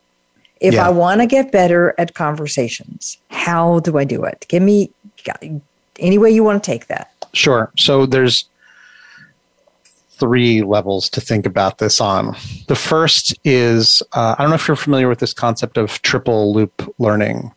If 0.60 0.76
yeah. 0.76 0.88
I 0.88 0.90
want 0.90 1.20
to 1.20 1.28
get 1.28 1.52
better 1.52 1.94
at 1.98 2.14
conversations, 2.14 3.18
how 3.30 3.80
do 3.80 3.98
I 3.98 4.06
do 4.06 4.24
it? 4.24 4.46
Give 4.48 4.64
me 4.64 4.92
any 6.00 6.18
way 6.18 6.32
you 6.32 6.44
want 6.44 6.64
to 6.64 6.72
take 6.72 6.88
that. 6.88 7.14
Sure. 7.34 7.72
So 7.78 8.06
there's 8.06 8.46
three 10.14 10.62
levels 10.62 11.10
to 11.10 11.22
think 11.22 11.46
about 11.46 11.78
this 11.78 12.00
on. 12.00 12.36
The 12.68 12.76
first 12.76 13.38
is 13.44 14.02
uh, 14.14 14.36
I 14.38 14.42
don't 14.42 14.50
know 14.50 14.56
if 14.56 14.68
you're 14.68 14.78
familiar 14.78 15.10
with 15.10 15.20
this 15.20 15.34
concept 15.34 15.78
of 15.78 16.02
triple 16.02 16.54
loop 16.54 16.94
learning. 17.00 17.52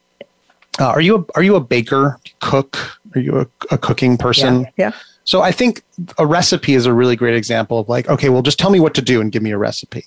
Uh, 0.79 0.89
are 0.89 1.01
you 1.01 1.17
a, 1.17 1.25
are 1.35 1.43
you 1.43 1.57
a 1.57 1.61
baker, 1.61 2.19
cook? 2.41 2.77
Are 3.15 3.21
you 3.21 3.41
a, 3.41 3.47
a 3.75 3.79
cooking 3.79 4.17
person? 4.19 4.63
Yeah. 4.63 4.71
yeah. 4.77 4.93
So 5.25 5.43
I 5.43 5.51
think 5.51 5.83
a 6.19 6.27
recipe 6.27 6.75
is 6.75 6.87
a 6.87 6.93
really 6.93 7.17
great 7.17 7.35
example 7.35 7.81
of 7.81 7.89
like, 7.89 8.09
okay, 8.09 8.29
well, 8.29 8.43
just 8.43 8.59
tell 8.59 8.71
me 8.71 8.79
what 8.79 8.95
to 8.95 9.03
do 9.03 9.21
and 9.21 9.33
give 9.33 9.43
me 9.43 9.51
a 9.51 9.59
recipe. 9.59 10.05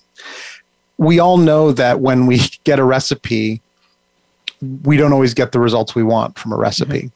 We 0.97 1.19
all 1.19 1.37
know 1.37 1.71
that 1.73 1.99
when 1.99 2.25
we 2.25 2.39
get 2.63 2.79
a 2.79 2.83
recipe, 2.83 3.61
we 4.83 4.97
don't 4.97 5.11
always 5.11 5.33
get 5.33 5.51
the 5.51 5.59
results 5.59 5.93
we 5.93 6.03
want 6.03 6.37
from 6.37 6.53
a 6.53 6.57
recipe. 6.57 6.99
Mm-hmm. 6.99 7.07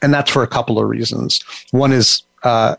And 0.00 0.14
that's 0.14 0.30
for 0.30 0.44
a 0.44 0.46
couple 0.46 0.78
of 0.78 0.88
reasons. 0.88 1.42
One 1.72 1.90
is 1.90 2.22
uh, 2.44 2.76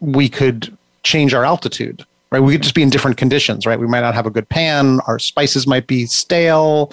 we 0.00 0.30
could 0.30 0.76
change 1.08 1.34
our 1.34 1.44
altitude 1.44 2.04
right? 2.30 2.40
We 2.40 2.52
could 2.52 2.62
just 2.62 2.74
be 2.74 2.82
in 2.82 2.90
different 2.90 3.16
conditions 3.16 3.66
right? 3.66 3.80
We 3.80 3.86
might 3.86 4.00
not 4.00 4.14
have 4.14 4.26
a 4.26 4.30
good 4.30 4.48
pan 4.48 5.00
our 5.06 5.18
spices 5.18 5.66
might 5.66 5.86
be 5.86 6.06
stale 6.06 6.92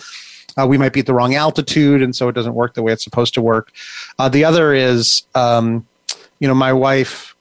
uh, 0.58 0.66
we 0.66 0.78
might 0.78 0.94
be 0.94 1.02
at 1.02 1.06
the 1.06 1.14
wrong 1.14 1.36
altitude 1.36 2.02
and 2.02 2.16
so 2.16 2.30
it 2.30 2.34
doesn't 2.34 2.56
work 2.56 2.74
the 2.76 2.82
way 2.82 2.94
it's 2.94 3.04
supposed 3.04 3.34
to 3.34 3.42
work. 3.42 3.74
Uh, 4.18 4.30
the 4.30 4.46
other 4.46 4.74
is 4.74 5.24
um, 5.36 5.86
you 6.40 6.48
know 6.48 6.54
my 6.54 6.72
wife 6.72 7.36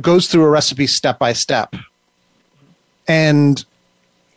goes 0.00 0.28
through 0.28 0.44
a 0.44 0.48
recipe 0.48 0.86
step 0.86 1.18
by 1.18 1.32
step. 1.32 1.74
And 3.06 3.64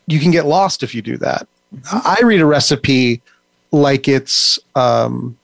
you 0.06 0.20
can 0.20 0.30
get 0.30 0.46
lost 0.46 0.82
if 0.82 0.94
you 0.94 1.02
do 1.02 1.16
that. 1.18 1.46
I 1.90 2.20
read 2.22 2.40
a 2.40 2.46
recipe 2.46 3.22
like 3.70 4.08
it's 4.08 4.58
um, 4.74 5.37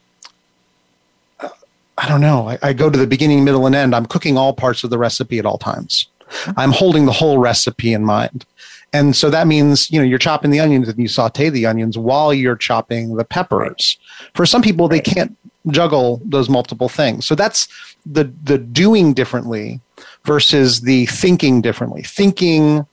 I 1.96 2.08
don't 2.08 2.20
know. 2.20 2.48
I, 2.48 2.58
I, 2.62 2.72
go 2.72 2.90
to 2.90 2.98
the 2.98 3.06
beginning, 3.06 3.44
middle, 3.44 3.66
and 3.66 3.74
end. 3.74 3.94
I'm 3.94 4.06
cooking 4.06 4.36
all 4.36 4.52
parts 4.52 4.82
of 4.82 4.90
the 4.90 4.98
recipe 4.98 5.38
at 5.38 5.46
all 5.46 5.58
times. 5.58 6.08
I'm 6.56 6.72
holding 6.72 7.06
the 7.06 7.12
whole 7.12 7.38
recipe 7.38 7.92
in 7.92 8.04
mind. 8.04 8.44
And 8.92 9.14
so 9.14 9.30
that 9.30 9.46
means, 9.46 9.90
you 9.90 9.98
know, 9.98 10.04
you're 10.04 10.18
chopping 10.18 10.50
the 10.50 10.60
onions 10.60 10.88
and 10.88 10.98
you 10.98 11.08
saute 11.08 11.50
the 11.50 11.66
onions 11.66 11.98
while 11.98 12.32
you're 12.32 12.56
chopping 12.56 13.16
the 13.16 13.24
peppers. 13.24 13.98
For 14.34 14.46
some 14.46 14.62
people, 14.62 14.88
they 14.88 15.00
can't 15.00 15.36
juggle 15.68 16.20
those 16.24 16.48
multiple 16.48 16.88
things. 16.88 17.26
So 17.26 17.34
that's 17.34 17.68
the 18.06 18.24
the 18.44 18.58
doing 18.58 19.14
differently 19.14 19.80
versus 20.24 20.82
the 20.82 21.06
thinking 21.06 21.60
differently. 21.60 22.02
Thinking 22.02 22.86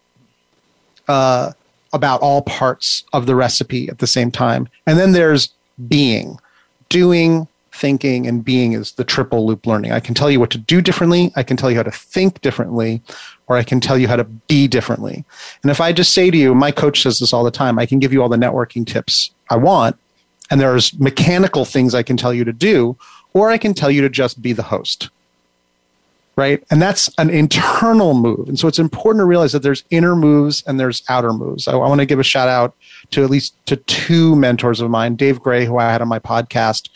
uh, 1.08 1.52
about 1.94 2.22
all 2.22 2.42
parts 2.44 3.04
of 3.14 3.26
the 3.26 3.36
recipe 3.36 3.90
at 3.90 4.00
the 4.00 4.08
same 4.08 4.32
time. 4.32 4.70
And 4.88 4.98
then 4.98 5.12
there's 5.12 5.50
being, 5.88 6.40
doing, 6.90 7.48
thinking 7.74 8.28
and 8.28 8.44
being 8.44 8.74
is 8.74 8.94
the 8.94 9.04
triple 9.04 9.46
loop 9.46 9.66
learning. 9.66 9.92
I 9.92 10.00
can 10.00 10.14
tell 10.14 10.30
you 10.30 10.40
what 10.40 10.50
to 10.52 10.58
do 10.58 10.82
differently, 10.82 11.32
I 11.36 11.44
can 11.44 11.58
tell 11.58 11.72
you 11.72 11.78
how 11.78 11.84
to 11.84 11.92
think 11.92 12.42
differently, 12.42 13.02
or 13.48 13.58
I 13.58 13.64
can 13.64 13.80
tell 13.80 13.98
you 13.98 14.08
how 14.08 14.18
to 14.18 14.24
be 14.24 14.68
differently. 14.68 15.24
And 15.64 15.72
if 15.72 15.80
I 15.82 15.94
just 15.94 16.14
say 16.14 16.30
to 16.32 16.38
you, 16.38 16.54
my 16.54 16.72
coach 16.72 17.02
says 17.02 17.20
this 17.20 17.34
all 17.34 17.44
the 17.44 17.52
time, 17.52 17.80
I 17.80 17.86
can 17.86 18.00
give 18.00 18.14
you 18.14 18.22
all 18.22 18.30
the 18.30 18.38
networking 18.38 18.86
tips 18.86 19.32
I 19.50 19.58
want, 19.58 19.98
and 20.50 20.60
there's 20.60 20.98
mechanical 21.00 21.66
things 21.66 21.96
I 21.96 22.04
can 22.04 22.18
tell 22.18 22.34
you 22.34 22.44
to 22.44 22.54
do, 22.54 22.98
or 23.34 23.50
I 23.50 23.58
can 23.58 23.74
tell 23.74 23.90
you 23.90 24.02
to 24.02 24.10
just 24.10 24.42
be 24.42 24.54
the 24.54 24.64
host. 24.64 25.10
Right? 26.38 26.64
And 26.72 26.82
that's 26.82 27.10
an 27.18 27.30
internal 27.30 28.14
move. 28.14 28.48
And 28.48 28.58
so 28.58 28.68
it's 28.68 28.80
important 28.80 29.22
to 29.22 29.26
realize 29.26 29.52
that 29.52 29.64
there's 29.64 29.84
inner 29.92 30.16
moves 30.16 30.64
and 30.66 30.80
there's 30.80 31.04
outer 31.10 31.34
moves. 31.34 31.68
I, 31.68 31.74
I 31.74 31.88
want 31.88 32.00
to 32.00 32.06
give 32.06 32.20
a 32.20 32.24
shout 32.24 32.48
out 32.48 32.74
to 33.12 33.24
at 33.24 33.30
least 33.30 33.54
to 33.68 33.76
two 33.76 34.36
mentors 34.38 34.80
of 34.80 34.90
mine, 34.90 35.16
Dave 35.16 35.42
Gray, 35.42 35.66
who 35.66 35.78
I 35.78 35.92
had 35.92 36.02
on 36.02 36.08
my 36.08 36.20
podcast, 36.20 36.90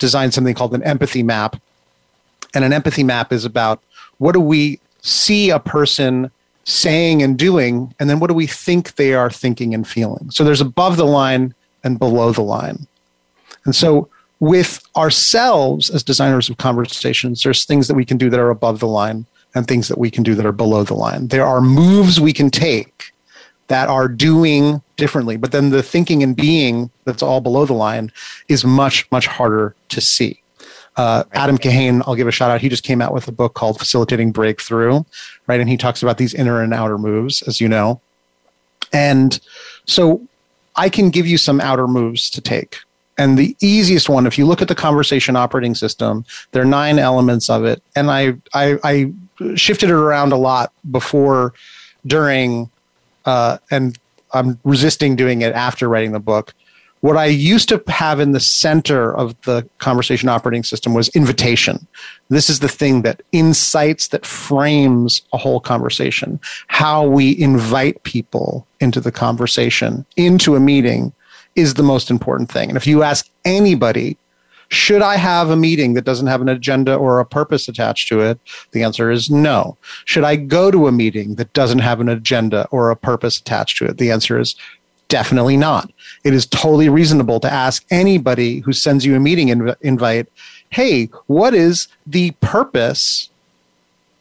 designed 0.00 0.34
something 0.34 0.54
called 0.54 0.74
an 0.74 0.82
empathy 0.82 1.22
map. 1.22 1.60
And 2.52 2.64
an 2.64 2.72
empathy 2.72 3.04
map 3.04 3.32
is 3.32 3.44
about 3.44 3.80
what 4.18 4.32
do 4.32 4.40
we 4.40 4.80
see 5.02 5.50
a 5.50 5.60
person 5.60 6.32
saying 6.64 7.22
and 7.22 7.38
doing, 7.38 7.94
and 7.98 8.10
then 8.10 8.20
what 8.20 8.26
do 8.26 8.34
we 8.34 8.46
think 8.46 8.96
they 8.96 9.14
are 9.14 9.30
thinking 9.30 9.72
and 9.74 9.86
feeling. 9.86 10.30
So 10.30 10.44
there's 10.44 10.60
above 10.60 10.96
the 10.96 11.06
line 11.06 11.54
and 11.84 11.98
below 11.98 12.32
the 12.32 12.42
line. 12.42 12.86
And 13.64 13.74
so 13.74 14.08
with 14.40 14.82
ourselves 14.96 15.90
as 15.90 16.02
designers 16.02 16.48
of 16.48 16.58
conversations, 16.58 17.42
there's 17.42 17.64
things 17.64 17.88
that 17.88 17.94
we 17.94 18.04
can 18.04 18.18
do 18.18 18.30
that 18.30 18.40
are 18.40 18.50
above 18.50 18.80
the 18.80 18.88
line 18.88 19.26
and 19.54 19.66
things 19.66 19.88
that 19.88 19.98
we 19.98 20.10
can 20.10 20.22
do 20.22 20.34
that 20.34 20.46
are 20.46 20.52
below 20.52 20.84
the 20.84 20.94
line. 20.94 21.28
There 21.28 21.46
are 21.46 21.60
moves 21.60 22.20
we 22.20 22.32
can 22.32 22.50
take 22.50 23.12
that 23.70 23.88
are 23.88 24.08
doing 24.08 24.82
differently. 24.96 25.36
But 25.36 25.52
then 25.52 25.70
the 25.70 25.80
thinking 25.80 26.24
and 26.24 26.34
being 26.34 26.90
that's 27.04 27.22
all 27.22 27.40
below 27.40 27.64
the 27.64 27.72
line 27.72 28.10
is 28.48 28.64
much, 28.64 29.08
much 29.12 29.28
harder 29.28 29.76
to 29.90 30.00
see. 30.00 30.42
Uh, 30.96 31.22
Adam 31.34 31.56
Kahane, 31.56 32.02
I'll 32.04 32.16
give 32.16 32.26
a 32.26 32.32
shout 32.32 32.50
out. 32.50 32.60
He 32.60 32.68
just 32.68 32.82
came 32.82 33.00
out 33.00 33.14
with 33.14 33.28
a 33.28 33.32
book 33.32 33.54
called 33.54 33.78
Facilitating 33.78 34.32
Breakthrough, 34.32 35.04
right? 35.46 35.60
And 35.60 35.70
he 35.70 35.76
talks 35.76 36.02
about 36.02 36.18
these 36.18 36.34
inner 36.34 36.60
and 36.60 36.74
outer 36.74 36.98
moves, 36.98 37.42
as 37.42 37.60
you 37.60 37.68
know. 37.68 38.00
And 38.92 39.38
so 39.84 40.20
I 40.74 40.88
can 40.88 41.10
give 41.10 41.28
you 41.28 41.38
some 41.38 41.60
outer 41.60 41.86
moves 41.86 42.28
to 42.30 42.40
take. 42.40 42.80
And 43.18 43.38
the 43.38 43.56
easiest 43.60 44.08
one, 44.08 44.26
if 44.26 44.36
you 44.36 44.46
look 44.46 44.62
at 44.62 44.66
the 44.66 44.74
conversation 44.74 45.36
operating 45.36 45.76
system, 45.76 46.24
there 46.50 46.62
are 46.62 46.66
nine 46.66 46.98
elements 46.98 47.48
of 47.48 47.64
it. 47.64 47.80
And 47.94 48.10
I, 48.10 48.34
I, 48.52 48.78
I 48.82 49.12
shifted 49.54 49.90
it 49.90 49.94
around 49.94 50.32
a 50.32 50.36
lot 50.36 50.72
before, 50.90 51.54
during, 52.04 52.68
uh, 53.24 53.58
and 53.70 53.98
I'm 54.32 54.58
resisting 54.64 55.16
doing 55.16 55.42
it 55.42 55.52
after 55.54 55.88
writing 55.88 56.12
the 56.12 56.20
book. 56.20 56.54
What 57.00 57.16
I 57.16 57.26
used 57.26 57.70
to 57.70 57.82
have 57.88 58.20
in 58.20 58.32
the 58.32 58.40
center 58.40 59.16
of 59.16 59.34
the 59.42 59.66
conversation 59.78 60.28
operating 60.28 60.62
system 60.62 60.92
was 60.92 61.08
invitation. 61.10 61.86
This 62.28 62.50
is 62.50 62.60
the 62.60 62.68
thing 62.68 63.02
that 63.02 63.22
incites, 63.32 64.08
that 64.08 64.26
frames 64.26 65.22
a 65.32 65.38
whole 65.38 65.60
conversation. 65.60 66.38
How 66.66 67.06
we 67.06 67.38
invite 67.38 68.02
people 68.02 68.66
into 68.80 69.00
the 69.00 69.10
conversation, 69.10 70.04
into 70.16 70.56
a 70.56 70.60
meeting, 70.60 71.12
is 71.56 71.74
the 71.74 71.82
most 71.82 72.10
important 72.10 72.52
thing. 72.52 72.68
And 72.68 72.76
if 72.76 72.86
you 72.86 73.02
ask 73.02 73.28
anybody, 73.46 74.18
should 74.70 75.02
I 75.02 75.16
have 75.16 75.50
a 75.50 75.56
meeting 75.56 75.94
that 75.94 76.04
doesn't 76.04 76.28
have 76.28 76.40
an 76.40 76.48
agenda 76.48 76.94
or 76.94 77.18
a 77.18 77.26
purpose 77.26 77.68
attached 77.68 78.08
to 78.08 78.20
it? 78.20 78.38
The 78.70 78.84
answer 78.84 79.10
is 79.10 79.28
no. 79.28 79.76
Should 80.04 80.24
I 80.24 80.36
go 80.36 80.70
to 80.70 80.86
a 80.86 80.92
meeting 80.92 81.34
that 81.34 81.52
doesn't 81.52 81.80
have 81.80 82.00
an 82.00 82.08
agenda 82.08 82.68
or 82.70 82.90
a 82.90 82.96
purpose 82.96 83.38
attached 83.38 83.78
to 83.78 83.86
it? 83.86 83.98
The 83.98 84.10
answer 84.10 84.38
is 84.38 84.54
definitely 85.08 85.56
not. 85.56 85.92
It 86.22 86.32
is 86.32 86.46
totally 86.46 86.88
reasonable 86.88 87.40
to 87.40 87.52
ask 87.52 87.84
anybody 87.90 88.60
who 88.60 88.72
sends 88.72 89.04
you 89.04 89.16
a 89.16 89.20
meeting 89.20 89.48
inv- 89.48 89.76
invite, 89.80 90.28
hey, 90.70 91.06
what 91.26 91.52
is 91.52 91.88
the 92.06 92.30
purpose 92.40 93.28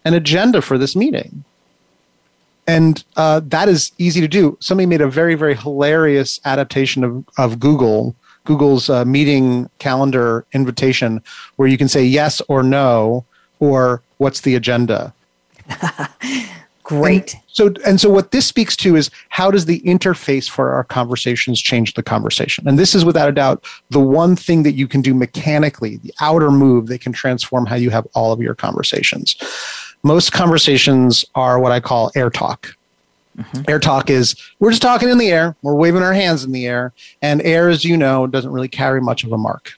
and 0.03 0.15
agenda 0.15 0.61
for 0.61 0.77
this 0.77 0.95
meeting? 0.95 1.43
and 2.69 3.03
uh, 3.17 3.41
that 3.45 3.67
is 3.67 3.91
easy 3.97 4.21
to 4.21 4.27
do. 4.27 4.55
Somebody 4.61 4.85
made 4.85 5.01
a 5.01 5.09
very, 5.09 5.33
very 5.33 5.55
hilarious 5.55 6.39
adaptation 6.45 7.03
of, 7.03 7.25
of 7.35 7.59
Google, 7.59 8.15
Google's 8.45 8.89
uh, 8.89 9.05
meeting 9.05 9.69
calendar 9.79 10.45
invitation, 10.53 11.21
where 11.55 11.67
you 11.67 11.77
can 11.77 11.87
say 11.87 12.03
yes 12.03 12.41
or 12.47 12.63
no, 12.63 13.25
or 13.59 14.01
what's 14.17 14.41
the 14.41 14.55
agenda. 14.55 15.13
Great. 16.83 17.33
And 17.35 17.43
so, 17.47 17.73
and 17.85 18.01
so, 18.01 18.09
what 18.09 18.31
this 18.31 18.47
speaks 18.47 18.75
to 18.77 18.95
is 18.95 19.11
how 19.29 19.51
does 19.51 19.65
the 19.65 19.79
interface 19.81 20.49
for 20.49 20.71
our 20.71 20.83
conversations 20.83 21.61
change 21.61 21.93
the 21.93 22.01
conversation? 22.01 22.67
And 22.67 22.79
this 22.79 22.95
is 22.95 23.05
without 23.05 23.29
a 23.29 23.31
doubt 23.31 23.63
the 23.91 23.99
one 23.99 24.35
thing 24.35 24.63
that 24.63 24.71
you 24.71 24.87
can 24.87 25.01
do 25.01 25.13
mechanically, 25.13 25.97
the 25.97 26.13
outer 26.19 26.49
move 26.49 26.87
that 26.87 27.01
can 27.01 27.13
transform 27.13 27.67
how 27.67 27.75
you 27.75 27.91
have 27.91 28.07
all 28.15 28.31
of 28.31 28.41
your 28.41 28.55
conversations 28.55 29.35
most 30.03 30.31
conversations 30.31 31.25
are 31.35 31.59
what 31.59 31.71
I 31.71 31.79
call 31.79 32.11
air 32.15 32.29
talk. 32.29 32.75
Mm-hmm. 33.39 33.63
Air 33.69 33.79
talk 33.79 34.09
is 34.09 34.35
we're 34.59 34.71
just 34.71 34.81
talking 34.81 35.09
in 35.09 35.17
the 35.17 35.31
air, 35.31 35.55
we're 35.61 35.75
waving 35.75 36.03
our 36.03 36.13
hands 36.13 36.43
in 36.43 36.51
the 36.51 36.67
air, 36.67 36.93
and 37.21 37.41
air, 37.43 37.69
as 37.69 37.85
you 37.85 37.95
know, 37.95 38.27
doesn't 38.27 38.51
really 38.51 38.67
carry 38.67 39.01
much 39.01 39.23
of 39.23 39.31
a 39.31 39.37
mark. 39.37 39.73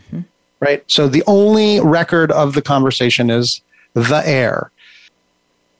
Mm-hmm. 0.00 0.20
Right? 0.60 0.84
So 0.90 1.08
the 1.08 1.22
only 1.26 1.80
record 1.80 2.32
of 2.32 2.54
the 2.54 2.62
conversation 2.62 3.30
is 3.30 3.60
the 3.94 4.22
air 4.24 4.70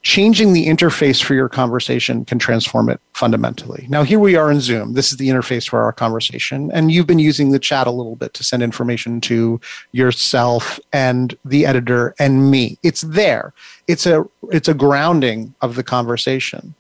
changing 0.03 0.53
the 0.53 0.67
interface 0.67 1.23
for 1.23 1.35
your 1.35 1.49
conversation 1.49 2.25
can 2.25 2.39
transform 2.39 2.89
it 2.89 3.01
fundamentally. 3.13 3.87
Now, 3.91 4.05
here 4.05 4.19
we 4.19 4.37
are 4.37 4.51
in 4.51 4.61
Zoom. 4.61 4.95
This 4.95 5.11
is 5.11 5.19
the 5.19 5.29
interface 5.29 5.69
for 5.69 5.83
our 5.83 5.93
conversation. 5.93 6.71
And 6.73 6.91
you've 6.91 7.07
been 7.07 7.19
using 7.19 7.51
the 7.51 7.59
chat 7.59 7.87
a 7.87 7.91
little 7.91 8.17
bit 8.17 8.33
to 8.35 8.45
send 8.45 8.63
information 8.63 9.21
to 9.23 9.61
yourself 9.93 10.79
and 10.93 11.37
the 11.45 11.67
editor 11.67 12.15
and 12.19 12.51
me. 12.51 12.79
It's 12.83 13.03
there. 13.03 13.53
It's 13.87 14.07
a, 14.07 14.25
it's 14.51 14.69
a 14.69 14.75
grounding 14.75 15.55
of 15.61 15.75
the 15.75 15.83
conversation. 15.83 16.75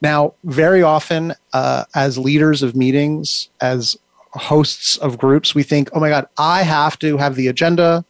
Now, 0.00 0.34
very 0.44 0.82
often, 0.82 1.34
uh, 1.52 1.84
as 1.94 2.16
leaders 2.16 2.62
of 2.62 2.74
meetings, 2.74 3.48
as 3.60 3.98
hosts 4.32 4.96
of 4.98 5.18
groups, 5.18 5.54
we 5.54 5.62
think, 5.62 5.90
oh 5.92 6.00
my 6.00 6.08
God, 6.08 6.26
I 6.38 6.62
have 6.62 6.98
to 7.00 7.16
have 7.16 7.34
the 7.34 7.48
agenda. 7.48 8.04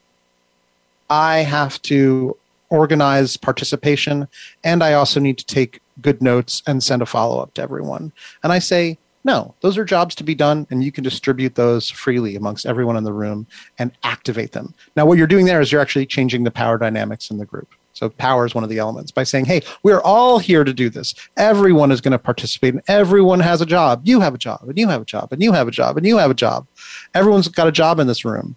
I 1.08 1.38
have 1.38 1.80
to 1.82 2.36
organize 2.68 3.36
participation, 3.36 4.28
and 4.62 4.82
I 4.82 4.92
also 4.92 5.18
need 5.18 5.38
to 5.38 5.46
take 5.46 5.80
good 6.00 6.22
notes 6.22 6.62
and 6.66 6.82
send 6.82 7.02
a 7.02 7.06
follow 7.06 7.40
up 7.40 7.52
to 7.54 7.62
everyone. 7.62 8.12
And 8.44 8.52
I 8.52 8.60
say, 8.60 8.96
no, 9.24 9.54
those 9.60 9.76
are 9.76 9.84
jobs 9.84 10.14
to 10.14 10.24
be 10.24 10.34
done, 10.34 10.66
and 10.70 10.82
you 10.82 10.92
can 10.92 11.04
distribute 11.04 11.56
those 11.56 11.90
freely 11.90 12.36
amongst 12.36 12.64
everyone 12.64 12.96
in 12.96 13.04
the 13.04 13.12
room 13.12 13.46
and 13.78 13.92
activate 14.04 14.52
them. 14.52 14.72
Now, 14.96 15.04
what 15.04 15.18
you're 15.18 15.26
doing 15.26 15.46
there 15.46 15.60
is 15.60 15.72
you're 15.72 15.80
actually 15.80 16.06
changing 16.06 16.44
the 16.44 16.50
power 16.50 16.78
dynamics 16.78 17.30
in 17.30 17.38
the 17.38 17.44
group. 17.44 17.74
So, 18.00 18.08
power 18.08 18.46
is 18.46 18.54
one 18.54 18.64
of 18.64 18.70
the 18.70 18.78
elements 18.78 19.10
by 19.10 19.24
saying, 19.24 19.44
hey, 19.44 19.60
we're 19.82 20.00
all 20.00 20.38
here 20.38 20.64
to 20.64 20.72
do 20.72 20.88
this. 20.88 21.14
Everyone 21.36 21.92
is 21.92 22.00
going 22.00 22.12
to 22.12 22.18
participate, 22.18 22.72
and 22.72 22.82
everyone 22.88 23.40
has 23.40 23.60
a 23.60 23.66
job. 23.66 24.00
You 24.04 24.20
have 24.20 24.34
a 24.34 24.38
job, 24.38 24.62
and 24.66 24.78
you 24.78 24.88
have 24.88 25.02
a 25.02 25.04
job, 25.04 25.28
and 25.30 25.42
you 25.42 25.52
have 25.52 25.68
a 25.68 25.70
job, 25.70 25.98
and 25.98 26.06
you 26.06 26.16
have 26.16 26.30
a 26.30 26.34
job. 26.34 26.66
Everyone's 27.12 27.48
got 27.48 27.68
a 27.68 27.72
job 27.72 28.00
in 28.00 28.06
this 28.06 28.24
room. 28.24 28.56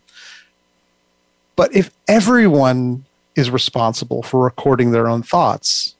But 1.57 1.75
if 1.75 1.91
everyone 2.07 3.03
is 3.35 3.51
responsible 3.51 4.23
for 4.23 4.45
recording 4.45 4.91
their 4.91 5.09
own 5.09 5.23
thoughts, 5.23 5.93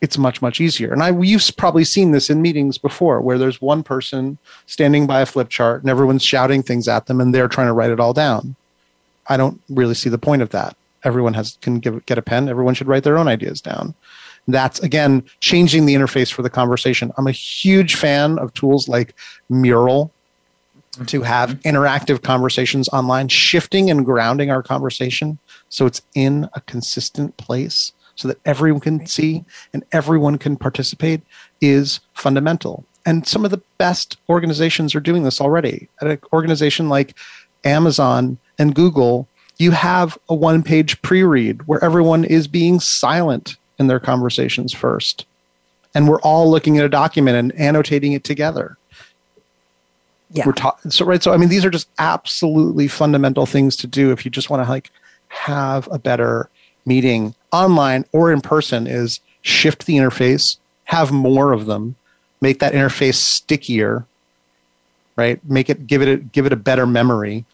it's 0.00 0.16
much 0.16 0.40
much 0.40 0.60
easier. 0.60 0.92
And 0.92 1.02
I 1.02 1.10
you've 1.10 1.42
probably 1.56 1.82
seen 1.82 2.12
this 2.12 2.30
in 2.30 2.40
meetings 2.40 2.78
before, 2.78 3.20
where 3.20 3.36
there's 3.36 3.60
one 3.60 3.82
person 3.82 4.38
standing 4.66 5.08
by 5.08 5.22
a 5.22 5.26
flip 5.26 5.48
chart 5.48 5.80
and 5.80 5.90
everyone's 5.90 6.22
shouting 6.22 6.62
things 6.62 6.86
at 6.86 7.06
them, 7.06 7.20
and 7.20 7.34
they're 7.34 7.48
trying 7.48 7.66
to 7.66 7.72
write 7.72 7.90
it 7.90 7.98
all 7.98 8.12
down. 8.12 8.54
I 9.26 9.36
don't 9.36 9.60
really 9.68 9.94
see 9.94 10.08
the 10.08 10.18
point 10.18 10.42
of 10.42 10.50
that. 10.50 10.76
Everyone 11.04 11.34
has 11.34 11.58
can 11.60 11.78
give, 11.78 12.04
get 12.06 12.18
a 12.18 12.22
pen. 12.22 12.48
Everyone 12.48 12.74
should 12.74 12.88
write 12.88 13.04
their 13.04 13.18
own 13.18 13.28
ideas 13.28 13.60
down. 13.60 13.94
That's 14.48 14.78
again 14.80 15.24
changing 15.40 15.86
the 15.86 15.94
interface 15.94 16.32
for 16.32 16.42
the 16.42 16.50
conversation. 16.50 17.12
I'm 17.16 17.26
a 17.26 17.32
huge 17.32 17.96
fan 17.96 18.38
of 18.38 18.54
tools 18.54 18.88
like 18.88 19.14
Mural 19.48 20.12
to 21.06 21.18
mm-hmm. 21.18 21.22
have 21.22 21.50
interactive 21.60 22.22
conversations 22.22 22.88
online, 22.88 23.28
shifting 23.28 23.90
and 23.90 24.04
grounding 24.04 24.50
our 24.50 24.62
conversation 24.62 25.38
so 25.68 25.86
it's 25.86 26.02
in 26.14 26.48
a 26.54 26.60
consistent 26.62 27.36
place 27.36 27.92
so 28.14 28.28
that 28.28 28.38
everyone 28.44 28.80
can 28.80 29.06
see 29.06 29.44
and 29.72 29.84
everyone 29.92 30.38
can 30.38 30.56
participate 30.56 31.20
is 31.60 32.00
fundamental. 32.14 32.84
And 33.04 33.26
some 33.26 33.44
of 33.44 33.50
the 33.50 33.62
best 33.78 34.16
organizations 34.28 34.94
are 34.94 35.00
doing 35.00 35.22
this 35.22 35.40
already. 35.40 35.88
At 36.00 36.08
an 36.08 36.18
organization 36.32 36.88
like 36.88 37.14
Amazon 37.64 38.38
and 38.58 38.74
Google, 38.74 39.28
you 39.58 39.70
have 39.70 40.18
a 40.28 40.34
one 40.34 40.62
page 40.62 41.00
pre 41.02 41.22
read 41.22 41.66
where 41.66 41.82
everyone 41.82 42.24
is 42.24 42.46
being 42.46 42.80
silent 42.80 43.56
in 43.78 43.86
their 43.86 44.00
conversations 44.00 44.72
first. 44.72 45.26
And 45.94 46.08
we're 46.08 46.20
all 46.20 46.50
looking 46.50 46.78
at 46.78 46.84
a 46.84 46.90
document 46.90 47.36
and 47.36 47.60
annotating 47.60 48.12
it 48.12 48.24
together. 48.24 48.76
Yeah. 50.30 50.44
We're 50.46 50.52
ta- 50.52 50.76
so 50.88 51.04
right. 51.04 51.22
So 51.22 51.32
I 51.32 51.36
mean, 51.36 51.48
these 51.48 51.64
are 51.64 51.70
just 51.70 51.88
absolutely 51.98 52.88
fundamental 52.88 53.46
things 53.46 53.76
to 53.76 53.86
do 53.86 54.10
if 54.10 54.24
you 54.24 54.30
just 54.30 54.50
want 54.50 54.64
to 54.64 54.68
like 54.68 54.90
have 55.28 55.88
a 55.90 55.98
better 55.98 56.50
meeting 56.84 57.34
online 57.52 58.04
or 58.12 58.32
in 58.32 58.40
person 58.40 58.86
is 58.86 59.20
shift 59.42 59.86
the 59.86 59.96
interface, 59.96 60.58
have 60.84 61.12
more 61.12 61.52
of 61.52 61.66
them, 61.66 61.94
make 62.40 62.58
that 62.58 62.74
interface 62.74 63.14
stickier, 63.14 64.04
right? 65.14 65.42
Make 65.48 65.70
it 65.70 65.86
give 65.86 66.02
it 66.02 66.08
a, 66.08 66.16
give 66.16 66.44
it 66.44 66.52
a 66.52 66.56
better 66.56 66.86
memory 66.86 67.44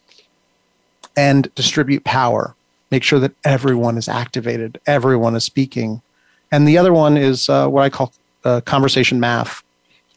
and 1.17 1.53
distribute 1.55 2.05
power. 2.05 2.55
Make 2.91 3.03
sure 3.03 3.19
that 3.21 3.33
everyone 3.45 3.97
is 3.97 4.09
activated, 4.09 4.81
everyone 4.87 5.35
is 5.35 5.45
speaking. 5.45 6.03
And 6.51 6.69
the 6.69 6.77
other 6.77 6.93
one 6.93 7.17
is 7.17 7.49
uh, 7.49 7.69
what 7.69 7.83
I 7.83 7.89
call 7.89 8.13
uh, 8.45 8.61
conversation 8.61 9.19
math 9.21 9.63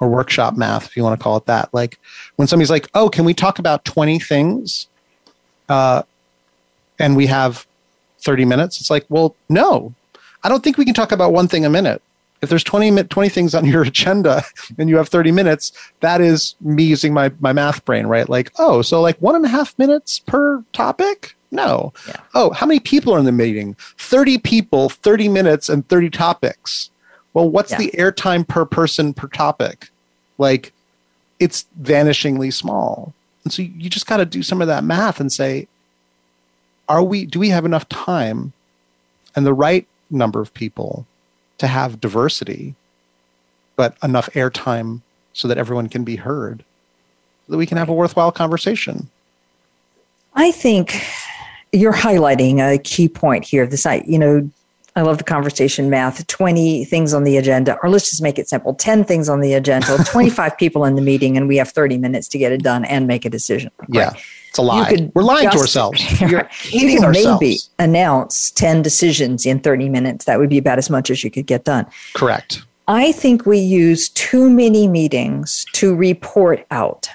or 0.02 0.10
workshop 0.10 0.58
math, 0.58 0.88
if 0.88 0.98
you 0.98 1.04
want 1.04 1.18
to 1.18 1.24
call 1.24 1.38
it 1.38 1.46
that. 1.46 1.74
Like 1.74 1.98
when 2.36 2.48
somebody's 2.48 2.70
like, 2.70 2.90
"Oh, 2.94 3.10
can 3.10 3.24
we 3.24 3.34
talk 3.34 3.60
about 3.60 3.86
twenty 3.86 4.20
things?" 4.20 4.88
Uh, 5.70 6.04
and 7.00 7.16
we 7.16 7.28
have 7.28 7.66
30 8.20 8.46
minutes. 8.46 8.80
It's 8.80 8.90
like, 8.90 9.06
well, 9.10 9.36
no, 9.50 9.94
I 10.44 10.50
don't 10.50 10.64
think 10.64 10.78
we 10.78 10.86
can 10.86 10.94
talk 10.94 11.12
about 11.12 11.32
one 11.32 11.48
thing 11.48 11.66
a 11.66 11.70
minute. 11.70 12.02
If 12.46 12.50
there's 12.50 12.64
20, 12.64 13.06
20 13.06 13.30
things 13.30 13.56
on 13.56 13.66
your 13.66 13.82
agenda 13.88 14.44
and 14.78 14.88
you 14.88 14.98
have 14.98 15.10
30 15.10 15.32
minutes, 15.32 15.72
that 16.02 16.22
is 16.22 16.56
me 16.62 16.84
using 16.84 17.14
my, 17.14 17.32
my 17.40 17.54
math 17.54 17.84
brain, 17.86 18.06
right? 18.06 18.30
Like, 18.30 18.52
oh, 18.60 18.82
so 18.82 19.02
like 19.02 19.18
one 19.18 19.36
and 19.36 19.44
a 19.44 19.50
half 19.50 19.78
minutes 19.80 20.20
per 20.20 20.64
topic? 20.72 21.36
No. 21.50 21.92
Yeah. 22.08 22.18
Oh, 22.36 22.52
how 22.52 22.68
many 22.68 22.80
people 22.80 23.14
are 23.14 23.20
in 23.20 23.26
the 23.26 23.32
meeting? 23.32 23.76
30 23.98 24.38
people, 24.38 24.90
30 24.90 25.28
minutes, 25.30 25.70
and 25.70 25.88
30 25.90 26.12
topics. 26.12 26.92
Well, 27.34 27.50
what's 27.50 27.72
yeah. 27.72 27.80
the 27.80 27.92
airtime 27.98 28.48
per 28.48 28.66
person 28.66 29.14
per 29.14 29.28
topic? 29.28 29.90
Like, 30.38 30.72
it's 31.40 31.66
vanishingly 31.82 32.54
small. 32.54 33.14
And 33.44 33.52
so 33.52 33.62
you 33.62 33.90
just 33.90 34.08
got 34.08 34.18
to 34.18 34.26
do 34.26 34.44
some 34.44 34.62
of 34.62 34.68
that 34.68 34.84
math 34.84 35.20
and 35.20 35.32
say, 35.32 35.68
are 36.88 37.04
we 37.04 37.26
do 37.26 37.40
we 37.40 37.50
have 37.50 37.66
enough 37.66 37.90
time 37.90 38.54
and 39.36 39.46
the 39.46 39.54
right 39.54 39.88
number 40.10 40.40
of 40.40 40.54
people 40.54 41.06
to 41.58 41.68
have 41.68 42.02
diversity 42.02 42.76
but 43.76 43.98
enough 44.04 44.30
airtime 44.34 45.02
so 45.34 45.48
that 45.48 45.58
everyone 45.58 45.90
can 45.90 46.04
be 46.04 46.16
heard, 46.16 46.64
so 47.46 47.52
that 47.52 47.58
we 47.58 47.66
can 47.66 47.78
have 47.78 47.90
a 47.90 47.94
worthwhile 47.94 48.32
conversation. 48.32 49.10
I 50.34 50.52
think 50.52 51.02
you're 51.72 51.94
highlighting 51.94 52.60
a 52.60 52.78
key 52.78 53.08
point 53.08 53.44
here. 53.44 53.68
This, 53.68 53.86
I, 53.86 54.04
you 54.08 54.18
know, 54.18 54.50
I 54.96 55.02
love 55.02 55.18
the 55.18 55.26
conversation 55.26 55.90
math. 55.90 56.26
20 56.28 56.86
things 56.86 57.14
on 57.14 57.26
the 57.26 57.36
agenda, 57.38 57.78
or 57.84 57.90
let's 57.90 58.10
just 58.10 58.22
make 58.22 58.40
it 58.40 58.48
simple 58.48 58.74
10 58.74 59.04
things 59.04 59.28
on 59.28 59.42
the 59.42 59.54
agenda, 59.54 59.98
25 60.06 60.58
people 60.58 60.86
in 60.86 60.96
the 60.96 61.02
meeting, 61.02 61.36
and 61.36 61.48
we 61.48 61.58
have 61.58 61.70
30 61.70 61.98
minutes 61.98 62.30
to 62.30 62.38
get 62.38 62.52
it 62.52 62.64
done 62.64 62.86
and 62.86 63.08
make 63.08 63.26
a 63.26 63.30
decision. 63.30 63.72
Right? 63.80 63.90
Yeah. 63.90 64.14
It's 64.56 64.60
a 64.60 64.62
lie. 64.62 65.12
We're 65.14 65.24
lying 65.24 65.48
just, 65.48 65.58
to 65.58 65.62
ourselves. 65.62 66.22
You're 66.22 66.50
you 66.70 66.98
could 66.98 67.10
maybe 67.10 67.58
announce 67.78 68.52
10 68.52 68.82
decisions 68.82 69.46
in 69.46 69.60
30 69.60 69.90
minutes. 69.90 70.24
That 70.24 70.40
would 70.40 70.50
be 70.50 70.58
about 70.58 70.78
as 70.78 70.90
much 70.90 71.10
as 71.10 71.26
you 71.26 71.30
could 71.30 71.46
get 71.46 71.66
done. 71.66 71.86
Correct. 72.14 72.64
I 72.88 73.12
think 73.12 73.46
we 73.46 73.60
use 73.60 74.08
too 74.08 74.50
many 74.50 74.88
meetings 74.88 75.66
to 75.74 75.94
report 75.94 76.66
out. 76.72 77.10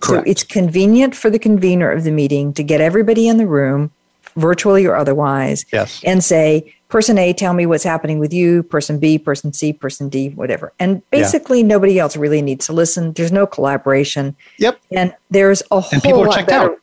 Correct. 0.00 0.24
So 0.24 0.30
it's 0.30 0.44
convenient 0.44 1.16
for 1.16 1.30
the 1.30 1.38
convener 1.38 1.90
of 1.90 2.04
the 2.04 2.12
meeting 2.12 2.52
to 2.52 2.62
get 2.62 2.80
everybody 2.80 3.26
in 3.26 3.38
the 3.38 3.46
room, 3.48 3.90
virtually 4.36 4.86
or 4.86 4.94
otherwise, 4.94 5.66
yes. 5.72 6.00
and 6.04 6.22
say, 6.22 6.72
person 6.90 7.18
A, 7.18 7.32
tell 7.32 7.54
me 7.54 7.66
what's 7.66 7.82
happening 7.82 8.20
with 8.20 8.32
you, 8.32 8.62
person 8.62 9.00
B, 9.00 9.18
person 9.18 9.52
C, 9.52 9.72
person 9.72 10.08
D, 10.08 10.28
whatever. 10.28 10.72
And 10.78 11.02
basically, 11.10 11.62
yeah. 11.62 11.66
nobody 11.66 11.98
else 11.98 12.16
really 12.16 12.40
needs 12.40 12.66
to 12.66 12.72
listen. 12.72 13.14
There's 13.14 13.32
no 13.32 13.48
collaboration. 13.48 14.36
Yep. 14.58 14.78
And 14.92 15.12
there's 15.30 15.60
a 15.72 15.82
and 15.90 16.02
whole 16.04 16.24
lot 16.24 16.46
better. 16.46 16.70
Out 16.70 16.78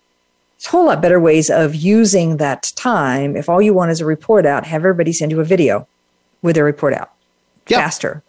a 0.67 0.71
whole 0.71 0.85
lot 0.85 1.01
better 1.01 1.19
ways 1.19 1.49
of 1.49 1.75
using 1.75 2.37
that 2.37 2.71
time. 2.75 3.35
If 3.35 3.49
all 3.49 3.61
you 3.61 3.73
want 3.73 3.91
is 3.91 4.01
a 4.01 4.05
report 4.05 4.45
out, 4.45 4.65
have 4.65 4.81
everybody 4.81 5.13
send 5.13 5.31
you 5.31 5.39
a 5.39 5.43
video 5.45 5.87
with 6.41 6.55
their 6.55 6.65
report 6.65 6.93
out 6.93 7.11
yep. 7.67 7.79
faster. 7.79 8.23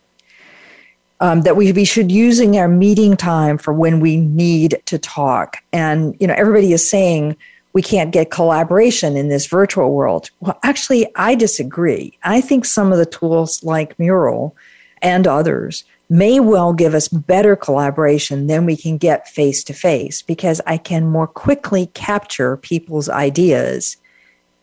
Um, 1.20 1.43
that 1.43 1.57
we, 1.57 1.70
we 1.70 1.85
should 1.85 2.11
using 2.11 2.59
our 2.59 2.66
meeting 2.66 3.16
time 3.16 3.57
for 3.57 3.72
when 3.72 4.01
we 4.01 4.16
need 4.16 4.83
to 4.87 4.99
talk. 4.99 5.59
And 5.72 6.16
you 6.18 6.26
know, 6.26 6.35
everybody 6.35 6.72
is 6.72 6.89
saying 6.89 7.37
we 7.74 7.83
can't 7.83 8.12
get 8.12 8.30
collaboration 8.30 9.16
in 9.16 9.28
this 9.28 9.47
virtual 9.47 9.93
world. 9.93 10.30
Well, 10.41 10.59
actually, 10.62 11.07
I 11.14 11.35
disagree. 11.35 12.18
I 12.24 12.41
think 12.41 12.64
some 12.64 12.93
of 12.93 12.99
the 12.99 13.07
tools 13.07 13.62
like 13.62 13.99
Mural 13.99 14.57
and 15.01 15.26
others 15.26 15.85
may 16.13 16.39
well 16.41 16.75
give 16.75 16.95
us 16.95 17.09
better 17.09 17.57
collaboration 17.57 18.47
than 18.47 18.67
we 18.67 18.77
can 18.77 18.99
get 18.99 19.27
face 19.27 19.65
to 19.65 19.73
face 19.73 20.21
because 20.21 20.61
I 20.67 20.77
can 20.77 21.07
more 21.07 21.27
quickly 21.27 21.87
capture 21.95 22.59
people's 22.59 23.09
ideas 23.09 23.97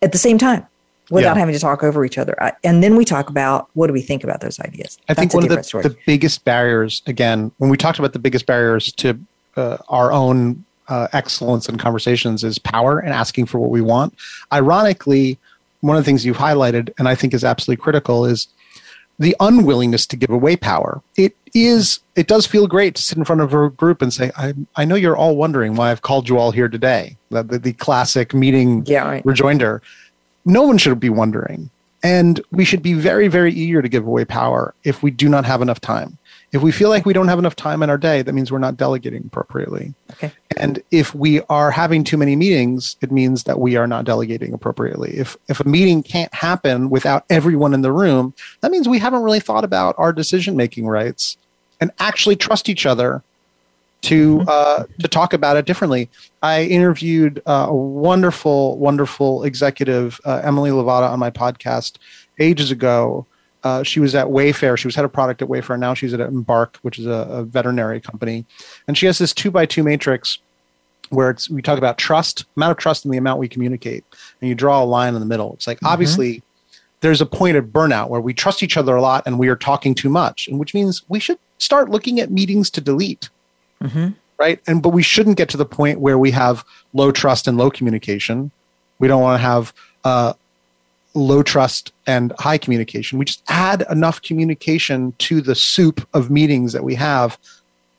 at 0.00 0.12
the 0.12 0.18
same 0.18 0.38
time 0.38 0.64
without 1.10 1.34
yeah. 1.34 1.40
having 1.40 1.52
to 1.52 1.58
talk 1.58 1.82
over 1.82 2.04
each 2.04 2.18
other. 2.18 2.36
And 2.62 2.84
then 2.84 2.94
we 2.94 3.04
talk 3.04 3.28
about 3.30 3.68
what 3.74 3.88
do 3.88 3.92
we 3.92 4.00
think 4.00 4.22
about 4.22 4.40
those 4.40 4.60
ideas. 4.60 4.96
I 5.08 5.14
That's 5.14 5.32
think 5.32 5.34
one 5.34 5.42
of 5.42 5.48
the, 5.48 5.88
the, 5.88 5.96
biggest 6.06 6.44
barriers, 6.44 7.02
again, 7.08 7.50
when 7.58 7.68
we 7.68 7.76
talked 7.76 7.98
about 7.98 8.12
the 8.12 8.20
biggest 8.20 8.46
barriers 8.46 8.92
to 8.92 9.18
uh, 9.56 9.78
our 9.88 10.12
own 10.12 10.64
uh, 10.86 11.08
excellence 11.12 11.68
in 11.68 11.78
conversations 11.78 12.44
is 12.44 12.60
power 12.60 13.00
and 13.00 13.12
asking 13.12 13.46
for 13.46 13.58
what 13.58 13.70
we 13.70 13.80
want. 13.80 14.14
Ironically, 14.52 15.36
one 15.80 15.96
of 15.96 16.04
the 16.04 16.06
things 16.06 16.24
you've 16.24 16.36
highlighted, 16.36 16.92
and 16.96 17.08
I 17.08 17.16
think 17.16 17.34
is 17.34 17.42
absolutely 17.42 17.82
critical, 17.82 18.24
is 18.24 18.46
the 19.20 19.36
unwillingness 19.38 20.06
to 20.06 20.16
give 20.16 20.30
away 20.30 20.56
power. 20.56 21.00
It 21.16 21.36
is 21.54 22.00
it 22.16 22.26
does 22.26 22.46
feel 22.46 22.66
great 22.66 22.96
to 22.96 23.02
sit 23.02 23.18
in 23.18 23.24
front 23.24 23.42
of 23.42 23.52
a 23.54 23.68
group 23.70 24.02
and 24.02 24.12
say, 24.12 24.32
I, 24.36 24.54
I 24.76 24.84
know 24.84 24.94
you're 24.94 25.16
all 25.16 25.36
wondering 25.36 25.76
why 25.76 25.90
I've 25.90 26.02
called 26.02 26.28
you 26.28 26.38
all 26.38 26.50
here 26.50 26.68
today. 26.68 27.16
The, 27.28 27.42
the, 27.42 27.58
the 27.58 27.72
classic 27.74 28.34
meeting 28.34 28.84
yeah, 28.86 29.06
right. 29.06 29.24
rejoinder. 29.24 29.82
No 30.44 30.62
one 30.62 30.78
should 30.78 30.98
be 30.98 31.10
wondering. 31.10 31.70
And 32.02 32.40
we 32.50 32.64
should 32.64 32.82
be 32.82 32.94
very, 32.94 33.28
very 33.28 33.52
eager 33.52 33.82
to 33.82 33.88
give 33.88 34.06
away 34.06 34.24
power 34.24 34.74
if 34.84 35.02
we 35.02 35.10
do 35.10 35.28
not 35.28 35.44
have 35.44 35.60
enough 35.60 35.82
time. 35.82 36.16
If 36.52 36.62
we 36.62 36.72
feel 36.72 36.88
like 36.88 37.06
we 37.06 37.12
don't 37.12 37.28
have 37.28 37.38
enough 37.38 37.54
time 37.54 37.82
in 37.82 37.90
our 37.90 37.98
day, 37.98 38.22
that 38.22 38.32
means 38.32 38.50
we're 38.50 38.58
not 38.58 38.76
delegating 38.76 39.22
appropriately. 39.24 39.94
Okay. 40.12 40.32
And 40.56 40.82
if 40.90 41.14
we 41.14 41.40
are 41.42 41.70
having 41.70 42.02
too 42.02 42.16
many 42.16 42.34
meetings, 42.34 42.96
it 43.00 43.12
means 43.12 43.44
that 43.44 43.60
we 43.60 43.76
are 43.76 43.86
not 43.86 44.04
delegating 44.04 44.52
appropriately. 44.52 45.16
If 45.16 45.36
if 45.48 45.60
a 45.60 45.68
meeting 45.68 46.02
can't 46.02 46.32
happen 46.34 46.90
without 46.90 47.24
everyone 47.30 47.72
in 47.72 47.82
the 47.82 47.92
room, 47.92 48.34
that 48.62 48.72
means 48.72 48.88
we 48.88 48.98
haven't 48.98 49.22
really 49.22 49.40
thought 49.40 49.62
about 49.62 49.94
our 49.96 50.12
decision 50.12 50.56
making 50.56 50.88
rights 50.88 51.36
and 51.80 51.92
actually 51.98 52.36
trust 52.36 52.68
each 52.68 52.84
other 52.84 53.22
to 54.02 54.38
mm-hmm. 54.38 54.48
uh, 54.48 54.84
to 54.98 55.08
talk 55.08 55.32
about 55.32 55.56
it 55.56 55.66
differently. 55.66 56.08
I 56.42 56.64
interviewed 56.64 57.42
uh, 57.46 57.66
a 57.68 57.74
wonderful, 57.74 58.76
wonderful 58.78 59.44
executive, 59.44 60.20
uh, 60.24 60.40
Emily 60.42 60.70
Levada, 60.70 61.10
on 61.10 61.18
my 61.18 61.30
podcast 61.30 61.98
ages 62.38 62.70
ago, 62.70 63.26
uh, 63.62 63.82
she 63.82 64.00
was 64.00 64.14
at 64.14 64.26
Wayfair. 64.26 64.76
She 64.76 64.86
was 64.86 64.94
head 64.94 65.04
of 65.04 65.12
product 65.12 65.42
at 65.42 65.48
Wayfair. 65.48 65.78
Now 65.78 65.94
she's 65.94 66.14
at 66.14 66.20
Embark, 66.20 66.78
which 66.82 66.98
is 66.98 67.06
a, 67.06 67.26
a 67.30 67.42
veterinary 67.44 68.00
company. 68.00 68.44
And 68.88 68.96
she 68.96 69.06
has 69.06 69.18
this 69.18 69.32
two 69.32 69.50
by 69.50 69.66
two 69.66 69.82
matrix 69.82 70.38
where 71.10 71.30
it's 71.30 71.50
we 71.50 71.60
talk 71.60 71.76
about 71.76 71.98
trust, 71.98 72.44
amount 72.56 72.70
of 72.70 72.76
trust, 72.78 73.04
and 73.04 73.12
the 73.12 73.18
amount 73.18 73.38
we 73.38 73.48
communicate. 73.48 74.04
And 74.40 74.48
you 74.48 74.54
draw 74.54 74.82
a 74.82 74.84
line 74.84 75.14
in 75.14 75.20
the 75.20 75.26
middle. 75.26 75.54
It's 75.54 75.66
like 75.66 75.78
mm-hmm. 75.78 75.86
obviously 75.86 76.42
there's 77.00 77.20
a 77.20 77.26
point 77.26 77.56
of 77.56 77.66
burnout 77.66 78.08
where 78.08 78.20
we 78.20 78.34
trust 78.34 78.62
each 78.62 78.76
other 78.76 78.94
a 78.94 79.02
lot 79.02 79.22
and 79.26 79.38
we 79.38 79.48
are 79.48 79.56
talking 79.56 79.94
too 79.94 80.08
much, 80.08 80.48
and 80.48 80.58
which 80.58 80.74
means 80.74 81.02
we 81.08 81.20
should 81.20 81.38
start 81.58 81.90
looking 81.90 82.20
at 82.20 82.30
meetings 82.30 82.70
to 82.70 82.80
delete. 82.80 83.28
Mm-hmm. 83.82 84.08
Right. 84.38 84.60
And 84.66 84.82
but 84.82 84.90
we 84.90 85.02
shouldn't 85.02 85.36
get 85.36 85.50
to 85.50 85.58
the 85.58 85.66
point 85.66 86.00
where 86.00 86.18
we 86.18 86.30
have 86.30 86.64
low 86.94 87.12
trust 87.12 87.46
and 87.46 87.58
low 87.58 87.70
communication. 87.70 88.50
We 88.98 89.08
don't 89.08 89.20
want 89.20 89.38
to 89.38 89.42
have 89.42 89.74
uh, 90.04 90.32
low 91.14 91.42
trust 91.42 91.92
and 92.06 92.32
high 92.38 92.58
communication. 92.58 93.18
We 93.18 93.24
just 93.24 93.42
add 93.48 93.84
enough 93.90 94.22
communication 94.22 95.12
to 95.18 95.40
the 95.40 95.54
soup 95.54 96.06
of 96.14 96.30
meetings 96.30 96.72
that 96.72 96.84
we 96.84 96.94
have 96.94 97.38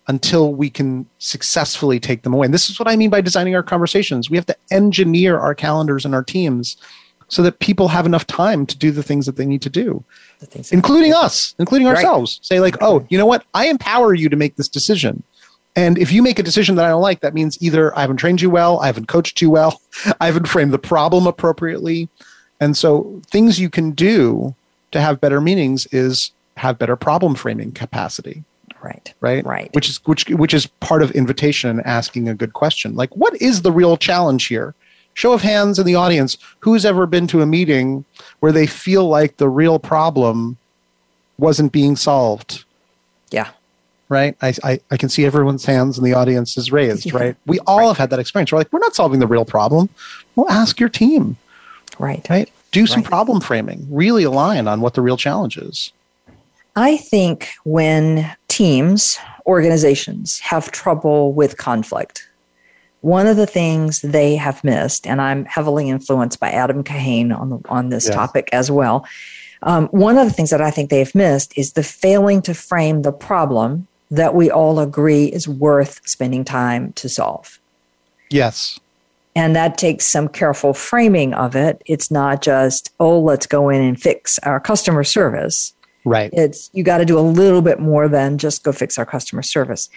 until 0.08 0.54
we 0.54 0.70
can 0.70 1.06
successfully 1.20 2.00
take 2.00 2.24
them 2.24 2.34
away. 2.34 2.46
And 2.46 2.54
this 2.54 2.70
is 2.70 2.80
what 2.80 2.88
I 2.88 2.96
mean 2.96 3.10
by 3.10 3.22
designing 3.22 3.56
our 3.56 3.64
conversations. 3.64 4.30
We 4.30 4.38
have 4.38 4.46
to 4.48 4.56
engineer 4.72 5.40
our 5.40 5.56
calendars 5.56 6.06
and 6.06 6.16
our 6.16 6.24
teams 6.24 6.78
so 7.28 7.42
that 7.44 7.60
people 7.60 7.88
have 7.88 8.06
enough 8.06 8.28
time 8.28 8.66
to 8.66 8.78
do 8.78 8.92
the 8.92 9.04
things 9.04 9.26
that 9.26 9.38
they 9.38 9.46
need 9.46 9.62
to 9.62 9.70
do, 9.70 10.04
including 10.72 11.14
us, 11.14 11.56
including 11.60 11.88
ourselves. 11.88 12.40
Right. 12.40 12.46
Say, 12.46 12.60
like, 12.60 12.76
oh, 12.82 13.06
you 13.10 13.18
know 13.18 13.26
what? 13.26 13.46
I 13.54 13.68
empower 13.68 14.14
you 14.14 14.28
to 14.28 14.36
make 14.36 14.58
this 14.58 14.68
decision. 14.68 15.24
And 15.78 15.98
if 15.98 16.12
you 16.12 16.22
make 16.22 16.40
a 16.40 16.44
decision 16.44 16.76
that 16.76 16.86
I 16.86 16.90
don't 16.90 17.02
like, 17.02 17.22
that 17.22 17.34
means 17.34 17.58
either 17.62 17.98
I 17.98 18.02
haven't 18.02 18.18
trained 18.18 18.42
you 18.42 18.50
well, 18.50 18.82
I 18.82 18.88
haven't 18.88 19.08
coached 19.08 19.40
you 19.42 19.50
well, 19.50 19.80
I 20.20 20.26
haven't 20.26 20.50
framed 20.50 20.74
the 20.74 20.80
problem 20.80 21.26
appropriately, 21.26 22.10
and 22.62 22.78
so 22.78 23.22
things 23.30 23.60
you 23.60 23.70
can 23.70 23.92
do 23.92 24.56
to 24.92 25.02
have 25.02 25.20
better 25.20 25.42
meanings 25.42 25.88
is 25.88 26.32
have 26.56 26.78
better 26.78 26.96
problem 26.96 27.36
framing 27.36 27.72
capacity. 27.72 28.44
Right. 28.82 29.14
Right. 29.20 29.46
Right. 29.46 29.70
Which 29.74 29.90
is 29.90 29.98
which 30.06 30.30
which 30.30 30.54
is 30.54 30.68
part 30.68 31.04
of 31.04 31.12
invitation 31.12 31.70
and 31.70 31.86
asking 31.86 32.30
a 32.30 32.36
good 32.36 32.54
question. 32.54 32.96
Like 32.96 33.16
what 33.16 33.40
is 33.42 33.64
the 33.64 33.72
real 33.72 33.98
challenge 33.98 34.46
here? 34.46 34.74
Show 35.14 35.34
of 35.34 35.42
hands 35.42 35.78
in 35.78 35.86
the 35.86 35.96
audience, 35.96 36.38
who's 36.60 36.86
ever 36.86 37.06
been 37.06 37.28
to 37.28 37.42
a 37.42 37.46
meeting 37.46 38.06
where 38.40 38.54
they 38.54 38.66
feel 38.66 39.10
like 39.10 39.38
the 39.38 39.50
real 39.50 39.78
problem 39.78 40.58
wasn't 41.38 41.74
being 41.74 41.96
solved? 41.96 42.64
Yeah. 43.30 43.50
Right. 44.08 44.38
I, 44.42 44.54
I, 44.64 44.80
I 44.90 44.98
can 44.98 45.10
see 45.10 45.26
everyone's 45.26 45.66
hands 45.66 45.98
in 45.98 46.04
the 46.04 46.14
audience 46.14 46.58
is 46.58 46.72
raised, 46.72 47.12
right? 47.14 47.36
We 47.46 47.60
all 47.60 47.80
right. 47.80 47.88
have 47.88 47.98
had 47.98 48.10
that 48.12 48.20
experience. 48.20 48.52
We're 48.52 48.60
like, 48.60 48.72
we're 48.72 48.80
not 48.80 48.96
solving 48.96 49.20
the 49.20 49.28
real 49.28 49.46
problem. 49.46 49.90
Well, 50.36 50.50
ask 50.50 50.80
your 50.80 50.90
team. 50.90 51.38
Right. 52.00 52.26
Right. 52.30 52.52
Do 52.72 52.88
some 52.88 53.02
right. 53.02 53.10
problem 53.10 53.42
framing. 53.42 53.88
Really 53.90 54.24
align 54.24 54.68
on 54.68 54.82
what 54.82 54.94
the 54.94 55.02
real 55.02 55.18
challenge 55.18 55.58
is. 55.58 55.92
I 56.76 56.98
think 56.98 57.50
when 57.64 58.34
teams, 58.48 59.20
organizations 59.46 60.40
have 60.40 60.72
trouble 60.72 61.34
with 61.34 61.58
conflict, 61.58 62.28
one 63.02 63.28
of 63.28 63.36
the 63.36 63.48
things 63.48 64.02
they 64.02 64.36
have 64.36 64.64
missed, 64.64 65.06
and 65.08 65.22
I'm 65.22 65.46
heavily 65.46 65.90
influenced 65.90 66.40
by 66.40 66.52
Adam 66.52 66.84
Kahane 66.84 67.38
on 67.38 67.50
the, 67.50 67.60
on 67.68 67.90
this 67.90 68.06
yes. 68.06 68.16
topic 68.16 68.50
as 68.54 68.72
well. 68.72 69.06
Um, 69.64 69.88
one 69.88 70.18
of 70.18 70.28
the 70.28 70.34
things 70.34 70.50
that 70.52 70.62
I 70.62 70.72
think 70.72 70.90
they 70.90 71.00
have 71.00 71.14
missed 71.14 71.58
is 71.58 71.74
the 71.74 71.84
failing 71.84 72.42
to 72.44 72.54
frame 72.54 73.02
the 73.02 73.12
problem 73.12 73.88
that 74.10 74.36
we 74.36 74.50
all 74.50 74.80
agree 74.80 75.26
is 75.26 75.48
worth 75.48 76.02
spending 76.06 76.44
time 76.44 76.94
to 76.94 77.10
solve. 77.10 77.60
Yes. 78.30 78.80
And 79.36 79.56
that 79.56 79.78
takes 79.78 80.06
some 80.06 80.28
careful 80.28 80.74
framing 80.74 81.34
of 81.34 81.56
it. 81.56 81.82
It's 81.86 82.12
not 82.12 82.42
just, 82.42 82.94
oh, 83.00 83.20
let's 83.20 83.48
go 83.48 83.70
in 83.70 83.82
and 83.82 84.02
fix 84.02 84.40
our 84.40 84.60
customer 84.60 85.04
service. 85.04 85.74
Right. 86.04 86.32
It's 86.34 86.70
you 86.74 86.84
got 86.84 86.98
to 86.98 87.06
do 87.06 87.18
a 87.18 87.22
little 87.22 87.62
bit 87.62 87.80
more 87.80 88.08
than 88.08 88.38
just 88.38 88.64
go 88.64 88.72
fix 88.72 88.98
our 88.98 89.06
customer 89.06 89.42
service. 89.42 89.90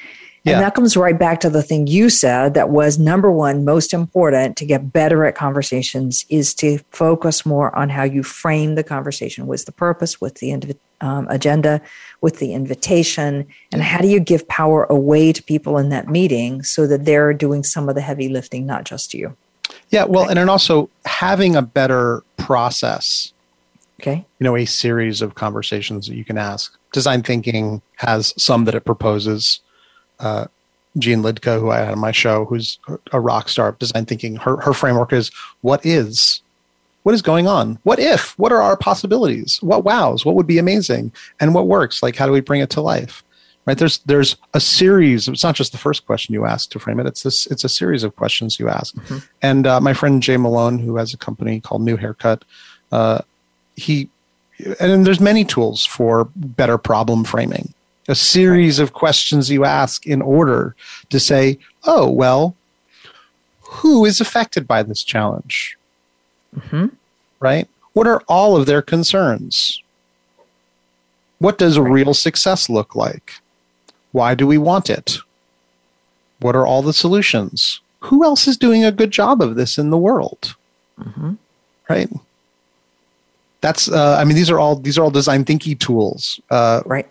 And 0.53 0.63
that 0.63 0.75
comes 0.75 0.97
right 0.97 1.19
back 1.19 1.41
to 1.41 1.51
the 1.51 1.63
thing 1.63 1.87
you 1.87 2.11
said 2.11 2.55
that 2.55 2.69
was 2.69 2.99
number 2.99 3.31
one, 3.31 3.65
most 3.65 3.95
important 3.95 4.57
to 4.59 4.67
get 4.67 4.93
better 4.93 5.25
at 5.25 5.35
conversations 5.35 6.27
is 6.29 6.53
to 6.57 6.79
focus 6.91 7.47
more 7.47 7.75
on 7.75 7.89
how 7.89 8.03
you 8.03 8.23
frame 8.23 8.75
the 8.75 8.85
conversation. 8.85 9.47
What's 9.47 9.65
the 9.65 9.73
purpose? 9.73 10.21
What's 10.21 10.41
the 10.41 10.77
um, 11.01 11.27
agenda? 11.29 11.81
With 12.21 12.41
the 12.41 12.53
invitation? 12.53 13.47
And 13.73 13.83
how 13.83 14.01
do 14.01 14.09
you 14.09 14.21
give 14.21 14.47
power 14.49 14.85
away 14.85 15.33
to 15.33 15.43
people 15.43 15.79
in 15.79 15.89
that 15.89 16.09
meeting 16.09 16.63
so 16.63 16.87
that 16.87 17.07
they're 17.07 17.33
doing 17.33 17.63
some 17.63 17.89
of 17.89 17.95
the 17.95 18.03
heavy 18.03 18.29
lifting, 18.29 18.67
not 18.67 18.85
just 18.85 19.15
you? 19.15 19.35
Yeah, 19.89 20.05
well, 20.05 20.25
okay. 20.25 20.31
and 20.31 20.39
then 20.39 20.49
also 20.49 20.91
having 21.07 21.57
a 21.57 21.63
better 21.63 22.23
process 22.37 23.33
Okay. 24.01 24.25
You 24.39 24.45
know, 24.45 24.57
a 24.57 24.65
series 24.65 25.23
of 25.23 25.35
conversations 25.35 26.07
that 26.09 26.17
you 26.17 26.25
can 26.25 26.37
ask. 26.37 26.77
Design 26.93 27.23
thinking 27.23 27.81
has 27.97 28.35
some 28.37 28.65
that 28.65 28.75
it 28.75 28.85
proposes. 28.85 29.61
Uh, 30.19 30.47
Jeanne 30.99 31.23
Liedtka, 31.23 31.59
who 31.59 31.71
I 31.71 31.79
had 31.79 31.93
on 31.93 31.99
my 31.99 32.13
show, 32.13 32.45
who's 32.45 32.79
a 33.13 33.21
rock 33.21 33.49
star 33.49 33.69
of 33.69 33.79
design 33.79 34.07
thinking, 34.07 34.37
her, 34.37 34.57
her 34.59 34.73
framework 34.73 35.13
is 35.13 35.31
what 35.63 35.85
is? 35.85 36.41
What 37.03 37.15
is 37.15 37.23
going 37.23 37.47
on? 37.47 37.79
What 37.83 37.99
if? 37.99 38.39
What 38.39 38.53
are 38.53 38.63
our 38.63 38.77
possibilities? 38.77 39.59
What 39.61 39.85
wows? 39.85 40.25
What 40.25 40.37
would 40.37 40.47
be 40.47 40.59
amazing? 40.59 41.13
And 41.41 41.55
what 41.55 41.67
works? 41.67 42.03
Like, 42.03 42.17
how 42.17 42.27
do 42.27 42.33
we 42.33 42.41
bring 42.41 42.61
it 42.61 42.71
to 42.71 42.81
life? 42.81 43.23
Right? 43.67 43.77
There's 43.77 43.99
there's 43.99 44.37
a 44.53 44.61
series. 44.61 45.27
It's 45.27 45.43
not 45.43 45.55
just 45.55 45.73
the 45.73 45.79
first 45.79 46.07
question 46.07 46.33
you 46.33 46.45
ask 46.45 46.71
to 46.71 46.79
frame 46.79 47.01
it. 47.01 47.07
It's 47.07 47.23
this. 47.23 47.47
It's 47.47 47.65
a 47.65 47.69
series 47.69 48.05
of 48.05 48.15
questions 48.15 48.59
you 48.59 48.69
ask. 48.69 48.95
Mm-hmm. 48.95 49.19
And 49.43 49.67
uh, 49.67 49.81
my 49.81 49.95
friend 49.95 50.23
Jay 50.23 50.37
Melone, 50.37 50.81
who 50.83 50.97
has 50.97 51.15
a 51.15 51.19
company 51.19 51.61
called 51.61 51.83
New 51.83 51.97
Haircut, 51.97 52.45
uh, 52.93 53.23
he 53.75 54.09
and 54.81 55.05
there's 55.05 55.21
many 55.21 55.45
tools 55.45 55.85
for 55.85 56.29
better 56.37 56.79
problem 56.79 57.25
framing 57.25 57.75
a 58.09 58.15
series 58.15 58.79
of 58.79 58.93
questions 58.93 59.51
you 59.51 59.65
ask 59.65 60.07
in 60.07 60.21
order 60.21 60.75
to 61.11 61.19
say, 61.19 61.59
oh, 61.85 62.11
well, 62.11 62.55
who 63.63 64.05
is 64.05 64.21
affected 64.21 64.67
by 64.67 64.83
this 64.83 65.03
challenge? 65.03 65.77
Mm-hmm. 66.57 66.87
Right? 67.41 67.69
What 67.93 68.07
are 68.07 68.23
all 68.29 68.57
of 68.57 68.67
their 68.67 68.83
concerns? 68.83 69.83
What 71.39 71.59
does 71.59 71.77
a 71.77 71.83
real 71.83 72.15
success 72.15 72.69
look 72.69 72.95
like? 72.95 73.35
Why 74.13 74.35
do 74.35 74.47
we 74.47 74.59
want 74.59 74.91
it? 74.91 75.19
What 76.41 76.57
are 76.57 76.67
all 76.67 76.83
the 76.83 76.93
solutions? 76.93 77.81
Who 78.01 78.25
else 78.25 78.47
is 78.47 78.57
doing 78.57 78.85
a 78.85 78.93
good 78.93 79.11
job 79.11 79.41
of 79.41 79.55
this 79.55 79.79
in 79.79 79.91
the 79.91 79.99
world? 79.99 80.55
Mm-hmm. 80.99 81.35
Right? 81.89 82.11
That's. 83.61 83.91
Uh, 83.91 84.17
I 84.19 84.25
mean, 84.25 84.37
these 84.37 84.51
are 84.51 84.61
all 84.61 84.77
these 84.77 84.99
are 84.99 85.03
all 85.03 85.11
design 85.11 85.45
thinking 85.45 85.77
tools. 85.77 86.39
Uh, 86.51 86.83
right 86.85 87.09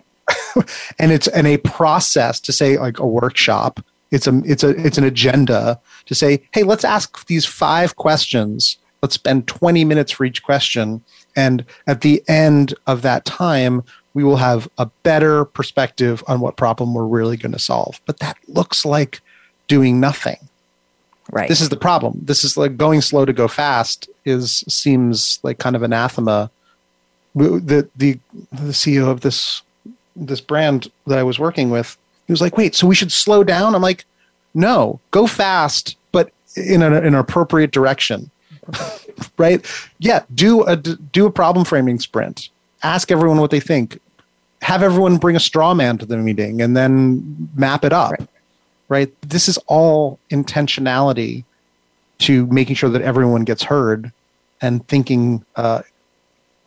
and 0.99 1.12
it's 1.12 1.28
and 1.28 1.47
a 1.47 1.58
process 1.58 2.39
to 2.41 2.51
say 2.51 2.78
like 2.78 2.99
a 2.99 3.08
workshop. 3.08 3.84
It's 4.12 4.28
a 4.28 4.41
it's 4.45 4.64
a 4.64 4.70
it's 4.70 4.97
an 4.97 5.04
agenda 5.04 5.80
to 6.06 6.16
say 6.16 6.43
hey 6.51 6.64
let's 6.64 6.86
ask 6.86 7.26
these 7.28 7.45
five 7.45 7.95
questions. 7.95 8.78
Let's 9.01 9.16
spend 9.16 9.47
20 9.47 9.84
minutes 9.84 10.12
for 10.12 10.24
each 10.24 10.43
question. 10.43 11.04
And 11.36 11.66
at 11.88 12.01
the 12.01 12.24
end 12.28 12.74
of 12.88 13.01
that 13.01 13.26
time 13.26 13.84
we 14.14 14.24
will 14.24 14.38
have 14.38 14.70
a 14.78 14.86
better 15.01 15.45
perspective 15.45 16.24
on 16.28 16.39
what 16.39 16.56
problem 16.56 16.93
we're 16.93 17.06
really 17.06 17.36
going 17.36 17.51
to 17.51 17.60
solve. 17.60 17.99
But 18.06 18.20
that 18.20 18.38
looks 18.47 18.86
like 18.86 19.22
doing 19.68 19.99
nothing. 19.99 20.38
Right. 21.32 21.49
This 21.49 21.62
is 21.62 21.70
the 21.70 21.78
problem. 21.78 22.20
This 22.22 22.43
is 22.43 22.58
like 22.58 22.78
going 22.78 23.01
slow 23.01 23.26
to 23.26 23.34
go 23.34 23.47
fast 23.47 24.10
is 24.26 24.64
seems 24.68 25.39
like 25.41 25.58
kind 25.58 25.76
of 25.76 25.82
anathema. 25.82 26.51
The 27.36 27.89
the 27.95 28.20
the 28.51 28.72
ceo 28.72 29.10
of 29.10 29.22
this 29.22 29.64
this 30.16 30.41
brand 30.41 30.91
that 31.07 31.18
I 31.18 31.24
was 31.24 31.39
working 31.39 31.70
with, 31.70 31.97
he 32.28 32.34
was 32.34 32.41
like, 32.41 32.57
"Wait, 32.57 32.76
so 32.76 32.88
we 32.88 32.95
should 32.95 33.11
slow 33.11 33.43
down?" 33.43 33.76
I'm 33.76 33.82
like, 33.82 34.05
"No, 34.53 34.99
go 35.11 35.28
fast, 35.28 35.97
but 36.11 36.32
in, 36.55 36.82
a, 36.82 36.88
in 36.88 37.07
an 37.07 37.16
appropriate 37.16 37.72
direction." 37.72 38.30
right? 39.38 39.66
Yeah, 39.99 40.24
do 40.34 40.64
a 40.64 40.76
do 40.76 41.26
a 41.26 41.32
problem 41.32 41.66
framing 41.66 41.99
sprint. 41.99 42.49
Ask 42.84 43.11
everyone 43.11 43.39
what 43.39 43.51
they 43.51 43.59
think. 43.59 43.99
Have 44.61 44.84
everyone 44.84 45.18
bring 45.18 45.36
a 45.36 45.41
straw 45.41 45.74
man 45.74 45.97
to 45.97 46.05
the 46.05 46.18
meeting 46.18 46.61
and 46.61 46.76
then 46.76 47.49
map 47.55 47.84
it 47.84 47.91
up. 47.91 48.11
Right. 48.11 48.30
right? 48.89 49.22
This 49.22 49.49
is 49.49 49.57
all 49.68 50.20
intentionality 50.32 51.43
to 52.20 52.45
making 52.47 52.76
sure 52.78 52.89
that 52.89 53.01
everyone 53.01 53.43
gets 53.43 53.64
heard 53.64 54.11
and 54.61 54.88
thinking, 54.88 55.43
uh, 55.57 55.82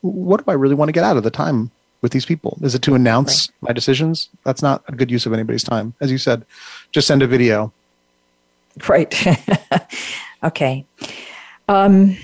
what 0.03 0.44
do 0.44 0.51
I 0.51 0.55
really 0.55 0.74
want 0.74 0.90
to 0.90 0.92
get 0.92 1.05
out 1.05 1.16
of 1.16 1.22
the 1.22 1.30
time 1.30 1.70
with 2.07 2.12
these 2.12 2.24
people? 2.24 2.57
Is 2.62 2.76
it 2.76 2.82
to 2.82 2.94
announce 2.94 3.48
right. 3.48 3.70
my 3.70 3.72
decisions? 3.72 4.28
That's 4.44 4.62
not 4.62 4.84
a 4.86 4.92
good 4.92 5.11
use 5.11 5.26
of 5.26 5.32
anybody's 5.32 5.64
time. 5.64 5.92
As 6.00 6.12
you 6.12 6.18
said, 6.18 6.46
just 6.92 7.09
send 7.09 7.20
a 7.20 7.26
video. 7.26 7.72
Right. 8.88 9.12
okay. 10.44 10.84
Um, 11.68 12.16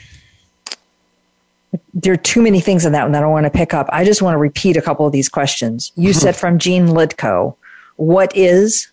there 1.95 2.13
are 2.13 2.19
too 2.19 2.41
many 2.41 2.61
things 2.61 2.87
in 2.87 2.93
that 2.93 3.03
one 3.03 3.11
that 3.11 3.25
I 3.25 3.27
want 3.27 3.43
to 3.45 3.51
pick 3.51 3.75
up. 3.75 3.89
I 3.91 4.05
just 4.05 4.23
want 4.23 4.35
to 4.35 4.39
repeat 4.39 4.77
a 4.77 4.83
couple 4.83 5.05
of 5.05 5.11
these 5.11 5.29
questions. 5.29 5.91
You 5.97 6.13
said 6.13 6.37
from 6.37 6.61
Jean 6.61 6.87
Lidko, 6.87 7.57
what 7.97 8.31
is? 8.37 8.89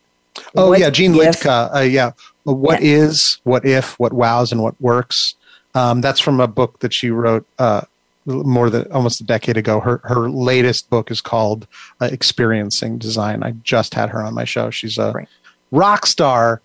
Oh 0.55 0.69
what 0.69 0.79
yeah, 0.79 0.89
Jeanne 0.89 1.13
Liedtka. 1.13 1.75
Uh, 1.75 1.79
yeah. 1.81 2.13
What 2.45 2.81
yeah. 2.81 2.95
is? 2.95 3.37
What 3.43 3.63
if? 3.63 3.99
What 3.99 4.13
wows 4.13 4.51
and 4.51 4.63
what 4.63 4.73
works? 4.81 5.35
Um, 5.75 6.01
that's 6.01 6.19
from 6.19 6.39
a 6.39 6.47
book 6.47 6.79
that 6.79 6.93
she 6.93 7.11
wrote. 7.11 7.45
Uh, 7.59 7.81
more 8.29 8.69
than 8.69 8.91
almost 8.91 9.21
a 9.21 9.23
decade 9.23 9.57
ago. 9.57 9.79
Her 9.79 10.01
her 10.03 10.29
latest 10.29 10.89
book 10.89 11.11
is 11.11 11.21
called 11.21 11.67
uh, 12.01 12.09
Experiencing 12.11 12.97
Design. 12.97 13.43
I 13.43 13.51
just 13.63 13.93
had 13.93 14.09
her 14.09 14.21
on 14.21 14.33
my 14.33 14.45
show. 14.45 14.69
She's 14.69 14.97
a 14.97 15.11
right. 15.11 15.27
rock 15.71 16.05
star 16.05 16.61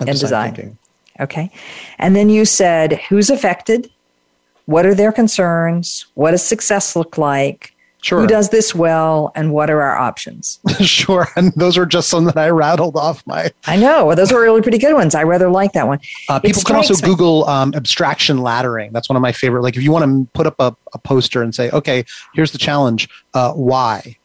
in 0.00 0.06
design. 0.06 0.54
design. 0.54 0.78
Okay, 1.18 1.50
and 1.98 2.16
then 2.16 2.30
you 2.30 2.44
said 2.44 3.00
who's 3.08 3.30
affected, 3.30 3.90
what 4.66 4.86
are 4.86 4.94
their 4.94 5.12
concerns, 5.12 6.06
what 6.14 6.30
does 6.30 6.44
success 6.44 6.96
look 6.96 7.18
like, 7.18 7.69
Sure. 8.02 8.20
Who 8.20 8.26
does 8.26 8.48
this 8.48 8.74
well 8.74 9.30
and 9.34 9.52
what 9.52 9.70
are 9.70 9.82
our 9.82 9.96
options? 9.96 10.58
sure. 10.80 11.28
And 11.36 11.52
those 11.54 11.76
are 11.76 11.86
just 11.86 12.08
some 12.08 12.24
that 12.24 12.36
I 12.36 12.48
rattled 12.48 12.96
off 12.96 13.26
my. 13.26 13.50
I 13.66 13.76
know. 13.76 14.06
Well, 14.06 14.16
those 14.16 14.32
are 14.32 14.40
really 14.40 14.62
pretty 14.62 14.78
good 14.78 14.94
ones. 14.94 15.14
I 15.14 15.22
rather 15.22 15.50
like 15.50 15.72
that 15.72 15.86
one. 15.86 16.00
Uh, 16.28 16.40
people 16.40 16.62
can 16.62 16.76
also 16.76 16.94
me. 16.94 17.00
Google 17.02 17.44
um, 17.46 17.74
abstraction 17.74 18.38
laddering. 18.38 18.92
That's 18.92 19.08
one 19.08 19.16
of 19.16 19.22
my 19.22 19.32
favorite. 19.32 19.62
Like 19.62 19.76
if 19.76 19.82
you 19.82 19.92
want 19.92 20.04
to 20.04 20.32
put 20.32 20.46
up 20.46 20.54
a, 20.58 20.74
a 20.94 20.98
poster 20.98 21.42
and 21.42 21.54
say, 21.54 21.70
okay, 21.70 22.04
here's 22.34 22.52
the 22.52 22.58
challenge, 22.58 23.08
uh, 23.34 23.52
why? 23.52 24.16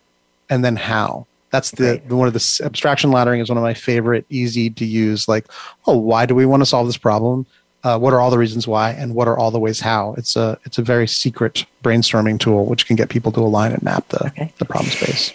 And 0.49 0.63
then 0.63 0.75
how? 0.75 1.27
That's 1.51 1.71
the, 1.71 2.01
the, 2.05 2.17
one 2.17 2.27
of 2.27 2.33
the 2.33 2.61
abstraction 2.65 3.11
laddering 3.11 3.41
is 3.41 3.49
one 3.49 3.57
of 3.57 3.63
my 3.63 3.73
favorite, 3.73 4.25
easy 4.29 4.69
to 4.71 4.85
use. 4.85 5.27
Like, 5.29 5.45
oh, 5.87 5.97
why 5.97 6.25
do 6.25 6.35
we 6.35 6.45
want 6.45 6.61
to 6.61 6.65
solve 6.65 6.85
this 6.85 6.97
problem? 6.97 7.45
Uh, 7.85 7.99
what 7.99 8.13
are 8.13 8.19
all 8.19 8.31
the 8.31 8.37
reasons 8.37 8.67
why 8.67 8.89
and 8.89 9.13
what 9.13 9.27
are 9.27 9.37
all 9.37 9.51
the 9.51 9.59
ways 9.59 9.79
how. 9.79 10.15
It's 10.17 10.35
a 10.35 10.57
it's 10.65 10.79
a 10.79 10.81
very 10.81 11.07
secret 11.07 11.67
brainstorming 11.83 12.39
tool 12.39 12.65
which 12.65 12.87
can 12.87 12.95
get 12.95 13.09
people 13.09 13.31
to 13.33 13.39
align 13.41 13.73
and 13.73 13.83
map 13.83 14.07
the 14.07 14.25
okay. 14.25 14.51
the 14.57 14.65
problem 14.65 14.89
space. 14.89 15.31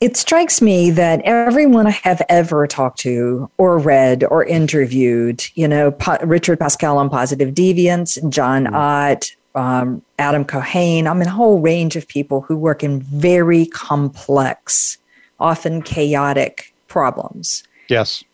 It 0.00 0.16
strikes 0.16 0.60
me 0.60 0.90
that 0.90 1.20
everyone 1.22 1.86
I 1.86 1.90
have 1.90 2.20
ever 2.28 2.66
talked 2.66 2.98
to 3.00 3.48
or 3.56 3.78
read 3.78 4.24
or 4.24 4.44
interviewed, 4.44 5.44
you 5.54 5.68
know, 5.68 5.96
Richard 6.24 6.58
Pascale 6.58 6.96
on 6.96 7.08
Positive 7.08 7.54
Deviance, 7.54 8.18
John 8.28 8.64
mm-hmm. 8.64 8.74
Ott, 8.74 9.36
um, 9.54 10.02
Adam 10.18 10.44
Kahane, 10.44 11.06
I 11.06 11.14
mean, 11.14 11.28
a 11.28 11.30
whole 11.30 11.60
range 11.60 11.94
of 11.94 12.08
people 12.08 12.40
who 12.40 12.56
work 12.56 12.82
in 12.82 13.00
very 13.00 13.66
complex, 13.66 14.98
often 15.38 15.82
chaotic 15.82 16.74
problems. 16.88 17.62
Yes. 17.88 18.24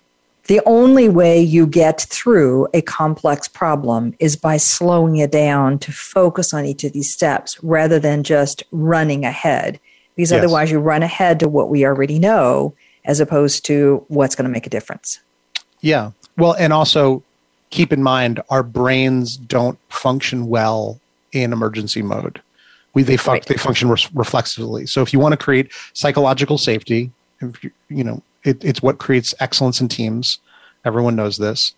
The 0.49 0.63
only 0.65 1.11
way 1.11 1.41
you 1.41 1.67
get 1.67 2.01
through 2.01 2.69
a 2.73 2.81
complex 2.81 3.49
problem 3.49 4.15
is 4.19 4.35
by 4.35 4.57
slowing 4.57 5.17
it 5.17 5.31
down 5.31 5.79
to 5.81 5.93
focus 5.93 6.55
on 6.55 6.65
each 6.65 6.85
of 6.85 6.93
these 6.95 7.13
steps 7.13 7.63
rather 7.63 7.99
than 7.99 8.23
just 8.23 8.63
running 8.73 9.27
ahead. 9.27 9.79
Because 10.17 10.31
yes. 10.31 10.39
otherwise, 10.39 10.71
you 10.71 10.79
run 10.79 11.03
ahead 11.03 11.39
to 11.41 11.49
what 11.49 11.69
we 11.69 11.85
already 11.85 12.19
know 12.19 12.75
as 13.05 13.21
opposed 13.21 13.67
to 13.67 14.05
what's 14.09 14.35
going 14.35 14.47
to 14.47 14.51
make 14.51 14.67
a 14.67 14.71
difference. 14.71 15.21
Yeah. 15.83 16.13
Well, 16.39 16.55
and 16.55 16.73
also 16.73 17.23
keep 17.69 17.93
in 17.93 18.03
mind 18.03 18.41
our 18.49 18.63
brains 18.63 19.37
don't 19.37 19.79
function 19.91 20.49
well 20.49 20.99
in 21.33 21.53
emergency 21.53 22.01
mode. 22.01 22.41
We, 22.95 23.03
they, 23.03 23.19
fun- 23.19 23.35
right. 23.35 23.47
they 23.47 23.57
function 23.57 23.91
re- 23.91 24.07
reflexively. 24.15 24.87
So 24.87 25.03
if 25.03 25.13
you 25.13 25.19
want 25.19 25.33
to 25.33 25.37
create 25.37 25.71
psychological 25.93 26.57
safety, 26.57 27.11
if 27.41 27.63
you, 27.63 27.71
you 27.91 28.03
know, 28.03 28.23
it, 28.49 28.65
it's 28.65 28.83
what 28.83 28.99
creates 28.99 29.35
excellence 29.41 29.81
in 29.81 29.89
teams. 29.89 30.39
Everyone 30.85 31.17
knows 31.17 31.37
this. 31.37 31.75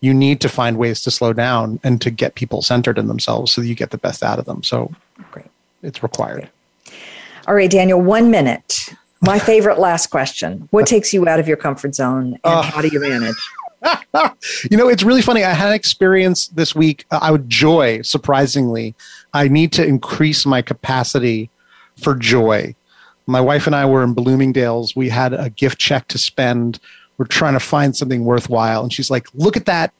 You 0.00 0.12
need 0.12 0.40
to 0.40 0.48
find 0.48 0.76
ways 0.76 1.00
to 1.02 1.10
slow 1.10 1.32
down 1.32 1.80
and 1.82 2.00
to 2.02 2.10
get 2.10 2.34
people 2.34 2.62
centered 2.62 2.98
in 2.98 3.08
themselves 3.08 3.52
so 3.52 3.60
that 3.60 3.66
you 3.66 3.74
get 3.74 3.90
the 3.90 3.98
best 3.98 4.22
out 4.22 4.38
of 4.38 4.44
them. 4.44 4.62
So 4.62 4.92
Great. 5.30 5.46
it's 5.82 6.02
required. 6.02 6.50
Great. 6.86 7.00
All 7.46 7.54
right, 7.54 7.70
Daniel, 7.70 8.00
one 8.00 8.30
minute. 8.30 8.94
My 9.20 9.38
favorite 9.50 9.78
last 9.78 10.08
question. 10.08 10.68
What 10.70 10.86
takes 10.86 11.14
you 11.14 11.26
out 11.28 11.40
of 11.40 11.48
your 11.48 11.56
comfort 11.56 11.94
zone 11.94 12.34
and 12.34 12.40
uh, 12.44 12.62
how 12.62 12.82
do 12.82 12.88
you 12.88 13.00
manage? 13.00 13.36
you 14.70 14.76
know, 14.76 14.88
it's 14.88 15.02
really 15.02 15.22
funny. 15.22 15.44
I 15.44 15.52
had 15.52 15.68
an 15.68 15.74
experience 15.74 16.48
this 16.48 16.74
week. 16.74 17.04
Uh, 17.10 17.20
I 17.22 17.30
would 17.30 17.48
joy, 17.48 18.02
surprisingly. 18.02 18.94
I 19.32 19.48
need 19.48 19.72
to 19.72 19.86
increase 19.86 20.44
my 20.44 20.62
capacity 20.62 21.50
for 21.96 22.14
joy 22.14 22.74
my 23.28 23.42
wife 23.42 23.66
and 23.66 23.76
I 23.76 23.84
were 23.84 24.02
in 24.02 24.14
Bloomingdale's. 24.14 24.96
We 24.96 25.10
had 25.10 25.34
a 25.34 25.50
gift 25.50 25.78
check 25.78 26.08
to 26.08 26.18
spend. 26.18 26.80
We're 27.18 27.26
trying 27.26 27.52
to 27.52 27.60
find 27.60 27.94
something 27.94 28.24
worthwhile. 28.24 28.82
And 28.82 28.90
she's 28.90 29.10
like, 29.10 29.26
look 29.34 29.54
at 29.54 29.66
that 29.66 29.92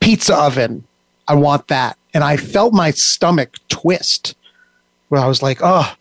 pizza 0.00 0.36
oven. 0.36 0.84
I 1.26 1.34
want 1.34 1.68
that. 1.68 1.96
And 2.12 2.22
I 2.22 2.36
felt 2.36 2.74
my 2.74 2.90
stomach 2.90 3.56
twist 3.68 4.34
where 5.08 5.22
I 5.22 5.26
was 5.26 5.42
like, 5.42 5.60
oh, 5.62 5.94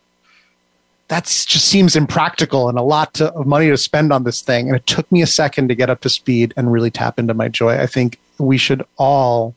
that 1.08 1.24
just 1.24 1.66
seems 1.66 1.96
impractical 1.96 2.68
and 2.68 2.78
a 2.78 2.82
lot 2.84 3.14
to, 3.16 3.32
of 3.34 3.48
money 3.48 3.70
to 3.70 3.78
spend 3.78 4.12
on 4.12 4.26
this 4.26 4.42
thing. 4.42 4.68
And 4.68 4.76
it 4.76 4.86
took 4.86 5.10
me 5.10 5.22
a 5.22 5.28
second 5.28 5.70
to 5.70 5.76
get 5.76 5.90
up 5.90 6.02
to 6.02 6.10
speed 6.10 6.54
and 6.58 6.74
really 6.74 6.92
tap 6.92 7.20
into 7.20 7.34
my 7.34 7.48
joy. 7.48 7.80
I 7.80 7.88
think 7.88 8.20
we 8.38 8.58
should 8.58 8.86
all 8.98 9.56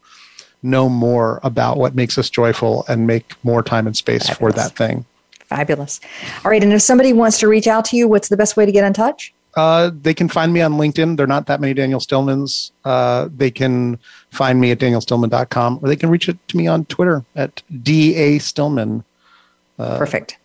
know 0.62 0.89
more 0.89 1.41
about 1.43 1.79
what 1.79 1.97
makes 1.97 2.16
us 2.16 2.31
joyful 2.31 2.85
and 2.87 3.09
make 3.09 3.33
more 3.43 3.64
time 3.64 3.89
and 3.89 3.97
space 3.97 4.29
Fabulous. 4.29 4.39
for 4.39 4.53
that 4.53 4.77
thing. 4.77 5.05
Fabulous. 5.51 6.01
All 6.44 6.51
right. 6.51 6.62
And 6.62 6.72
if 6.72 6.80
somebody 6.80 7.12
wants 7.12 7.38
to 7.40 7.48
reach 7.48 7.66
out 7.66 7.84
to 7.86 7.96
you, 7.96 8.07
what's 8.07 8.28
the 8.28 8.36
best 8.36 8.57
way 8.57 8.64
to 8.64 8.72
get 8.72 8.84
in 8.84 8.92
touch? 8.92 9.34
Uh, 9.57 9.90
they 10.03 10.14
can 10.14 10.28
find 10.28 10.53
me 10.53 10.61
on 10.61 10.74
LinkedIn. 10.74 11.16
There 11.16 11.24
are 11.24 11.28
not 11.28 11.46
that 11.46 11.61
many 11.61 11.74
Daniel 11.74 11.98
Stillmans. 11.98 12.70
Uh, 12.84 13.28
they 13.36 13.51
can 13.51 13.98
find 14.30 14.61
me 14.61 14.70
at 14.70 14.78
danielstillman.com 14.78 15.80
or 15.82 15.88
they 15.88 15.96
can 15.96 16.09
reach 16.09 16.28
it 16.28 16.38
to 16.48 16.57
me 16.57 16.68
on 16.68 16.84
Twitter 16.84 17.24
at 17.34 17.62
DA 17.82 18.38
Stillman. 18.38 19.03
Uh, 19.76 19.98
Perfect. 19.98 20.38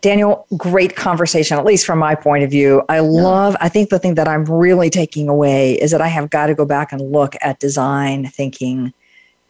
Daniel, 0.00 0.46
great 0.56 0.94
conversation, 0.96 1.58
at 1.58 1.64
least 1.64 1.86
from 1.86 1.98
my 1.98 2.14
point 2.14 2.44
of 2.44 2.50
view. 2.50 2.82
I 2.88 3.00
love, 3.00 3.56
I 3.60 3.68
think 3.68 3.88
the 3.88 4.00
thing 4.00 4.14
that 4.14 4.28
I'm 4.28 4.44
really 4.44 4.90
taking 4.90 5.28
away 5.28 5.74
is 5.74 5.92
that 5.92 6.00
I 6.00 6.08
have 6.08 6.30
got 6.30 6.46
to 6.46 6.54
go 6.54 6.64
back 6.64 6.92
and 6.92 7.12
look 7.12 7.34
at 7.40 7.60
design 7.60 8.26
thinking 8.28 8.92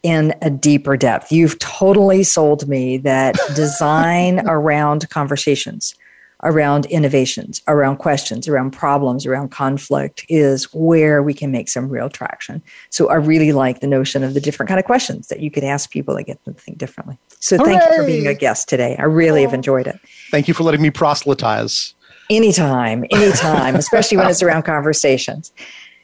in 0.03 0.35
a 0.41 0.49
deeper 0.49 0.97
depth. 0.97 1.31
You've 1.31 1.57
totally 1.59 2.23
sold 2.23 2.67
me 2.67 2.97
that 2.97 3.35
design 3.55 4.45
around 4.47 5.09
conversations, 5.09 5.95
around 6.43 6.85
innovations, 6.87 7.61
around 7.69 7.97
questions, 7.97 8.47
around 8.47 8.71
problems, 8.71 9.25
around 9.25 9.49
conflict 9.49 10.25
is 10.27 10.65
where 10.73 11.23
we 11.23 11.33
can 11.33 11.51
make 11.51 11.69
some 11.69 11.87
real 11.87 12.09
traction. 12.09 12.61
So 12.89 13.09
I 13.09 13.15
really 13.15 13.53
like 13.53 13.79
the 13.79 13.87
notion 13.87 14.23
of 14.23 14.33
the 14.33 14.41
different 14.41 14.67
kind 14.67 14.79
of 14.79 14.85
questions 14.85 15.29
that 15.29 15.39
you 15.39 15.49
could 15.49 15.63
ask 15.63 15.89
people 15.89 16.15
that 16.15 16.23
get 16.23 16.43
them 16.43 16.53
to 16.53 16.59
think 16.59 16.77
differently. 16.77 17.17
So 17.39 17.57
Hooray! 17.57 17.77
thank 17.77 17.91
you 17.91 17.97
for 17.97 18.05
being 18.05 18.27
a 18.27 18.33
guest 18.33 18.67
today. 18.67 18.97
I 18.99 19.03
really 19.03 19.41
have 19.41 19.53
enjoyed 19.53 19.87
it. 19.87 19.99
Thank 20.31 20.49
you 20.49 20.53
for 20.53 20.63
letting 20.63 20.81
me 20.81 20.91
proselytize. 20.91 21.93
Anytime, 22.29 23.05
anytime, 23.11 23.75
especially 23.77 24.17
when 24.17 24.29
it's 24.29 24.41
around 24.41 24.63
conversations. 24.63 25.51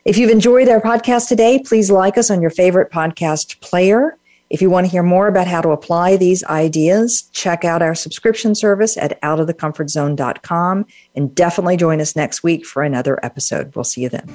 If 0.10 0.18
you've 0.18 0.32
enjoyed 0.32 0.68
our 0.70 0.82
podcast 0.82 1.28
today, 1.28 1.60
please 1.64 1.92
like 1.92 2.18
us 2.18 2.32
on 2.32 2.42
your 2.42 2.50
favorite 2.50 2.92
podcast 2.92 3.60
player. 3.60 4.18
If 4.50 4.60
you 4.60 4.72
want 4.72 4.88
to 4.88 4.92
hear 4.92 5.04
more 5.04 5.28
about 5.28 5.46
how 5.46 5.62
to 5.62 5.70
apply 5.70 6.18
these 6.18 6.44
ideas, 6.46 7.30
check 7.32 7.64
out 7.64 7.84
our 7.84 7.94
subscription 7.94 8.56
service 8.56 8.98
at 8.98 9.22
outofthecomfortzone.com 9.22 10.88
and 11.14 11.36
definitely 11.36 11.78
join 11.78 12.02
us 12.02 12.16
next 12.16 12.42
week 12.42 12.66
for 12.66 12.82
another 12.82 13.24
episode. 13.24 13.76
We'll 13.76 13.84
see 13.84 14.02
you 14.02 14.10
then. 14.10 14.26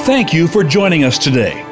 Thank 0.00 0.34
you 0.34 0.46
for 0.46 0.62
joining 0.62 1.04
us 1.04 1.16
today. 1.16 1.71